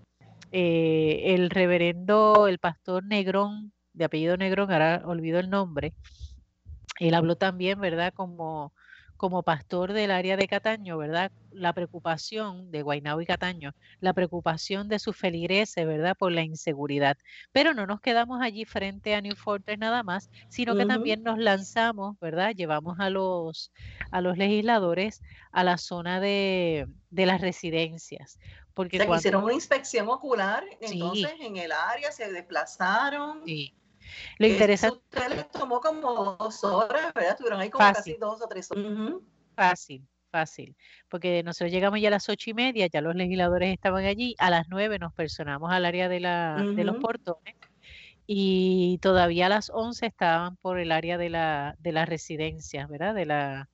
Eh, 0.53 1.35
el 1.35 1.51
reverendo, 1.51 2.47
el 2.47 2.61
pastor 2.61 3.05
Negrón, 3.05 3.73
de 3.95 4.05
apellido 4.05 4.37
Negrón, 4.37 4.71
ahora 4.71 5.03
olvido 5.05 5.39
el 5.39 5.51
nombre, 5.51 5.95
él 7.01 7.15
habló 7.15 7.37
también, 7.37 7.81
¿verdad?, 7.81 8.13
como 8.15 8.73
como 9.17 9.43
pastor 9.43 9.93
del 9.93 10.11
área 10.11 10.37
de 10.37 10.49
Cataño, 10.49 10.99
¿verdad? 10.99 11.31
La 11.51 11.73
preocupación 11.73 12.71
de 12.71 12.83
Guaynabo 12.83 13.21
y 13.21 13.27
Cataño, 13.27 13.73
la 14.01 14.13
preocupación 14.13 14.89
de 14.89 14.99
sus 14.99 15.17
feligreses, 15.17 15.87
¿verdad? 15.87 16.17
Por 16.17 16.33
la 16.33 16.43
inseguridad. 16.43 17.17
Pero 17.53 17.75
no 17.75 17.87
nos 17.87 18.01
quedamos 18.01 18.43
allí 18.43 18.65
frente 18.65 19.15
a 19.15 19.21
New 19.21 19.37
Fortress 19.37 19.79
nada 19.79 20.03
más, 20.03 20.31
sino 20.49 20.77
que 20.77 20.85
también 20.85 21.23
nos 21.23 21.39
lanzamos, 21.39 22.19
¿verdad? 22.21 22.55
Llevamos 22.55 22.99
a 22.99 23.09
los, 23.09 23.73
a 24.11 24.21
los 24.21 24.37
legisladores 24.37 25.23
a 25.53 25.65
la 25.65 25.79
zona 25.79 26.21
de, 26.21 26.87
las 27.11 27.41
residencias. 27.41 28.39
Porque 28.75 28.97
hicieron 28.97 29.45
una 29.45 29.55
inspección 29.55 30.09
ocular, 30.09 30.65
entonces 30.81 31.33
en 31.41 31.57
el 31.57 31.71
área 31.71 32.11
se 32.11 32.33
desplazaron. 32.33 33.43
Sí 33.47 33.75
lo 34.39 34.47
interesante. 34.47 34.99
Usted 35.13 35.37
les 35.37 35.51
tomó 35.51 35.81
como 35.81 36.37
dos 36.37 36.65
horas, 36.65 37.13
¿verdad? 37.15 37.33
Estuvieron 37.33 37.61
ahí 37.61 37.71
como 37.71 37.93
casi 37.93 38.15
dos 38.15 38.43
o 38.43 38.47
tres 38.47 38.71
horas. 38.71 38.85
Fácil, 39.55 40.07
fácil. 40.31 40.77
Porque 41.09 41.43
nosotros 41.43 41.71
llegamos 41.71 42.01
ya 42.01 42.09
a 42.09 42.13
las 42.13 42.29
ocho 42.29 42.51
y 42.51 42.55
media, 42.55 42.87
ya 42.87 43.01
los 43.01 43.15
legisladores 43.15 43.73
estaban 43.73 44.05
allí. 44.05 44.35
A 44.39 44.51
las 44.51 44.69
nueve 44.69 44.99
nos 44.99 45.13
personamos 45.13 45.73
al 45.73 45.85
área 45.85 46.09
de, 46.09 46.21
la, 46.21 46.65
de 46.75 46.85
los 46.85 46.97
portones 46.97 47.55
y 48.27 48.99
todavía 49.03 49.47
a 49.47 49.51
las 49.51 49.71
once 49.71 50.07
estaban 50.07 50.57
por 50.57 50.79
el 50.79 50.93
área 50.93 51.19
de 51.19 51.29
la, 51.29 51.77
de 51.81 51.93
las 51.93 52.09
residencias, 52.09 52.89
¿verdad? 52.89 53.15
De 53.15 53.27
la, 53.27 53.69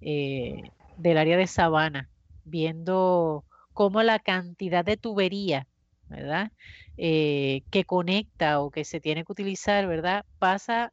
eh, 0.00 0.62
del 0.96 1.18
área 1.18 1.36
de 1.36 1.46
Sabana, 1.46 2.10
viendo 2.44 3.44
cómo 3.72 4.02
la 4.02 4.18
cantidad 4.18 4.84
de 4.84 4.96
tubería, 4.96 5.66
¿verdad? 6.12 6.52
Eh, 6.96 7.62
que 7.70 7.84
conecta 7.84 8.60
o 8.60 8.70
que 8.70 8.84
se 8.84 9.00
tiene 9.00 9.24
que 9.24 9.32
utilizar, 9.32 9.86
¿verdad? 9.86 10.24
Pasa 10.38 10.92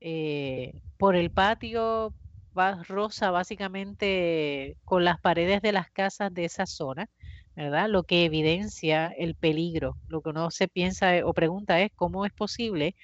eh, 0.00 0.80
por 0.98 1.16
el 1.16 1.30
patio, 1.30 2.14
va 2.56 2.82
rosa 2.84 3.30
básicamente 3.30 4.76
con 4.84 5.04
las 5.04 5.20
paredes 5.20 5.62
de 5.62 5.72
las 5.72 5.90
casas 5.90 6.32
de 6.32 6.44
esa 6.44 6.66
zona, 6.66 7.06
¿verdad? 7.54 7.88
Lo 7.88 8.04
que 8.04 8.24
evidencia 8.24 9.08
el 9.16 9.34
peligro. 9.34 9.96
Lo 10.08 10.20
que 10.20 10.30
uno 10.30 10.50
se 10.50 10.68
piensa 10.68 11.12
o 11.24 11.32
pregunta 11.32 11.80
es 11.80 11.90
cómo 11.94 12.26
es 12.26 12.32
posible 12.32 12.94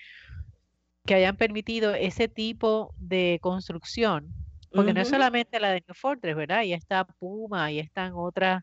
que 1.05 1.15
hayan 1.15 1.37
permitido 1.37 1.95
ese 1.95 2.29
tipo 2.29 2.95
de 2.97 3.39
construcción, 3.43 4.33
porque 4.71 4.95
no 4.95 5.01
es 5.01 5.09
solamente 5.09 5.61
la 5.61 5.71
de 5.71 5.83
New 5.87 5.95
Fortress, 5.95 6.37
¿verdad? 6.37 6.59
Ahí 6.59 6.73
está 6.73 7.05
Puma, 7.05 7.65
ahí 7.65 7.79
están 7.79 8.13
otras 8.15 8.63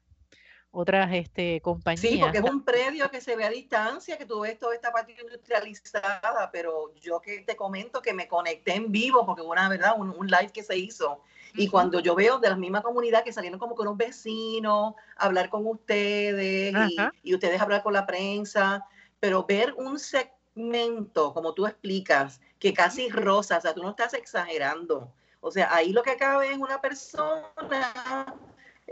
otras 0.71 1.09
este, 1.13 1.61
compañías. 1.61 2.01
Sí, 2.01 2.19
porque 2.19 2.37
es 2.37 2.43
un 2.43 2.63
predio 2.63 3.09
que 3.09 3.21
se 3.21 3.35
ve 3.35 3.43
a 3.43 3.49
distancia, 3.49 4.17
que 4.17 4.25
tú 4.25 4.41
ves 4.41 4.59
toda 4.59 4.75
esta 4.75 4.91
parte 4.91 5.15
industrializada, 5.19 6.49
pero 6.51 6.93
yo 6.95 7.19
que 7.21 7.41
te 7.41 7.55
comento 7.55 8.01
que 8.01 8.13
me 8.13 8.27
conecté 8.27 8.75
en 8.75 8.91
vivo, 8.91 9.25
porque 9.25 9.41
una 9.41 9.67
verdad, 9.67 9.93
un, 9.97 10.27
live 10.27 10.51
que 10.53 10.63
se 10.63 10.77
hizo. 10.77 11.21
Y 11.55 11.67
cuando 11.67 11.99
yo 11.99 12.13
veo 12.13 12.37
de 12.37 12.49
la 12.49 12.55
misma 12.55 12.83
comunidad 12.83 13.23
que 13.23 13.33
salieron 13.33 13.59
como 13.59 13.73
con 13.73 13.87
unos 13.87 13.97
vecinos, 13.97 14.93
hablar 15.15 15.49
con 15.49 15.65
ustedes 15.65 16.73
y, 16.73 16.97
y, 17.23 17.33
ustedes 17.33 17.59
hablar 17.59 17.81
con 17.81 17.93
la 17.93 18.05
prensa, 18.05 18.85
pero 19.19 19.45
ver 19.45 19.73
un 19.75 19.97
segmento, 19.97 21.33
como 21.33 21.55
tú 21.55 21.65
explicas, 21.65 22.39
que 22.59 22.73
casi 22.73 23.09
rosa, 23.09 23.57
o 23.57 23.61
sea, 23.61 23.73
tú 23.73 23.81
no 23.81 23.89
estás 23.89 24.13
exagerando. 24.13 25.11
O 25.41 25.49
sea, 25.49 25.73
ahí 25.73 25.91
lo 25.91 26.03
que 26.03 26.17
cabe 26.17 26.51
es 26.51 26.57
una 26.57 26.81
persona 26.81 28.35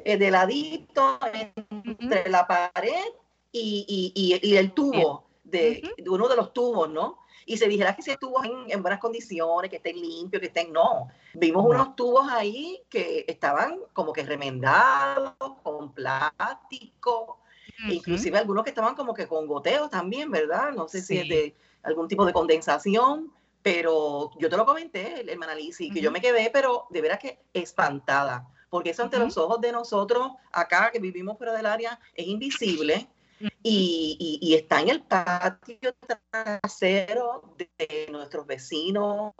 eh, 0.03 0.17
de 0.17 0.31
ladito 0.31 1.19
entre 1.89 2.29
la 2.29 2.47
pared 2.47 3.05
y, 3.51 4.13
y, 4.15 4.55
el 4.55 4.71
tubo, 4.71 5.27
de, 5.43 5.81
uno 6.05 6.27
de 6.27 6.35
los 6.35 6.53
tubos, 6.53 6.89
¿no? 6.89 7.19
Y 7.45 7.57
se 7.57 7.67
dijera 7.67 7.95
que 7.95 8.01
ese 8.01 8.17
tubo 8.17 8.43
en, 8.43 8.69
en 8.69 8.81
buenas 8.81 8.99
condiciones, 8.99 9.69
que 9.69 9.77
estén 9.77 9.95
limpios, 9.95 10.41
que 10.41 10.47
estén, 10.47 10.71
no. 10.71 11.07
Vimos 11.33 11.65
unos 11.65 11.95
tubos 11.95 12.27
ahí 12.29 12.83
que 12.89 13.25
estaban 13.27 13.79
como 13.93 14.11
que 14.11 14.23
remendados, 14.23 15.33
con 15.63 15.93
plástico, 15.93 17.39
inclusive 17.89 18.37
algunos 18.37 18.63
que 18.63 18.71
estaban 18.71 18.95
como 18.95 19.13
que 19.13 19.27
con 19.27 19.47
goteos 19.47 19.89
también, 19.89 20.29
¿verdad? 20.29 20.73
No 20.73 20.87
sé 20.87 21.01
si 21.01 21.17
es 21.19 21.29
de 21.29 21.55
algún 21.83 22.07
tipo 22.07 22.25
de 22.25 22.33
condensación, 22.33 23.31
pero 23.61 24.31
yo 24.39 24.49
te 24.49 24.57
lo 24.57 24.65
comenté, 24.65 25.21
el, 25.21 25.29
el 25.29 25.93
que 25.93 26.01
yo 26.01 26.11
me 26.11 26.21
quedé, 26.21 26.49
pero 26.51 26.85
de 26.89 27.01
veras 27.01 27.19
que 27.19 27.39
espantada 27.53 28.47
porque 28.69 28.91
eso 28.91 29.03
ante 29.03 29.19
los 29.19 29.37
ojos 29.37 29.61
de 29.61 29.71
nosotros 29.71 30.31
acá 30.51 30.91
que 30.91 30.99
vivimos 30.99 31.37
fuera 31.37 31.53
del 31.53 31.65
área 31.65 31.99
es 32.15 32.27
invisible 32.27 33.07
y, 33.63 34.55
está 34.57 34.81
en 34.81 34.89
el 34.89 35.03
patio 35.03 35.93
trasero 36.31 37.55
de 37.57 38.07
nuestros 38.11 38.47
vecinos, 38.47 39.33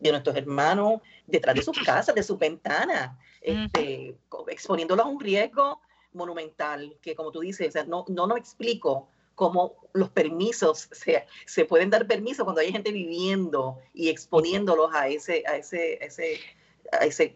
de 0.00 0.10
nuestros 0.10 0.36
hermanos, 0.36 1.00
detrás 1.26 1.54
de 1.54 1.62
sus 1.62 1.78
casas, 1.82 2.14
de 2.14 2.22
sus 2.22 2.38
ventanas, 2.38 3.16
este, 3.40 4.16
exponiéndolos 4.48 5.06
a 5.06 5.08
un 5.08 5.20
riesgo 5.20 5.80
monumental, 6.12 6.96
que 7.00 7.14
como 7.14 7.30
tú 7.30 7.40
dices, 7.40 7.74
no, 7.86 8.04
no 8.08 8.26
nos 8.26 8.38
explico 8.38 9.08
cómo 9.34 9.76
los 9.92 10.10
permisos, 10.10 10.88
se, 10.92 11.26
se 11.44 11.64
pueden 11.64 11.90
dar 11.90 12.06
permisos 12.06 12.44
cuando 12.44 12.62
hay 12.62 12.72
gente 12.72 12.90
viviendo 12.90 13.78
y 13.94 14.08
exponiéndolos 14.08 14.92
a 14.92 15.08
ese, 15.08 15.44
a 15.46 15.56
ese, 15.56 15.98
a 16.00 16.06
ese 16.06 16.40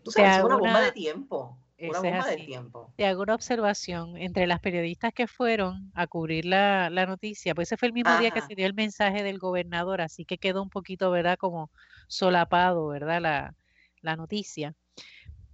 tú 0.03 0.11
sabes, 0.11 0.39
es 0.39 0.45
una 0.45 0.57
bomba 0.57 0.81
de 0.83 0.93
tiempo. 0.93 1.59
Una 1.79 2.01
bomba 2.01 2.27
de 2.27 2.37
tiempo. 2.37 2.93
Te 2.97 3.07
hago 3.07 3.23
una 3.23 3.35
observación 3.35 4.17
entre 4.17 4.47
las 4.47 4.61
periodistas 4.61 5.15
que 5.15 5.27
fueron 5.27 5.91
a 5.95 6.07
cubrir 6.07 6.45
la, 6.45 6.91
noticia, 6.91 7.55
pues 7.55 7.69
ese 7.69 7.77
fue 7.77 7.89
el 7.89 7.95
mismo 7.95 8.17
día 8.19 8.31
que 8.31 8.43
se 8.43 8.55
dio 8.55 8.67
el 8.67 8.75
mensaje 8.75 9.23
del 9.23 9.39
gobernador, 9.39 10.01
así 10.01 10.25
que 10.25 10.39
quedó 10.39 10.63
un 10.63 10.71
poquito, 10.71 11.11
¿verdad? 11.11 11.39
Como 11.39 11.71
solapado, 12.07 12.89
¿verdad? 12.89 13.21
La, 13.21 13.55
la 14.03 14.17
noticia. 14.17 14.75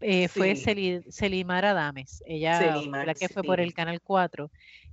Eh, 0.01 0.28
fue 0.28 0.57
Selimara 0.57 1.70
Adames, 1.70 2.22
ella, 2.26 2.76
la 2.86 3.14
que 3.14 3.28
fue 3.28 3.42
por 3.42 3.61
el 3.61 3.72
Canal 3.72 4.01
4, 4.03 4.51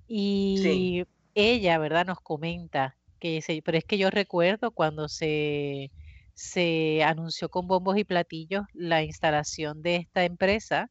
y 0.08 1.06
ella, 1.36 1.78
¿verdad? 1.78 2.06
Nos 2.06 2.22
comenta 2.22 2.95
que, 3.20 3.43
pero 3.66 3.78
es 3.78 3.84
que 3.84 3.97
yo 3.97 4.10
recuerdo 4.10 4.72
cuando 4.72 5.10
se 5.10 5.91
se 6.34 7.04
anunció 7.04 7.50
con 7.50 7.68
bombos 7.68 7.98
y 7.98 8.04
platillos 8.04 8.64
la 8.74 9.04
instalación 9.04 9.82
de 9.82 9.98
esta 9.98 10.26
empresa 10.26 10.90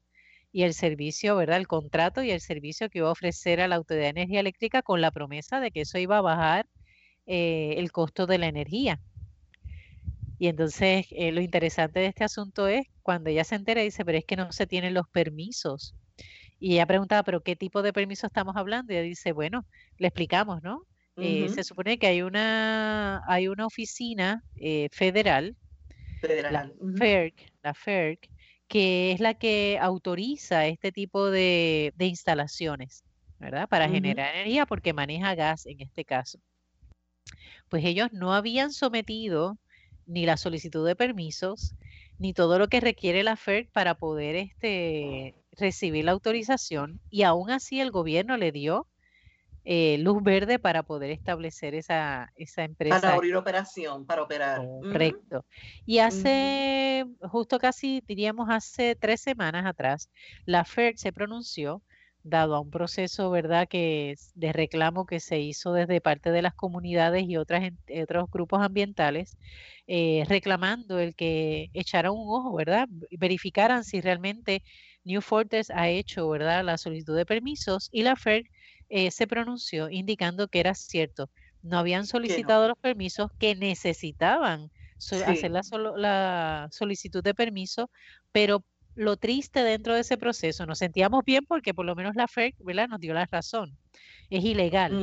y 0.53 0.65
el 0.65 0.75
servicio, 0.75 1.37
¿verdad? 1.37 1.57
El 1.57 1.67
contrato 1.67 2.23
y 2.23 2.31
el 2.31 2.41
servicio 2.41 2.89
que 2.91 2.99
iba 2.99 3.09
a 3.09 3.13
ofrecer 3.13 3.61
a 3.61 3.69
la 3.69 3.77
Autoridad 3.77 4.05
de 4.07 4.11
Energía 4.11 4.41
Eléctrica 4.41 4.83
con 4.83 5.01
la 5.01 5.11
promesa 5.11 5.61
de 5.61 5.71
que 5.71 5.83
eso 5.83 5.99
iba 5.99 6.19
a 6.19 6.21
bajar 6.21 6.67
eh, 7.27 7.75
el 7.79 7.91
costo 7.93 8.27
de 8.27 8.39
la 8.39 8.47
energía. 8.49 9.01
Y 10.39 10.49
entonces 10.49 11.07
eh, 11.13 11.33
lo 11.33 11.41
interesante 11.41 12.01
de 12.01 12.07
este 12.07 12.25
asunto 12.25 12.67
es 12.69 12.87
cuando 13.03 13.31
ella 13.31 13.45
se 13.45 13.55
entera 13.55 13.81
y 13.83 13.87
dice, 13.87 14.05
pero 14.05 14.19
es 14.19 14.25
que 14.25 14.37
no 14.37 14.53
se 14.53 14.67
tienen 14.67 14.95
los 14.95 15.09
permisos. 15.09 15.95
Y 16.59 16.75
ella 16.75 16.87
preguntaba, 16.87 17.23
pero 17.23 17.43
¿qué 17.43 17.57
tipo 17.57 17.83
de 17.83 17.93
permiso 17.93 18.27
estamos 18.27 18.57
hablando? 18.57 18.93
Y 18.93 18.97
ella 18.97 19.05
dice, 19.05 19.33
bueno, 19.33 19.67
le 19.99 20.09
explicamos, 20.09 20.63
¿no? 20.63 20.87
Eh, 21.23 21.49
se 21.51 21.63
supone 21.63 21.99
que 21.99 22.09
hay 22.09 22.23
una, 22.23 23.23
hay 23.29 23.47
una 23.47 23.67
oficina 23.67 24.43
eh, 24.57 24.89
federal, 24.91 25.57
La, 27.63 27.75
FERC, 27.75 28.29
que 28.67 29.13
es 29.13 29.21
la 29.21 29.35
que 29.35 29.79
autoriza 29.81 30.67
este 30.67 30.91
tipo 30.91 31.31
de, 31.31 31.93
instalaciones, 31.99 33.05
¿verdad? 33.39 33.69
Para 33.69 33.89
generar 33.89 34.35
energía 34.35 34.67
porque 34.67 34.93
maneja 34.93 35.35
gas 35.37 35.67
en 35.67 35.81
este 35.81 36.05
caso. 36.05 36.39
Pues 37.69 37.85
ellos 37.85 38.09
no 38.13 38.35
habían 38.35 38.73
sometido 38.73 39.59
ni 40.07 40.27
la 40.27 40.37
solicitud 40.37 40.87
de 40.87 40.97
permisos, 40.97 41.75
ni 42.19 42.35
todo 42.35 42.59
lo 42.59 42.69
que 42.69 42.81
requiere 42.81 43.23
la 43.23 43.37
FERC 43.37 43.71
para 43.71 43.95
poder 43.95 44.35
este, 44.37 45.35
recibir 45.53 46.05
la 46.05 46.13
autorización, 46.13 47.01
y 47.11 47.23
aún 47.23 47.51
así 47.51 47.81
el 47.81 47.93
gobierno 47.93 48.37
le 48.37 48.51
dio 48.51 48.89
eh, 49.65 49.99
luz 49.99 50.23
verde 50.23 50.59
para 50.59 50.83
poder 50.83 51.11
establecer 51.11 51.75
esa, 51.75 52.29
esa 52.37 52.65
empresa. 52.65 53.01
Para 53.01 53.15
abrir 53.15 53.37
operación, 53.37 54.07
para 54.07 54.23
operar. 54.23 54.61
Correcto. 54.81 55.47
Y 55.85 55.99
hace, 55.99 57.05
justo 57.21 57.59
casi 57.59 58.03
diríamos 58.07 58.49
hace 58.51 58.97
tres 58.97 59.21
semanas 59.21 59.65
atrás, 59.67 60.11
la 60.45 60.65
FERC 60.65 60.97
se 60.97 61.13
pronunció 61.13 61.83
dado 62.25 62.55
a 62.55 62.61
un 62.61 62.71
proceso, 62.71 63.31
¿verdad?, 63.31 63.67
que 63.69 64.15
de 64.35 64.53
reclamo 64.53 65.07
que 65.07 65.19
se 65.19 65.41
hizo 65.41 65.73
desde 65.73 66.01
parte 66.01 66.31
de 66.31 66.41
las 66.41 66.55
comunidades 66.55 67.25
y 67.27 67.37
otras, 67.37 67.69
otros 68.01 68.31
grupos 68.31 68.63
ambientales, 68.63 69.37
eh, 69.89 70.25
reclamando 70.29 71.01
el 71.01 71.17
que 71.17 71.67
echaran 71.73 72.13
un 72.13 72.27
ojo, 72.29 72.55
¿verdad?, 72.55 72.87
verificaran 73.19 73.83
si 73.83 74.01
realmente 74.01 74.63
New 75.03 75.21
Fortress 75.21 75.71
ha 75.71 75.89
hecho, 75.89 76.29
¿verdad?, 76.29 76.65
la 76.65 76.79
solicitud 76.79 77.17
de 77.17 77.27
permisos 77.27 77.89
y 77.91 78.03
la 78.05 78.15
FERC 78.15 78.47
eh, 78.93 79.11
se 79.11 79.27
pronunció 79.27 79.89
indicando 79.91 80.49
que 80.49 80.61
era 80.61 80.75
cierto. 80.75 81.31
No 81.63 81.79
habían 81.79 82.07
solicitado 82.07 82.69
los 82.69 82.79
permisos 82.79 83.31
que 83.39 83.55
necesitaban 83.57 84.71
hacer 85.27 85.51
la, 85.51 85.63
la 85.97 86.69
solicitud 86.71 87.23
de 87.23 87.35
permiso, 87.35 87.91
pero 88.33 88.65
lo 88.95 89.17
triste 89.17 89.63
dentro 89.65 89.95
de 89.95 90.01
ese 90.01 90.19
proceso, 90.19 90.67
nos 90.67 90.79
sentíamos 90.79 91.25
bien 91.25 91.45
porque 91.47 91.75
por 91.75 91.87
lo 91.87 91.95
menos 91.95 92.15
la 92.15 92.29
FERC, 92.29 92.57
¿verdad? 92.61 92.89
Nos 92.89 93.01
dio 93.01 93.15
la 93.15 93.27
razón. 93.31 93.79
Es 94.31 94.45
ilegal. 94.45 95.03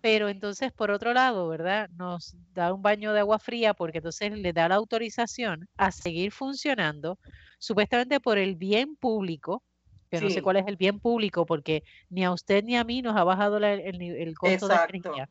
Pero 0.00 0.28
entonces, 0.28 0.72
por 0.72 0.90
otro 0.90 1.12
lado, 1.12 1.48
¿verdad? 1.48 1.88
Nos 1.90 2.36
da 2.52 2.72
un 2.72 2.82
baño 2.82 3.12
de 3.12 3.20
agua 3.20 3.38
fría 3.38 3.74
porque 3.74 3.98
entonces 3.98 4.32
le 4.32 4.52
da 4.52 4.68
la 4.68 4.76
autorización 4.76 5.68
a 5.76 5.90
seguir 5.92 6.32
funcionando, 6.32 7.18
supuestamente 7.58 8.20
por 8.20 8.38
el 8.38 8.56
bien 8.56 8.96
público, 8.96 9.62
que 10.10 10.20
no 10.20 10.30
sé 10.30 10.42
cuál 10.42 10.56
es 10.56 10.66
el 10.66 10.76
bien 10.76 11.00
público 11.00 11.46
porque 11.46 11.82
ni 12.10 12.24
a 12.24 12.32
usted 12.32 12.64
ni 12.64 12.76
a 12.76 12.84
mí 12.84 13.02
nos 13.02 13.16
ha 13.16 13.24
bajado 13.24 13.58
el, 13.58 13.64
el, 14.00 14.38
costo 14.38 14.68
de 14.68 14.74
energía. 14.74 15.28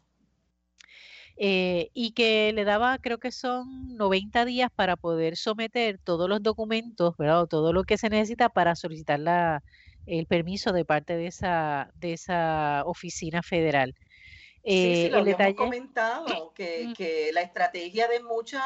Eh, 1.39 1.91
y 1.93 2.13
que 2.13 2.51
le 2.53 2.63
daba, 2.63 2.97
creo 2.97 3.19
que 3.19 3.32
son 3.32 3.95
90 3.95 4.43
días 4.45 4.71
para 4.75 4.95
poder 4.95 5.38
someter 5.38 5.99
todos 6.03 6.28
los 6.28 6.41
documentos, 6.41 7.15
¿verdad? 7.15 7.43
O 7.43 7.47
todo 7.47 7.73
lo 7.73 7.84
que 7.84 7.99
se 7.99 8.09
necesita 8.09 8.49
para 8.49 8.75
solicitar 8.75 9.19
la, 9.19 9.61
el 10.07 10.25
permiso 10.25 10.71
de 10.71 10.84
parte 10.84 11.15
de 11.15 11.28
esa, 11.28 11.91
de 11.95 12.13
esa 12.13 12.82
oficina 12.86 13.43
federal. 13.43 13.93
sí, 14.63 14.71
sí, 14.71 15.05
eh, 15.05 15.09
lo 15.11 15.19
habíamos 15.19 15.53
comentado, 15.53 16.25
que, 16.55 16.93
que, 16.97 17.30
la 17.34 17.41
estrategia 17.41 18.07
de 18.07 18.19
muchas 18.21 18.63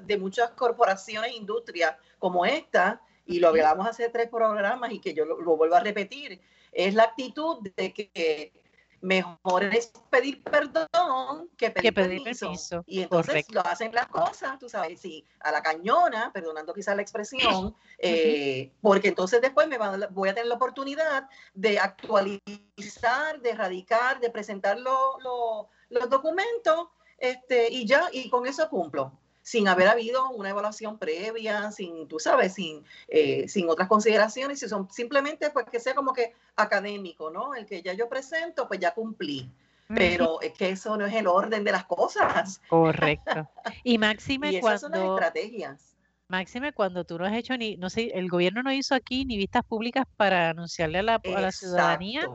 de 0.00 0.16
muchas 0.16 0.50
corporaciones 0.52 1.32
e 1.32 1.36
industrias 1.36 1.94
como 2.18 2.46
esta, 2.46 3.02
y 3.28 3.38
lo 3.38 3.48
hablamos 3.48 3.86
hace 3.86 4.08
tres 4.08 4.28
programas 4.28 4.90
y 4.90 5.00
que 5.00 5.14
yo 5.14 5.24
lo, 5.24 5.40
lo 5.40 5.56
vuelvo 5.56 5.76
a 5.76 5.80
repetir, 5.80 6.40
es 6.72 6.94
la 6.94 7.04
actitud 7.04 7.58
de 7.76 7.92
que 7.92 8.52
mejor 9.00 9.64
es 9.64 9.92
pedir 10.10 10.42
perdón 10.42 11.48
que 11.56 11.70
pedir, 11.70 11.94
permiso. 11.94 12.52
Y 12.86 13.02
entonces 13.02 13.46
lo 13.52 13.64
hacen 13.64 13.92
las 13.94 14.08
cosas, 14.08 14.58
tú 14.58 14.68
sabes, 14.68 15.00
sí, 15.00 15.24
a 15.40 15.52
la 15.52 15.62
cañona, 15.62 16.32
perdonando 16.32 16.74
quizás 16.74 16.96
la 16.96 17.02
expresión, 17.02 17.76
eh, 17.98 18.72
porque 18.80 19.08
entonces 19.08 19.40
después 19.40 19.68
me 19.68 19.78
voy 20.10 20.28
a 20.28 20.34
tener 20.34 20.46
la 20.46 20.54
oportunidad 20.54 21.28
de 21.54 21.78
actualizar, 21.78 23.40
de 23.40 23.50
erradicar, 23.50 24.20
de 24.20 24.30
presentar 24.30 24.78
los 24.78 26.10
documentos, 26.10 26.88
este, 27.18 27.68
y 27.70 27.86
ya, 27.86 28.08
y 28.12 28.30
con 28.30 28.46
eso 28.46 28.68
cumplo 28.68 29.12
sin 29.48 29.66
haber 29.66 29.88
habido 29.88 30.28
una 30.28 30.50
evaluación 30.50 30.98
previa, 30.98 31.72
sin, 31.72 32.06
tú 32.06 32.18
sabes, 32.18 32.52
sin, 32.52 32.84
eh, 33.08 33.48
sin 33.48 33.70
otras 33.70 33.88
consideraciones, 33.88 34.60
si 34.60 34.68
son 34.68 34.90
simplemente 34.90 35.48
pues 35.48 35.64
que 35.70 35.80
sea 35.80 35.94
como 35.94 36.12
que 36.12 36.34
académico, 36.54 37.30
¿no? 37.30 37.54
El 37.54 37.64
que 37.64 37.80
ya 37.80 37.94
yo 37.94 38.10
presento, 38.10 38.68
pues 38.68 38.78
ya 38.78 38.92
cumplí. 38.92 39.50
Pero 39.94 40.42
es 40.42 40.52
que 40.52 40.68
eso 40.68 40.98
no 40.98 41.06
es 41.06 41.14
el 41.14 41.26
orden 41.26 41.64
de 41.64 41.72
las 41.72 41.86
cosas. 41.86 42.60
Correcto. 42.68 43.48
Y 43.84 43.96
máxime 43.96 44.52
y 44.52 44.60
cuando... 44.60 44.80
Son 44.80 44.90
las 44.92 45.00
estrategias. 45.00 45.96
Máxime 46.28 46.72
cuando 46.74 47.04
tú 47.04 47.18
no 47.18 47.24
has 47.24 47.34
hecho 47.34 47.56
ni, 47.56 47.76
no 47.76 47.88
sé, 47.88 48.10
el 48.14 48.28
gobierno 48.28 48.62
no 48.62 48.70
hizo 48.72 48.94
aquí 48.94 49.24
ni 49.24 49.38
vistas 49.38 49.62
públicas 49.66 50.04
para 50.16 50.50
anunciarle 50.50 50.98
a 50.98 51.02
la, 51.02 51.22
a 51.24 51.40
la 51.40 51.52
ciudadanía 51.52 52.28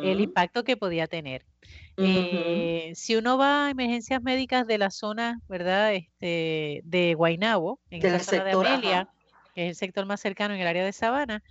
el 0.00 0.20
impacto 0.20 0.64
que 0.64 0.76
podía 0.76 1.08
tener. 1.08 1.46
Eh, 2.00 2.92
si 2.94 3.16
uno 3.16 3.38
va 3.38 3.66
a 3.66 3.70
emergencias 3.70 4.22
médicas 4.22 4.66
de 4.66 4.78
la 4.78 4.90
zona, 4.90 5.40
¿verdad? 5.48 5.94
Este, 5.94 6.82
de 6.84 7.14
Guainabo, 7.14 7.80
en 7.90 8.10
la 8.12 8.20
zona 8.20 8.44
de 8.44 8.52
Amelia, 8.52 9.08
que 9.54 9.64
es 9.64 9.70
el 9.70 9.76
sector 9.76 10.06
más 10.06 10.20
cercano 10.20 10.54
en 10.54 10.60
el 10.60 10.66
área 10.68 10.84
de 10.84 10.92
Sabana, 10.92 11.42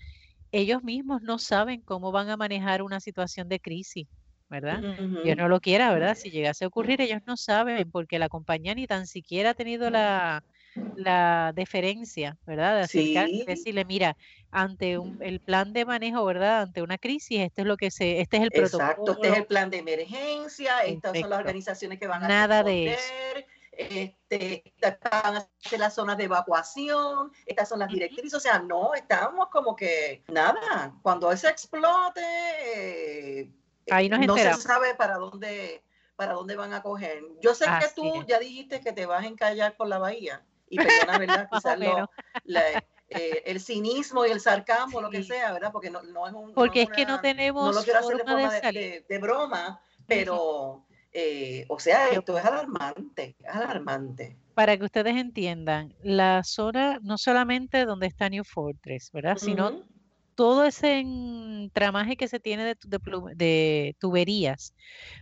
ellos 0.51 0.83
mismos 0.83 1.21
no 1.23 1.39
saben 1.39 1.81
cómo 1.81 2.11
van 2.11 2.29
a 2.29 2.37
manejar 2.37 2.83
una 2.83 2.99
situación 3.01 3.49
de 3.49 3.59
crisis, 3.59 4.07
¿verdad? 4.49 4.85
Dios 5.21 5.37
no 5.37 5.49
lo 5.49 5.59
quiera, 5.61 5.91
¿verdad? 5.93 6.15
Si 6.15 6.31
llegase 6.31 6.65
a 6.65 6.67
ocurrir, 6.69 7.01
ellos 7.01 7.21
no 7.27 7.37
saben 7.37 7.91
porque 7.91 8.19
la 8.19 8.29
compañía 8.29 8.75
ni 8.75 8.87
tan 8.87 9.07
siquiera 9.07 9.51
ha 9.51 9.53
tenido 9.55 9.89
la, 9.89 10.43
la 10.95 11.51
deferencia, 11.53 12.37
¿verdad? 12.45 12.77
De 12.77 12.81
acercarse 12.81 13.43
decirle, 13.47 13.85
mira, 13.85 14.17
ante 14.51 14.97
un, 14.97 15.17
el 15.21 15.39
plan 15.39 15.73
de 15.73 15.85
manejo, 15.85 16.23
¿verdad? 16.25 16.61
Ante 16.63 16.81
una 16.81 16.97
crisis, 16.97 17.41
este 17.41 17.61
es 17.61 17.67
lo 17.67 17.77
que 17.77 17.91
se, 17.91 18.21
este 18.21 18.37
es 18.37 18.43
el 18.43 18.51
protocolo. 18.51 18.89
Exacto, 18.89 19.11
este 19.13 19.27
es 19.29 19.37
el 19.37 19.45
plan 19.45 19.69
de 19.69 19.77
emergencia, 19.77 20.79
estas 20.81 21.17
son 21.19 21.29
las 21.29 21.39
organizaciones 21.39 21.99
que 21.99 22.07
van 22.07 22.23
a 22.23 22.27
Nada 22.27 22.63
de 22.63 22.93
eso. 22.93 23.01
Este, 23.77 24.73
van 24.79 25.35
a 25.35 25.49
ser 25.59 25.79
las 25.79 25.93
zonas 25.93 26.17
de 26.17 26.23
evacuación, 26.23 27.31
estas 27.45 27.67
son 27.67 27.79
las 27.79 27.89
directrices, 27.89 28.33
o 28.33 28.39
sea, 28.39 28.59
no, 28.59 28.93
estamos 28.93 29.49
como 29.49 29.75
que 29.75 30.23
nada, 30.29 30.93
cuando 31.01 31.29
eso 31.31 31.49
explote, 31.49 32.21
eh, 32.73 33.51
Ahí 33.91 34.09
nos 34.09 34.25
no 34.25 34.35
se 34.35 34.53
sabe 34.55 34.95
para 34.95 35.17
dónde 35.17 35.83
para 36.15 36.33
dónde 36.33 36.55
van 36.55 36.73
a 36.73 36.81
coger. 36.81 37.21
Yo 37.41 37.53
sé 37.53 37.65
que 37.65 37.87
tú 37.93 38.23
ya 38.25 38.39
dijiste 38.39 38.79
que 38.79 38.93
te 38.93 39.05
vas 39.05 39.25
a 39.25 39.27
encallar 39.27 39.75
por 39.75 39.87
la 39.89 39.97
bahía 39.97 40.41
y 40.75 40.85
perdona, 40.85 41.17
¿verdad? 41.17 41.49
Quizás 41.53 41.79
eh, 43.09 43.43
el 43.45 43.59
cinismo 43.59 44.25
y 44.25 44.31
el 44.31 44.39
sarcasmo, 44.39 44.99
lo 44.99 45.09
que 45.09 45.23
sea, 45.23 45.53
¿verdad? 45.53 45.71
Porque 45.71 45.89
no, 45.89 46.01
no 46.01 46.27
es 46.27 46.33
un... 46.33 46.53
Porque 46.53 46.83
es 46.83 46.89
que 46.89 47.05
no 47.05 47.21
tenemos... 47.21 47.67
No 47.67 47.79
lo 47.79 47.83
quiero 47.83 47.99
hacer 47.99 48.17
de 48.17 48.23
forma 48.23 48.49
de, 48.49 49.19
broma, 49.19 49.81
pero, 50.07 50.85
eh, 51.13 51.65
o 51.69 51.79
sea, 51.79 52.09
esto 52.09 52.37
es 52.37 52.43
alarmante, 52.43 53.35
es 53.39 53.55
alarmante. 53.55 54.37
Para 54.55 54.75
que 54.77 54.85
ustedes 54.85 55.15
entiendan, 55.15 55.93
la 56.01 56.43
zona 56.43 56.99
no 57.03 57.17
solamente 57.17 57.85
donde 57.85 58.07
está 58.07 58.29
New 58.29 58.43
Fortress, 58.43 59.11
¿verdad? 59.11 59.37
Sino 59.37 59.83
todo 60.35 60.65
ese 60.65 61.05
tramaje 61.73 62.17
que 62.17 62.27
se 62.27 62.39
tiene 62.39 62.65
de, 62.65 62.77
de, 63.35 63.95
tuberías 63.99 64.73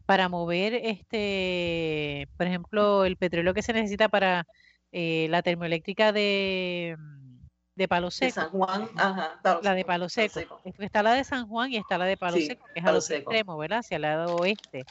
para 0.06 0.28
mover, 0.30 0.74
este, 0.74 2.28
por 2.38 2.48
ejemplo, 2.48 3.06
el 3.06 3.18
petróleo 3.18 3.54
que 3.54 3.62
se 3.62 3.74
necesita 3.74 4.10
para 4.10 4.48
eh, 4.96 5.26
la 5.32 5.42
termoeléctrica 5.42 6.12
de, 6.12 6.96
mm, 7.00 7.48
de 7.76 7.88
Palo 7.88 8.12
Seco. 8.12 8.36
San 8.36 8.50
Juan, 8.52 8.88
ajá, 8.96 9.42
la 9.64 9.74
de 9.74 9.84
Palo 9.84 10.08
Seco. 10.08 10.62
Está 10.78 11.02
la 11.02 11.14
de 11.14 11.24
San 11.24 11.48
Juan 11.48 11.72
y 11.72 11.78
está 11.78 11.98
la 11.98 12.06
de 12.06 12.16
Palo 12.16 12.38
Seco, 12.38 12.64
que 12.72 12.80
es 12.80 12.86
al 12.86 12.98
otro 12.98 13.16
extremo, 13.16 13.58
¿verdad? 13.58 13.80
Hacia 13.80 13.96
el 13.96 14.04
lado 14.04 14.36
oeste. 14.36 14.86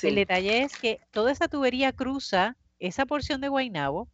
El 0.00 0.14
detalle 0.14 0.62
es 0.62 0.78
que 0.78 1.00
toda 1.10 1.32
esa 1.32 1.48
tubería 1.48 1.92
cruza 1.92 2.56
esa 2.78 3.04
porción 3.04 3.40
de 3.40 3.48
Guainabo 3.48 4.08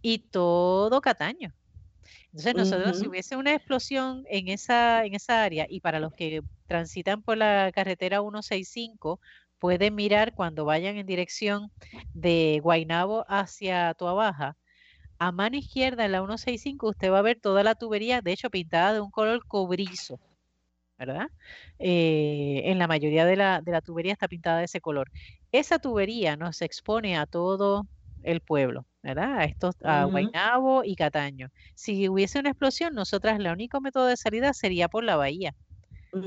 y 0.00 0.20
todo 0.20 1.02
Cataño. 1.02 1.52
Entonces 2.28 2.54
nosotros 2.54 2.98
si 2.98 3.06
hubiese 3.06 3.36
una 3.36 3.54
explosión 3.54 4.24
en 4.30 4.48
esa, 4.48 5.04
en 5.04 5.14
esa 5.14 5.44
área 5.44 5.66
y 5.68 5.80
para 5.80 6.00
los 6.00 6.14
que 6.14 6.42
transitan 6.66 7.22
por 7.22 7.36
la 7.36 7.70
carretera 7.74 8.20
165 8.20 9.20
pueden 9.58 9.94
mirar 9.94 10.34
cuando 10.34 10.64
vayan 10.64 10.96
en 10.96 11.06
dirección 11.06 11.70
de 12.14 12.60
Guainabo 12.62 13.24
hacia 13.28 13.94
Tuabaja. 13.94 14.56
A 15.18 15.32
mano 15.32 15.56
izquierda 15.56 16.04
en 16.04 16.12
la 16.12 16.18
165 16.20 16.88
usted 16.90 17.10
va 17.12 17.18
a 17.20 17.22
ver 17.22 17.40
toda 17.40 17.62
la 17.64 17.74
tubería, 17.74 18.22
de 18.22 18.32
hecho 18.32 18.50
pintada 18.50 18.94
de 18.94 19.00
un 19.00 19.10
color 19.10 19.44
cobrizo, 19.46 20.20
¿verdad? 20.98 21.28
Eh, 21.78 22.62
en 22.64 22.78
la 22.78 22.86
mayoría 22.88 23.24
de 23.24 23.36
la, 23.36 23.60
de 23.62 23.72
la 23.72 23.80
tubería 23.80 24.12
está 24.12 24.28
pintada 24.28 24.58
de 24.58 24.66
ese 24.66 24.80
color. 24.80 25.10
Esa 25.52 25.78
tubería 25.78 26.36
nos 26.36 26.62
expone 26.62 27.16
a 27.16 27.26
todo 27.26 27.86
el 28.22 28.40
pueblo, 28.40 28.86
¿verdad? 29.02 29.38
A 29.38 29.44
estos, 29.44 29.76
a 29.84 30.04
Guainabo 30.04 30.82
y 30.84 30.96
Cataño. 30.96 31.50
Si 31.74 32.08
hubiese 32.08 32.38
una 32.40 32.50
explosión, 32.50 32.94
nosotras, 32.94 33.38
el 33.38 33.48
único 33.48 33.80
método 33.80 34.06
de 34.06 34.16
salida 34.16 34.52
sería 34.54 34.88
por 34.88 35.04
la 35.04 35.16
bahía 35.16 35.54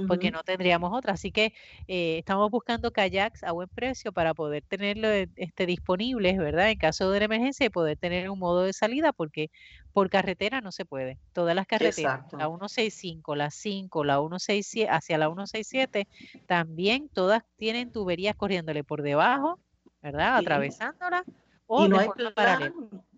porque 0.07 0.31
no 0.31 0.43
tendríamos 0.43 0.91
otra. 0.93 1.13
Así 1.13 1.31
que 1.31 1.53
eh, 1.87 2.17
estamos 2.17 2.49
buscando 2.51 2.91
kayaks 2.91 3.43
a 3.43 3.51
buen 3.51 3.69
precio 3.69 4.11
para 4.11 4.33
poder 4.33 4.63
tenerlo 4.67 5.07
eh, 5.09 5.29
este, 5.35 5.65
disponibles, 5.65 6.37
¿verdad? 6.37 6.69
En 6.69 6.77
caso 6.77 7.09
de 7.09 7.17
una 7.17 7.25
emergencia 7.25 7.65
y 7.65 7.69
poder 7.69 7.97
tener 7.97 8.29
un 8.29 8.39
modo 8.39 8.63
de 8.63 8.73
salida, 8.73 9.13
porque 9.13 9.49
por 9.93 10.09
carretera 10.09 10.61
no 10.61 10.71
se 10.71 10.85
puede. 10.85 11.17
Todas 11.33 11.55
las 11.55 11.67
carreteras, 11.67 12.21
la 12.31 12.47
165, 12.47 13.35
la 13.35 13.51
5, 13.51 14.03
la 14.03 14.19
167, 14.19 14.89
hacia 14.89 15.17
la 15.17 15.27
167, 15.27 16.07
también 16.45 17.09
todas 17.09 17.43
tienen 17.57 17.91
tuberías 17.91 18.35
corriéndole 18.35 18.83
por 18.83 19.01
debajo, 19.01 19.59
¿verdad? 20.01 20.37
Atravesándola. 20.37 21.23
O 21.67 21.85
y 21.85 21.89
no 21.89 21.99
hay 21.99 22.09
plan. 22.09 22.73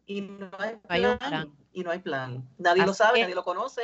Y 0.05 0.21
no 0.21 0.49
hay 0.59 0.75
plan. 0.75 1.51
Y 1.71 1.83
no 1.83 1.91
hay 1.91 1.99
plan. 1.99 2.47
Nadie 2.57 2.85
lo 2.85 2.93
sabe, 2.93 3.21
nadie 3.21 3.35
lo 3.35 3.43
conoce. 3.43 3.81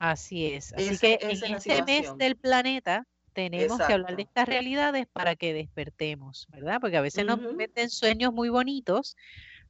Así 0.00 0.46
es. 0.46 0.72
Así 0.72 0.98
que 0.98 1.20
en 1.28 1.44
este 1.44 1.82
mes 1.82 2.14
del 2.16 2.36
planeta 2.36 3.06
tenemos 3.34 3.82
que 3.82 3.92
hablar 3.92 4.16
de 4.16 4.22
estas 4.22 4.48
realidades 4.48 5.06
para 5.12 5.36
que 5.36 5.52
despertemos, 5.54 6.46
¿verdad? 6.50 6.78
Porque 6.80 6.96
a 6.98 7.02
veces 7.02 7.26
nos 7.26 7.40
meten 7.50 7.90
sueños 7.90 8.32
muy 8.32 8.48
bonitos, 8.48 9.16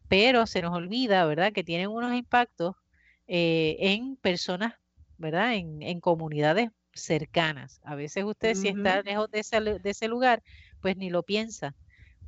pero 0.08 0.46
se 0.46 0.62
nos 0.62 0.74
olvida, 0.76 1.26
¿verdad? 1.26 1.52
Que 1.52 1.64
tienen 1.64 1.88
unos 1.90 2.14
impactos 2.14 2.76
eh, 3.28 3.76
en 3.80 4.16
personas, 4.18 4.74
¿verdad? 5.18 5.54
En, 5.56 5.82
en 5.82 6.00
comunidades 6.00 6.70
cercanas. 6.94 7.80
A 7.84 7.96
veces 7.96 8.24
usted 8.24 8.54
si 8.56 8.68
está 8.68 9.02
lejos 9.02 9.30
de 9.32 9.40
ese, 9.40 9.60
de 9.60 9.90
ese 9.90 10.08
lugar, 10.08 10.42
pues 10.80 10.96
ni 10.96 11.10
lo 11.10 11.24
piensa. 11.24 11.76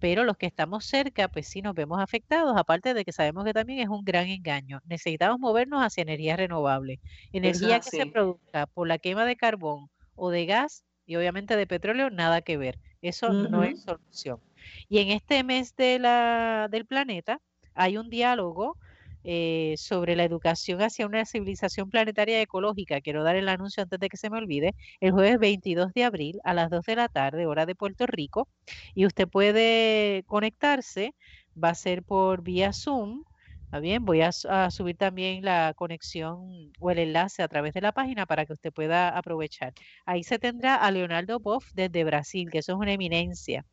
Pero 0.03 0.25
los 0.25 0.37
que 0.37 0.47
estamos 0.47 0.85
cerca, 0.85 1.29
pues 1.29 1.47
sí 1.47 1.63
nos 1.63 1.77
vemos 1.77 2.01
afectados, 2.01 2.57
aparte 2.57 2.93
de 2.93 3.05
que 3.05 3.13
sabemos 3.13 3.45
que 3.45 3.53
también 3.53 3.79
es 3.79 3.89
un 3.89 4.05
gran 4.05 4.27
engaño. 4.27 4.81
Necesitamos 4.85 5.39
movernos 5.39 5.81
hacia 5.81 6.03
energía 6.03 6.37
renovable. 6.37 6.99
Energía 7.33 7.79
que 7.79 7.89
se 7.89 8.07
produzca 8.07 8.67
por 8.67 8.89
la 8.89 8.99
quema 8.99 9.25
de 9.25 9.37
carbón 9.37 9.89
o 10.17 10.31
de 10.31 10.45
gas 10.45 10.83
y 11.07 11.15
obviamente 11.15 11.57
de 11.57 11.69
petróleo, 11.69 12.11
nada 12.11 12.43
que 12.43 12.57
ver. 12.57 12.81
Eso 13.01 13.33
no 13.33 13.63
es 13.63 13.85
solución. 13.85 14.41
Y 14.89 14.99
en 14.99 15.11
este 15.11 15.45
mes 15.45 15.77
de 15.77 16.01
la, 16.01 16.67
del 16.69 16.85
planeta 16.85 17.41
hay 17.73 17.97
un 17.97 18.11
diálogo 18.11 18.77
eh, 19.25 19.75
sobre 19.79 20.17
la 20.17 20.25
educación 20.25 20.83
hacia 20.83 21.07
una 21.07 21.25
civilización 21.25 21.91
planetaria 21.91 22.41
ecológica. 22.41 23.01
Quiero 23.01 23.23
dar 23.23 23.37
el 23.37 23.49
anuncio 23.49 23.83
antes 23.83 24.01
de 24.01 24.09
que 24.09 24.17
se 24.17 24.31
me 24.31 24.39
olvide. 24.39 24.75
El 25.01 25.13
jueves 25.13 25.39
22 25.39 25.93
de 25.95 26.05
abril 26.05 26.41
a 26.45 26.55
las 26.55 26.71
2 26.71 26.85
de 26.85 26.97
la 26.97 27.09
tarde, 27.09 27.47
hora 27.47 27.67
de 27.67 27.75
Puerto 27.75 28.07
Rico. 28.07 28.49
Y 28.95 29.07
usted 29.07 29.29
puede 29.29 30.25
conectarse. 30.27 31.15
Va 31.63 31.71
a 31.71 31.75
ser 31.75 32.03
por 32.03 32.43
vía 32.43 32.73
Zoom. 32.73 33.25
¿Está 33.65 33.81
bien? 33.81 34.05
Voy 34.05 34.21
a, 34.23 34.33
subir 34.33 34.97
también 34.97 35.45
la 35.45 35.73
conexión 35.75 36.73
o 36.79 36.91
el 36.91 36.99
enlace 36.99 37.43
a 37.43 37.49
través 37.49 37.73
de 37.75 37.81
la 37.81 37.93
página 37.93 38.27
para 38.27 38.45
que 38.47 38.53
usted 38.53 38.73
pueda 38.73 39.09
aprovechar. 39.17 39.73
Ahí 40.05 40.25
se 40.25 40.39
tendrá 40.39 40.77
a 40.77 40.91
Leonardo 40.91 41.39
Boff 41.41 41.71
desde 41.75 42.05
Brasil, 42.05 42.51
que 42.51 42.59
eso 42.59 42.73
es 42.73 42.79
una 42.79 42.93
eminencia 42.93 43.65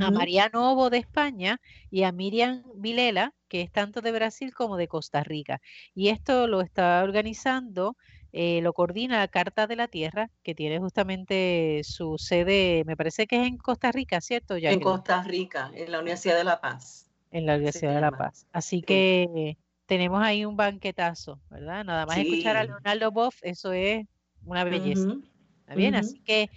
a 0.00 0.10
María 0.10 0.48
Novo 0.52 0.90
de 0.90 0.98
España 0.98 1.60
y 1.90 2.02
a 2.04 2.12
Miriam 2.12 2.62
Vilela, 2.76 3.34
que 3.48 3.62
es 3.62 3.70
tanto 3.70 4.00
de 4.00 4.12
Brasil 4.12 4.52
como 4.54 4.76
de 4.76 4.88
Costa 4.88 5.22
Rica. 5.22 5.60
Y 5.94 6.08
esto 6.08 6.46
lo 6.46 6.60
está 6.60 7.02
organizando, 7.02 7.96
eh, 8.32 8.60
lo 8.62 8.72
coordina 8.72 9.18
la 9.18 9.28
Carta 9.28 9.66
de 9.66 9.76
la 9.76 9.88
Tierra, 9.88 10.30
que 10.42 10.54
tiene 10.54 10.78
justamente 10.78 11.82
su 11.84 12.16
sede, 12.18 12.82
me 12.86 12.96
parece 12.96 13.26
que 13.26 13.40
es 13.40 13.46
en 13.46 13.58
Costa 13.58 13.92
Rica, 13.92 14.20
¿cierto? 14.20 14.56
En 14.56 14.80
Costa 14.80 15.22
Rica, 15.22 15.70
en 15.74 15.92
la 15.92 16.00
Universidad 16.00 16.36
de 16.36 16.44
La 16.44 16.60
Paz. 16.60 17.10
En 17.30 17.46
la 17.46 17.54
Universidad 17.54 17.94
de 17.94 18.00
La 18.00 18.10
Paz. 18.10 18.46
Así 18.52 18.82
que 18.82 19.56
tenemos 19.86 20.22
ahí 20.22 20.44
un 20.44 20.56
banquetazo, 20.56 21.40
¿verdad? 21.50 21.84
Nada 21.84 22.06
más 22.06 22.18
escuchar 22.18 22.56
a 22.56 22.64
Leonardo 22.64 23.10
Boff, 23.10 23.36
eso 23.42 23.72
es 23.72 24.06
una 24.44 24.64
belleza. 24.64 25.16
¿Está 25.60 25.74
bien? 25.74 25.94
Así 25.94 26.20
que, 26.20 26.50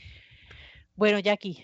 bueno, 0.96 1.20
Jackie, 1.20 1.64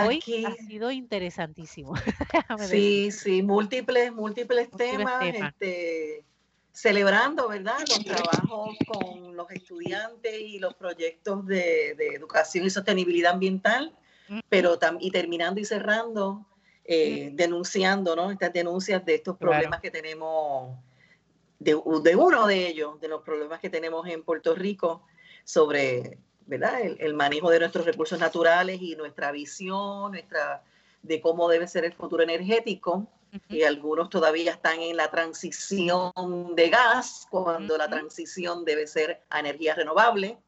Hoy 0.00 0.44
ha 0.46 0.54
sido 0.54 0.90
interesantísimo. 0.90 1.94
sí, 2.58 3.10
sí, 3.10 3.42
múltiples, 3.42 4.12
múltiples, 4.12 4.70
temas, 4.70 5.22
Este, 5.24 6.24
celebrando, 6.72 7.48
¿verdad? 7.48 7.78
Los 7.80 8.04
trabajos 8.04 8.76
con 8.86 9.36
los 9.36 9.50
estudiantes 9.50 10.40
y 10.40 10.58
los 10.58 10.74
proyectos 10.74 11.46
de, 11.46 11.90
educación 12.14 12.64
y 12.64 12.70
sostenibilidad 12.70 13.32
ambiental, 13.32 13.94
pero 14.48 14.78
y 15.00 15.10
terminando 15.10 15.60
y 15.60 15.66
cerrando, 15.66 16.46
eh, 16.84 17.30
denunciando, 17.34 18.16
¿no? 18.16 18.30
Estas 18.30 18.52
denuncias 18.52 19.04
de 19.04 19.16
estos 19.16 19.36
problemas 19.36 19.80
que 19.80 19.90
tenemos, 19.90 20.78
de, 21.58 21.72
de 22.02 22.16
uno 22.16 22.46
de 22.46 22.66
ellos, 22.66 22.98
de 22.98 23.08
los 23.08 23.22
problemas 23.22 23.60
que 23.60 23.68
tenemos 23.68 24.06
en 24.06 24.22
Puerto 24.22 24.54
Rico 24.54 25.04
sobre 25.44 26.18
el, 26.48 27.14
manejo 27.14 27.50
de 27.50 27.60
nuestros 27.60 27.84
recursos 27.84 28.18
naturales 28.18 28.80
y 28.80 28.96
nuestra 28.96 29.32
visión, 29.32 30.12
nuestra 30.12 30.62
de 31.02 31.20
cómo 31.20 31.48
debe 31.48 31.66
ser 31.66 31.84
el 31.84 31.92
futuro 31.92 32.22
energético. 32.22 33.06
Y 33.48 33.62
algunos 33.62 34.10
todavía 34.10 34.52
están 34.52 34.80
en 34.80 34.96
la 34.96 35.10
transición 35.10 36.12
de 36.54 36.68
gas, 36.68 37.26
cuando 37.30 37.78
la 37.78 37.88
transición 37.88 38.64
debe 38.64 38.86
ser 38.86 39.22
a 39.30 39.40
energía 39.40 39.74
renovable 39.74 40.38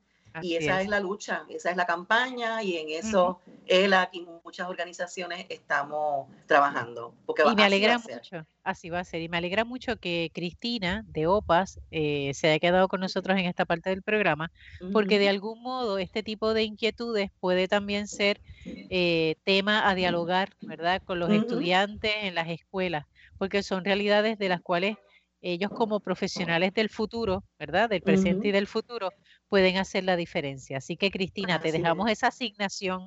y 0.43 0.57
esa 0.57 0.83
es. 0.83 0.89
la 0.89 1.01
lucha, 1.01 1.45
esa 1.49 1.71
es 1.71 1.77
la 1.77 1.87
campaña 1.87 2.63
y 2.63 2.77
en 2.77 2.89
eso 2.91 3.41
él 3.67 3.95
y 4.13 4.27
muchas 4.45 4.69
organizaciones 4.69 5.47
estamos 5.49 6.29
trabajando. 6.47 7.15
Porque 7.27 7.43
y 7.51 7.55
me 7.55 7.65
alegra 7.65 7.99
mucho, 7.99 8.47
así 8.63 8.91
va 8.91 9.01
a 9.01 9.05
ser, 9.05 9.23
y 9.23 9.29
me 9.29 9.37
alegra 9.37 9.65
mucho 9.65 9.97
que 9.97 10.31
Cristina 10.35 11.05
de 11.09 11.27
OPAS 11.27 11.81
eh, 11.91 12.33
se 12.35 12.49
haya 12.49 12.59
quedado 12.59 12.89
con 12.89 13.01
nosotros 13.01 13.39
en 13.39 13.47
esta 13.47 13.65
parte 13.65 13.91
del 13.91 14.03
programa, 14.03 14.51
porque 14.93 15.19
de 15.19 15.29
algún 15.29 15.63
modo 15.63 15.99
este 15.99 16.23
tipo 16.23 16.55
de 16.55 16.65
inquietudes 16.65 17.31
puede 17.41 17.69
también 17.69 18.09
ser 18.09 18.41
eh, 18.65 19.37
tema 19.45 19.89
a 19.89 19.95
dialogar, 19.95 20.51
¿verdad?, 20.61 21.03
con 21.05 21.19
los 21.19 21.31
estudiantes 21.31 22.13
en 22.23 22.35
las 22.35 22.49
escuelas, 22.49 23.07
porque 23.39 23.63
son 23.63 23.85
realidades 23.85 24.39
de 24.39 24.49
las 24.49 24.61
cuales 24.61 24.97
ellos 25.45 25.71
como 25.71 26.01
profesionales 26.01 26.73
del 26.73 26.89
futuro, 26.89 27.45
¿verdad? 27.59 27.91
Del 27.91 28.01
presente 28.01 28.49
y 28.49 28.53
del 28.53 28.67
futuro, 28.67 29.11
pueden 29.55 29.77
hacer 29.77 30.03
la 30.03 30.17
diferencia. 30.17 30.79
Así 30.79 30.97
que, 30.97 31.13
Cristina, 31.13 31.61
te 31.61 31.71
dejamos 31.71 32.11
esa 32.11 32.27
asignación, 32.27 33.07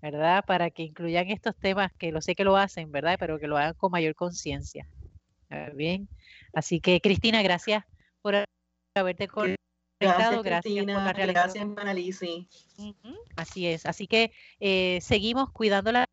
¿verdad? 0.00 0.44
Para 0.46 0.70
que 0.70 0.84
incluyan 0.84 1.28
estos 1.28 1.56
temas, 1.56 1.90
que 1.98 2.12
lo 2.12 2.20
sé 2.20 2.36
que 2.36 2.44
lo 2.44 2.56
hacen, 2.56 2.92
¿verdad? 2.92 3.16
Pero 3.18 3.40
que 3.40 3.48
lo 3.48 3.58
hagan 3.58 3.74
con 3.74 3.90
mayor 3.90 4.14
conciencia. 4.14 4.86
Bien. 5.74 6.08
Así 6.52 6.80
que, 6.80 7.00
Cristina, 7.00 7.42
gracias 7.42 7.84
por 8.22 8.36
haberte 8.94 9.26
conectado. 9.26 9.56
Gracias, 10.00 10.42
gracias 10.44 10.84
por 10.84 10.86
la 10.86 11.12
realización. 11.14 11.74
Gracias, 11.74 12.22
Así 13.34 13.66
es. 13.66 13.86
Así 13.86 14.06
que 14.06 14.30
eh, 14.60 15.00
seguimos 15.02 15.50
cuidando 15.50 15.90
la 15.90 16.06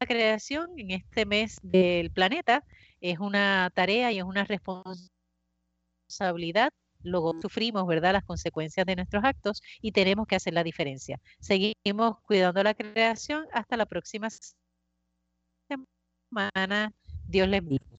creación 0.00 0.70
en 0.78 0.92
este 0.92 1.26
mes 1.26 1.58
del 1.62 2.10
planeta 2.10 2.64
es 3.02 3.18
una 3.18 3.70
tarea 3.74 4.12
y 4.12 4.18
es 4.18 4.24
una 4.24 4.44
responsabilidad. 4.44 6.72
Luego 7.02 7.32
sufrimos, 7.40 7.86
¿verdad?, 7.86 8.12
las 8.12 8.24
consecuencias 8.24 8.86
de 8.86 8.96
nuestros 8.96 9.24
actos 9.24 9.60
y 9.80 9.92
tenemos 9.92 10.26
que 10.26 10.36
hacer 10.36 10.54
la 10.54 10.64
diferencia. 10.64 11.18
Seguimos 11.40 12.16
cuidando 12.26 12.62
la 12.62 12.74
creación. 12.74 13.46
Hasta 13.52 13.76
la 13.76 13.86
próxima 13.86 14.28
semana. 16.30 16.92
Dios 17.26 17.48
les 17.48 17.60
bendiga. 17.62 17.84